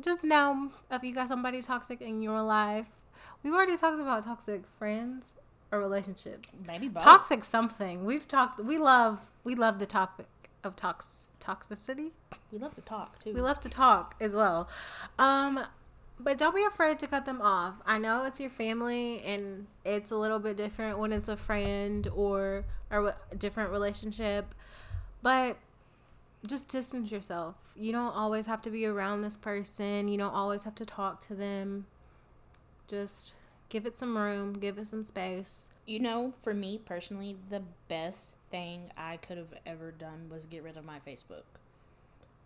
just 0.00 0.24
know 0.24 0.70
if 0.90 1.02
you 1.02 1.14
got 1.14 1.28
somebody 1.28 1.62
toxic 1.62 2.00
in 2.00 2.22
your 2.22 2.42
life. 2.42 2.86
We've 3.42 3.52
already 3.52 3.76
talked 3.76 4.00
about 4.00 4.24
toxic 4.24 4.62
friends 4.78 5.32
or 5.70 5.78
relationships. 5.78 6.48
Maybe 6.66 6.88
both. 6.88 7.02
Toxic 7.02 7.44
something. 7.44 8.04
We've 8.04 8.26
talked. 8.26 8.60
We 8.60 8.78
love. 8.78 9.20
We 9.44 9.54
love 9.54 9.78
the 9.78 9.86
topic 9.86 10.26
of 10.64 10.76
tox 10.76 11.30
toxicity. 11.40 12.10
We 12.52 12.58
love 12.58 12.74
to 12.74 12.80
talk 12.80 13.18
too. 13.22 13.32
We 13.32 13.40
love 13.40 13.60
to 13.60 13.68
talk 13.68 14.16
as 14.20 14.34
well. 14.34 14.68
Um, 15.18 15.60
but 16.20 16.36
don't 16.36 16.54
be 16.54 16.64
afraid 16.64 16.98
to 17.00 17.06
cut 17.06 17.26
them 17.26 17.40
off. 17.40 17.74
I 17.86 17.98
know 17.98 18.24
it's 18.24 18.40
your 18.40 18.50
family, 18.50 19.22
and 19.22 19.66
it's 19.84 20.10
a 20.10 20.16
little 20.16 20.40
bit 20.40 20.56
different 20.56 20.98
when 20.98 21.12
it's 21.12 21.28
a 21.28 21.36
friend 21.36 22.08
or 22.14 22.64
or 22.90 23.14
a 23.30 23.36
different 23.36 23.70
relationship. 23.70 24.54
But 25.22 25.58
just 26.46 26.68
distance 26.68 27.10
yourself. 27.10 27.56
You 27.76 27.92
don't 27.92 28.14
always 28.14 28.46
have 28.46 28.62
to 28.62 28.70
be 28.70 28.86
around 28.86 29.22
this 29.22 29.36
person. 29.36 30.08
You 30.08 30.18
don't 30.18 30.34
always 30.34 30.64
have 30.64 30.74
to 30.76 30.86
talk 30.86 31.26
to 31.28 31.34
them. 31.34 31.86
Just 32.86 33.34
give 33.68 33.86
it 33.86 33.96
some 33.96 34.16
room, 34.16 34.54
give 34.54 34.78
it 34.78 34.88
some 34.88 35.04
space. 35.04 35.68
You 35.86 36.00
know, 36.00 36.32
for 36.42 36.54
me 36.54 36.78
personally, 36.78 37.36
the 37.50 37.62
best 37.88 38.36
thing 38.50 38.90
I 38.96 39.16
could 39.18 39.38
have 39.38 39.54
ever 39.66 39.90
done 39.90 40.28
was 40.30 40.44
get 40.44 40.62
rid 40.62 40.76
of 40.76 40.84
my 40.84 41.00
Facebook. 41.06 41.42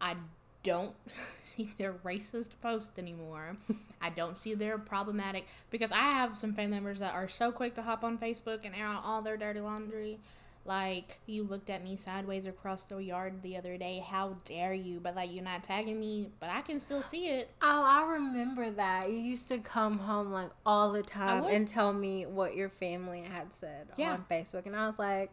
I 0.01 0.17
don't 0.63 0.95
see 1.43 1.73
their 1.79 1.93
racist 1.93 2.51
posts 2.61 2.99
anymore. 2.99 3.57
I 4.01 4.11
don't 4.11 4.39
see 4.39 4.55
their 4.55 4.79
problematic 4.79 5.47
because 5.71 5.93
I 5.93 6.11
have 6.11 6.37
some 6.37 6.53
family 6.53 6.77
members 6.77 7.01
that 7.01 7.15
are 7.15 7.29
so 7.29 7.53
quick 7.53 7.75
to 7.77 7.83
hop 7.83 8.05
on 8.05 8.19
Facebook 8.19 8.61
and 8.65 8.75
air 8.75 8.87
out 8.87 9.03
all 9.05 9.23
their 9.23 9.37
dirty 9.37 9.61
laundry. 9.61 10.19
Like 10.65 11.19
you 11.27 11.43
looked 11.43 11.71
at 11.71 11.83
me 11.83 11.97
sideways 11.97 12.47
across 12.47 12.85
the 12.85 12.99
yard 12.99 13.43
the 13.43 13.57
other 13.57 13.77
day. 13.77 14.03
How 14.07 14.37
dare 14.45 14.73
you? 14.75 15.01
But 15.01 15.17
like 15.17 15.33
you're 15.33 15.43
not 15.43 15.65
tagging 15.65 15.99
me, 15.99 16.29
but 16.39 16.51
I 16.51 16.61
can 16.61 16.79
still 16.79 17.03
see 17.03 17.27
it. 17.29 17.51
Oh, 17.61 17.83
I 17.85 18.05
remember 18.13 18.71
that. 18.71 19.11
You 19.11 19.17
used 19.19 19.49
to 19.49 19.59
come 19.59 19.99
home 19.99 20.31
like 20.31 20.51
all 20.65 20.93
the 20.93 21.03
time 21.03 21.43
and 21.45 21.67
tell 21.67 21.93
me 21.93 22.27
what 22.27 22.55
your 22.55 22.69
family 22.69 23.23
had 23.23 23.53
said 23.53 23.89
Yeah. 23.97 24.13
on 24.13 24.25
Facebook. 24.31 24.67
And 24.67 24.77
I 24.77 24.87
was 24.87 25.01
like, 25.01 25.31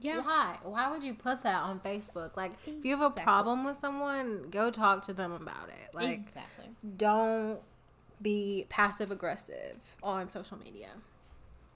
Yeah. 0.00 0.22
why? 0.22 0.56
Why 0.62 0.90
would 0.90 1.02
you 1.02 1.12
put 1.12 1.42
that 1.42 1.62
on 1.62 1.80
Facebook? 1.80 2.36
Like, 2.36 2.52
if 2.66 2.84
you 2.84 2.92
have 2.92 3.02
a 3.02 3.06
Exactly. 3.08 3.22
problem 3.24 3.64
with 3.64 3.76
someone, 3.76 4.48
go 4.50 4.70
talk 4.70 5.02
to 5.06 5.12
them 5.12 5.32
about 5.32 5.68
it. 5.68 5.92
Like, 5.94 6.10
exactly. 6.20 6.66
don't 6.96 7.60
be 8.22 8.64
passive 8.70 9.10
aggressive 9.10 9.96
on 10.02 10.28
social 10.30 10.56
media. 10.58 10.88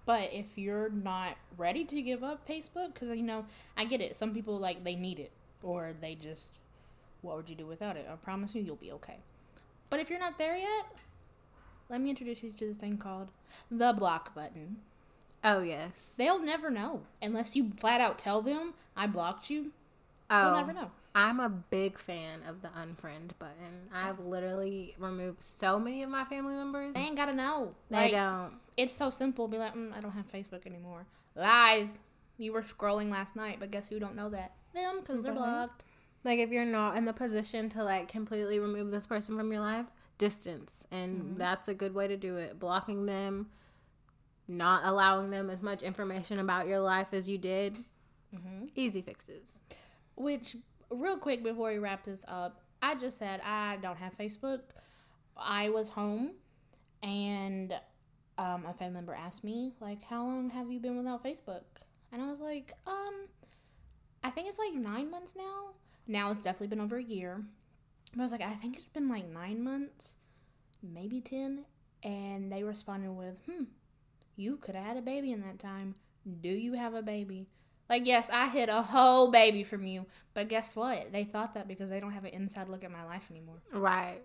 But 0.04 0.32
if 0.32 0.56
you're 0.58 0.88
not 0.88 1.36
ready 1.56 1.84
to 1.84 2.02
give 2.02 2.24
up 2.24 2.46
Facebook, 2.48 2.94
because 2.94 3.16
you 3.16 3.22
know, 3.22 3.46
I 3.76 3.84
get 3.84 4.00
it. 4.00 4.16
Some 4.16 4.34
people 4.34 4.58
like 4.58 4.82
they 4.84 4.96
need 4.96 5.18
it, 5.18 5.30
or 5.62 5.92
they 6.00 6.14
just, 6.16 6.50
what 7.20 7.36
would 7.36 7.48
you 7.48 7.56
do 7.56 7.66
without 7.66 7.96
it? 7.96 8.08
I 8.10 8.16
promise 8.16 8.54
you, 8.54 8.62
you'll 8.62 8.76
be 8.76 8.90
okay. 8.92 9.18
But 9.90 10.00
if 10.00 10.10
you're 10.10 10.18
not 10.18 10.38
there 10.38 10.56
yet, 10.56 10.86
let 11.88 12.00
me 12.00 12.10
introduce 12.10 12.42
you 12.42 12.50
to 12.52 12.66
this 12.66 12.76
thing 12.76 12.96
called 12.96 13.28
the 13.70 13.92
block 13.92 14.34
button. 14.34 14.78
Oh, 15.44 15.60
yes. 15.60 16.14
They'll 16.16 16.42
never 16.42 16.70
know 16.70 17.02
unless 17.20 17.54
you 17.54 17.70
flat 17.76 18.00
out 18.00 18.18
tell 18.18 18.42
them 18.42 18.74
I 18.96 19.06
blocked 19.06 19.50
you. 19.50 19.72
oh, 20.30 20.44
They'll 20.44 20.56
never 20.56 20.72
know. 20.72 20.90
I'm 21.14 21.40
a 21.40 21.48
big 21.48 21.98
fan 21.98 22.40
of 22.48 22.62
the 22.62 22.68
unfriend 22.68 23.32
button. 23.38 23.88
I've 23.92 24.18
literally 24.20 24.94
removed 24.98 25.42
so 25.42 25.78
many 25.78 26.02
of 26.02 26.10
my 26.10 26.24
family 26.24 26.54
members. 26.54 26.94
They 26.94 27.00
ain't 27.00 27.16
gotta 27.16 27.34
know. 27.34 27.70
They 27.90 27.96
Like, 27.96 28.12
don't. 28.12 28.52
It's 28.76 28.94
so 28.94 29.10
simple. 29.10 29.46
Be 29.48 29.58
like, 29.58 29.74
mm, 29.74 29.92
I 29.94 30.00
don't 30.00 30.12
have 30.12 30.30
Facebook 30.32 30.66
anymore. 30.66 31.06
Lies. 31.34 31.98
You 32.38 32.52
were 32.52 32.62
scrolling 32.62 33.10
last 33.10 33.36
night, 33.36 33.58
but 33.60 33.70
guess 33.70 33.88
who 33.88 33.98
don't 33.98 34.16
know 34.16 34.30
that? 34.30 34.52
Them, 34.74 35.00
because 35.00 35.22
they're 35.22 35.34
blocked. 35.34 35.84
Like 36.24 36.38
if 36.38 36.50
you're 36.50 36.64
not 36.64 36.96
in 36.96 37.04
the 37.04 37.12
position 37.12 37.68
to 37.70 37.84
like 37.84 38.08
completely 38.08 38.58
remove 38.58 38.90
this 38.90 39.06
person 39.06 39.36
from 39.36 39.52
your 39.52 39.60
life, 39.60 39.86
distance. 40.18 40.86
And 40.90 41.36
that's 41.36 41.68
a 41.68 41.74
good 41.74 41.94
way 41.94 42.08
to 42.08 42.16
do 42.16 42.36
it. 42.36 42.58
Blocking 42.58 43.06
them, 43.06 43.48
not 44.48 44.82
allowing 44.84 45.30
them 45.30 45.50
as 45.50 45.62
much 45.62 45.82
information 45.82 46.38
about 46.38 46.66
your 46.66 46.80
life 46.80 47.08
as 47.12 47.28
you 47.28 47.38
did. 47.38 47.76
Easy 48.74 49.02
fixes. 49.02 49.62
Which, 50.14 50.56
real 50.92 51.16
quick 51.16 51.42
before 51.42 51.70
we 51.70 51.78
wrap 51.78 52.04
this 52.04 52.24
up, 52.28 52.60
I 52.82 52.94
just 52.94 53.18
said 53.18 53.40
I 53.44 53.76
don't 53.76 53.98
have 53.98 54.16
Facebook. 54.18 54.60
I 55.36 55.70
was 55.70 55.88
home, 55.88 56.32
and 57.02 57.72
um, 58.38 58.66
a 58.66 58.74
family 58.74 58.94
member 58.94 59.14
asked 59.14 59.44
me 59.44 59.74
like, 59.80 60.02
"How 60.02 60.24
long 60.24 60.50
have 60.50 60.70
you 60.70 60.80
been 60.80 60.96
without 60.96 61.24
Facebook?" 61.24 61.62
And 62.12 62.20
I 62.20 62.28
was 62.28 62.40
like, 62.40 62.72
"Um, 62.86 63.28
I 64.22 64.30
think 64.30 64.48
it's 64.48 64.58
like 64.58 64.74
nine 64.74 65.10
months 65.10 65.34
now. 65.36 65.74
Now 66.06 66.30
it's 66.30 66.40
definitely 66.40 66.68
been 66.68 66.80
over 66.80 66.96
a 66.96 67.02
year." 67.02 67.42
But 68.12 68.20
I 68.20 68.24
was 68.24 68.32
like, 68.32 68.42
"I 68.42 68.54
think 68.54 68.76
it's 68.76 68.88
been 68.88 69.08
like 69.08 69.26
nine 69.26 69.62
months, 69.62 70.16
maybe 70.82 71.20
ten." 71.20 71.64
And 72.02 72.52
they 72.52 72.64
responded 72.64 73.12
with, 73.12 73.38
"Hmm, 73.46 73.64
you 74.36 74.56
could 74.56 74.74
have 74.74 74.84
had 74.84 74.96
a 74.96 75.02
baby 75.02 75.32
in 75.32 75.40
that 75.42 75.58
time. 75.58 75.94
Do 76.40 76.50
you 76.50 76.74
have 76.74 76.94
a 76.94 77.02
baby?" 77.02 77.48
Like, 77.88 78.06
yes, 78.06 78.30
I 78.32 78.48
hid 78.48 78.68
a 78.68 78.80
whole 78.82 79.30
baby 79.30 79.64
from 79.64 79.84
you, 79.84 80.06
but 80.34 80.48
guess 80.48 80.74
what? 80.74 81.12
They 81.12 81.24
thought 81.24 81.54
that 81.54 81.68
because 81.68 81.90
they 81.90 82.00
don't 82.00 82.12
have 82.12 82.24
an 82.24 82.30
inside 82.30 82.68
look 82.68 82.84
at 82.84 82.90
my 82.90 83.04
life 83.04 83.24
anymore. 83.30 83.56
Right. 83.72 84.20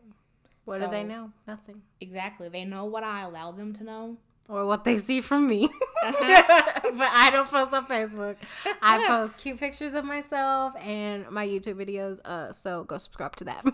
What 0.66 0.82
do 0.82 0.88
they 0.90 1.04
know? 1.04 1.32
Nothing. 1.48 1.82
Exactly. 2.02 2.50
They 2.50 2.66
know 2.66 2.86
what 2.86 3.04
I 3.04 3.22
allow 3.22 3.52
them 3.52 3.74
to 3.74 3.84
know. 3.84 4.18
Or 4.50 4.66
what 4.66 4.86
they 4.86 4.98
see 4.98 5.20
from 5.20 5.46
me. 5.48 5.66
Uh-huh. 6.04 6.44
but 6.98 7.10
I 7.12 7.30
don't 7.32 7.50
post 7.50 7.74
on 7.74 7.86
Facebook. 7.86 8.38
I 8.82 9.04
post 9.08 9.38
cute 9.38 9.60
pictures 9.60 9.94
of 9.94 10.06
myself 10.06 10.74
and 10.82 11.30
my 11.30 11.46
YouTube 11.46 11.76
videos. 11.76 12.20
Uh, 12.24 12.54
so 12.54 12.84
go 12.86 12.98
subscribe 12.98 13.36
to 13.38 13.44
that 13.46 13.66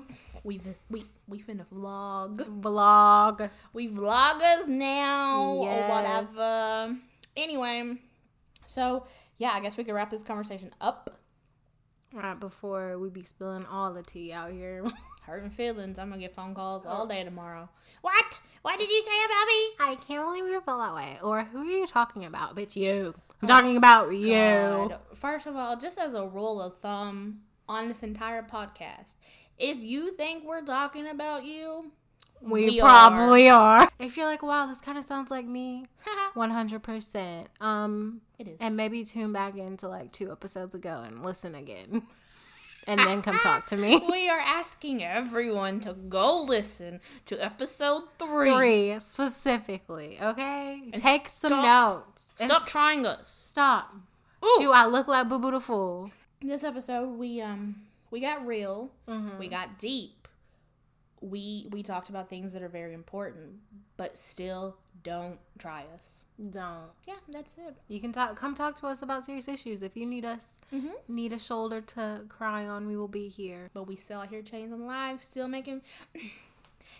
We 0.43 0.59
we 0.89 1.03
we 1.27 1.39
finna 1.41 1.65
vlog. 1.71 2.37
vlog. 2.61 3.49
We 3.73 3.87
vloggers 3.89 4.67
now 4.67 5.43
or 5.45 5.65
Yes. 5.67 5.89
whatever. 5.89 6.95
Anyway, 7.37 7.97
so 8.65 9.05
yeah, 9.37 9.51
I 9.53 9.59
guess 9.59 9.77
we 9.77 9.83
could 9.83 9.93
wrap 9.93 10.09
this 10.09 10.23
conversation 10.23 10.71
up. 10.81 11.19
Right 12.13 12.39
before 12.39 12.99
we 12.99 13.09
be 13.09 13.23
spilling 13.23 13.65
all 13.65 13.91
the 13.93 14.03
tea 14.03 14.31
out 14.31 14.51
here. 14.51 14.85
Hurting 15.23 15.49
feelings. 15.49 15.97
I'm 15.97 16.09
gonna 16.09 16.21
get 16.21 16.35
phone 16.35 16.53
calls 16.53 16.85
all 16.85 17.03
oh. 17.03 17.07
day 17.07 17.23
tomorrow. 17.23 17.69
What? 18.01 18.39
What 18.61 18.77
did 18.77 18.89
you 18.89 19.01
say 19.01 19.25
about 19.25 19.47
me? 19.47 19.69
I 19.79 19.97
can't 20.07 20.25
believe 20.25 20.45
you 20.45 20.61
feel 20.61 20.77
that 20.77 20.93
way. 20.93 21.17
Or 21.23 21.43
who 21.43 21.59
are 21.59 21.65
you 21.65 21.87
talking 21.87 22.25
about? 22.25 22.55
Bitch, 22.55 22.75
you. 22.75 23.15
I'm 23.41 23.45
oh 23.45 23.47
talking 23.47 23.77
about 23.77 24.11
you. 24.11 24.29
God. 24.29 24.99
First 25.13 25.47
of 25.47 25.55
all, 25.55 25.77
just 25.77 25.97
as 25.97 26.13
a 26.13 26.25
rule 26.25 26.61
of 26.61 26.77
thumb 26.79 27.41
on 27.67 27.87
this 27.87 28.03
entire 28.03 28.43
podcast, 28.43 29.15
if 29.57 29.77
you 29.77 30.15
think 30.15 30.45
we're 30.45 30.65
talking 30.65 31.07
about 31.07 31.45
you, 31.45 31.91
We, 32.43 32.65
We 32.65 32.79
probably 32.81 33.49
are. 33.49 33.89
If 33.99 34.17
you're 34.17 34.25
like, 34.25 34.43
wow, 34.43 34.65
this 34.67 34.81
kind 34.81 34.97
of 34.97 35.05
sounds 35.05 35.31
like 35.31 35.45
me, 35.45 35.85
100%. 36.35 37.45
Um, 37.61 38.21
it 38.37 38.47
is. 38.47 38.59
and 38.61 38.75
maybe 38.75 39.03
tune 39.03 39.31
back 39.33 39.57
into 39.57 39.87
like 39.87 40.11
two 40.11 40.31
episodes 40.31 40.75
ago 40.75 41.03
and 41.05 41.23
listen 41.23 41.55
again. 41.55 42.03
And 42.85 42.99
then 42.99 43.21
come 43.21 43.39
talk 43.43 43.63
to 43.67 43.77
me. 43.77 43.97
we 44.11 44.27
are 44.27 44.41
asking 44.41 45.05
everyone 45.05 45.79
to 45.79 45.93
go 45.93 46.41
listen 46.41 46.99
to 47.27 47.41
episode 47.41 48.03
three. 48.19 48.51
Three 48.53 48.99
specifically, 48.99 50.17
okay? 50.21 50.91
Take 50.97 51.29
some 51.29 51.61
notes. 51.63 52.35
Stop 52.37 52.67
trying 52.67 53.05
us. 53.05 53.39
stop. 53.41 53.95
Ooh. 54.43 54.57
Do 54.59 54.73
I 54.73 54.85
look 54.85 55.07
like 55.07 55.29
Boo 55.29 55.39
Boo 55.39 55.51
the 55.51 55.61
Fool? 55.61 56.11
This 56.41 56.65
episode, 56.65 57.17
we 57.17 57.39
um 57.39 57.77
we 58.11 58.19
got 58.19 58.45
real. 58.45 58.91
Mm-hmm. 59.07 59.37
We 59.39 59.47
got 59.47 59.79
deep. 59.79 60.22
We 61.23 61.67
we 61.71 61.83
talked 61.83 62.09
about 62.09 62.29
things 62.29 62.53
that 62.53 62.61
are 62.61 62.69
very 62.69 62.93
important, 62.93 63.53
but 63.97 64.17
still 64.17 64.75
don't 65.03 65.39
try 65.57 65.85
us. 65.93 66.17
Don't. 66.49 66.89
Yeah, 67.07 67.13
that's 67.31 67.57
it. 67.57 67.75
You 67.87 68.01
can 68.01 68.11
talk. 68.11 68.35
Come 68.35 68.55
talk 68.55 68.79
to 68.81 68.87
us 68.87 69.01
about 69.01 69.23
serious 69.23 69.47
issues. 69.47 69.81
If 69.83 69.95
you 69.95 70.05
need 70.05 70.25
us, 70.25 70.59
Mhm. 70.73 70.91
need 71.07 71.31
a 71.31 71.39
shoulder 71.39 71.79
to 71.95 72.25
cry 72.27 72.67
on, 72.67 72.87
we 72.87 72.97
will 72.97 73.07
be 73.07 73.27
here. 73.29 73.69
but 73.73 73.83
we 73.83 73.95
still 73.95 74.19
out 74.21 74.29
here 74.29 74.41
changing 74.41 74.85
lives, 74.85 75.23
still 75.23 75.47
making. 75.47 75.81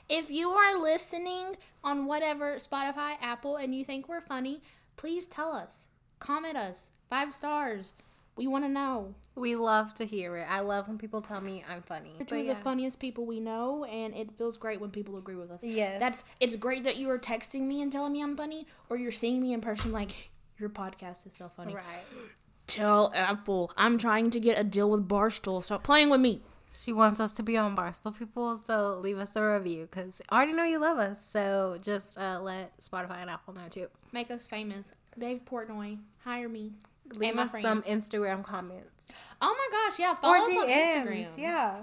If 0.09 0.29
you 0.29 0.49
are 0.49 0.77
listening 0.77 1.55
on 1.83 2.05
whatever 2.05 2.57
Spotify, 2.57 3.15
Apple, 3.21 3.55
and 3.55 3.73
you 3.73 3.85
think 3.85 4.07
we're 4.09 4.19
funny, 4.21 4.61
please 4.97 5.25
tell 5.25 5.53
us. 5.53 5.87
Comment 6.19 6.57
us. 6.57 6.89
Five 7.09 7.33
stars. 7.33 7.93
We 8.35 8.47
want 8.47 8.63
to 8.63 8.69
know. 8.69 9.13
We 9.35 9.55
love 9.55 9.93
to 9.95 10.05
hear 10.05 10.35
it. 10.37 10.47
I 10.49 10.61
love 10.61 10.87
when 10.87 10.97
people 10.97 11.21
tell 11.21 11.41
me 11.41 11.63
I'm 11.69 11.81
funny. 11.83 12.13
You're 12.17 12.25
two 12.25 12.35
of 12.35 12.45
yeah. 12.45 12.53
the 12.53 12.61
funniest 12.61 12.99
people 12.99 13.25
we 13.25 13.39
know, 13.39 13.85
and 13.85 14.15
it 14.15 14.31
feels 14.37 14.57
great 14.57 14.81
when 14.81 14.89
people 14.89 15.17
agree 15.17 15.35
with 15.35 15.51
us. 15.51 15.63
Yes. 15.63 15.99
That's 15.99 16.31
it's 16.39 16.55
great 16.55 16.83
that 16.83 16.97
you 16.97 17.09
are 17.09 17.19
texting 17.19 17.61
me 17.61 17.81
and 17.81 17.91
telling 17.91 18.13
me 18.13 18.23
I'm 18.23 18.35
funny, 18.35 18.67
or 18.89 18.97
you're 18.97 19.11
seeing 19.11 19.39
me 19.39 19.53
in 19.53 19.61
person 19.61 19.91
like 19.91 20.31
your 20.57 20.69
podcast 20.69 21.27
is 21.27 21.35
so 21.35 21.51
funny. 21.55 21.73
right. 21.73 22.03
Tell 22.65 23.11
Apple 23.13 23.71
I'm 23.75 23.97
trying 23.97 24.29
to 24.31 24.39
get 24.39 24.57
a 24.57 24.63
deal 24.63 24.89
with 24.89 25.07
Barstool. 25.07 25.63
Stop 25.63 25.83
playing 25.83 26.09
with 26.09 26.21
me. 26.21 26.41
She 26.75 26.91
wants 26.91 27.19
us 27.19 27.33
to 27.35 27.43
be 27.43 27.55
on 27.55 27.75
Barstool 27.75 28.17
people, 28.17 28.55
so 28.55 28.99
leave 28.99 29.19
us 29.19 29.35
a 29.35 29.43
review 29.43 29.87
because 29.89 30.21
I 30.29 30.37
already 30.37 30.53
know 30.53 30.63
you 30.63 30.79
love 30.79 30.97
us. 30.97 31.23
So 31.23 31.77
just 31.81 32.17
uh, 32.17 32.39
let 32.41 32.75
Spotify 32.79 33.17
and 33.17 33.29
Apple 33.29 33.53
know 33.53 33.67
too. 33.69 33.87
Make 34.11 34.31
us 34.31 34.47
famous. 34.47 34.93
Dave 35.19 35.41
Portnoy, 35.45 35.99
hire 36.23 36.49
me. 36.49 36.71
Leave 37.11 37.37
us 37.37 37.51
some 37.61 37.81
Instagram 37.83 38.43
comments 38.43 39.27
Oh 39.41 39.55
my 39.57 39.77
gosh, 39.89 39.99
yeah. 39.99 40.15
Follow 40.15 40.35
or 40.35 40.37
us 40.37 40.57
on 40.57 40.67
DMs. 40.67 41.05
Instagram. 41.05 41.37
Yeah, 41.37 41.77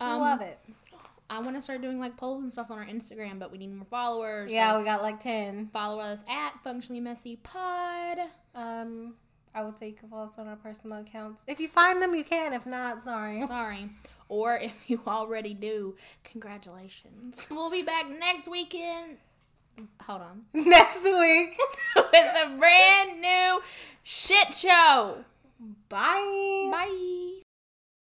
We 0.00 0.06
Um, 0.06 0.20
love 0.20 0.40
it. 0.40 0.58
I 1.30 1.40
want 1.40 1.56
to 1.56 1.62
start 1.62 1.80
doing 1.82 1.98
like 1.98 2.16
polls 2.16 2.42
and 2.42 2.52
stuff 2.52 2.70
on 2.70 2.78
our 2.78 2.84
Instagram, 2.84 3.38
but 3.38 3.50
we 3.50 3.58
need 3.58 3.74
more 3.74 3.86
followers. 3.90 4.50
so 4.50 4.54
Yeah, 4.54 4.78
we 4.78 4.84
got 4.84 5.02
like 5.02 5.18
ten. 5.20 5.68
follow 5.72 5.98
us 5.98 6.22
at 6.28 6.52
Functionally 6.62 7.00
Messy 7.00 7.36
Pod. 7.36 8.18
Um, 8.54 9.14
I 9.54 9.62
would 9.62 9.76
say 9.78 9.88
you 9.88 9.94
can 9.94 10.08
follow 10.08 10.24
us 10.24 10.38
on 10.38 10.46
our 10.48 10.56
personal 10.56 10.98
accounts. 11.00 11.44
If 11.48 11.60
you 11.60 11.68
find 11.68 12.00
them, 12.02 12.14
you 12.14 12.24
can. 12.24 12.52
If 12.52 12.66
not, 12.66 13.02
sorry. 13.04 13.44
Sorry. 13.46 13.90
Or 14.28 14.56
if 14.58 14.88
you 14.88 15.00
already 15.06 15.54
do, 15.54 15.96
congratulations. 16.24 17.46
We'll 17.50 17.70
be 17.70 17.82
back 17.82 18.08
next 18.08 18.48
weekend. 18.48 19.18
Hold 20.02 20.22
on. 20.22 20.42
Next 20.54 21.04
week. 21.04 21.58
With 21.96 22.34
a 22.44 22.56
brand 22.58 23.20
new 23.20 23.62
shit 24.02 24.54
show. 24.54 25.24
Bye. 25.88 26.68
Bye. 26.70 27.43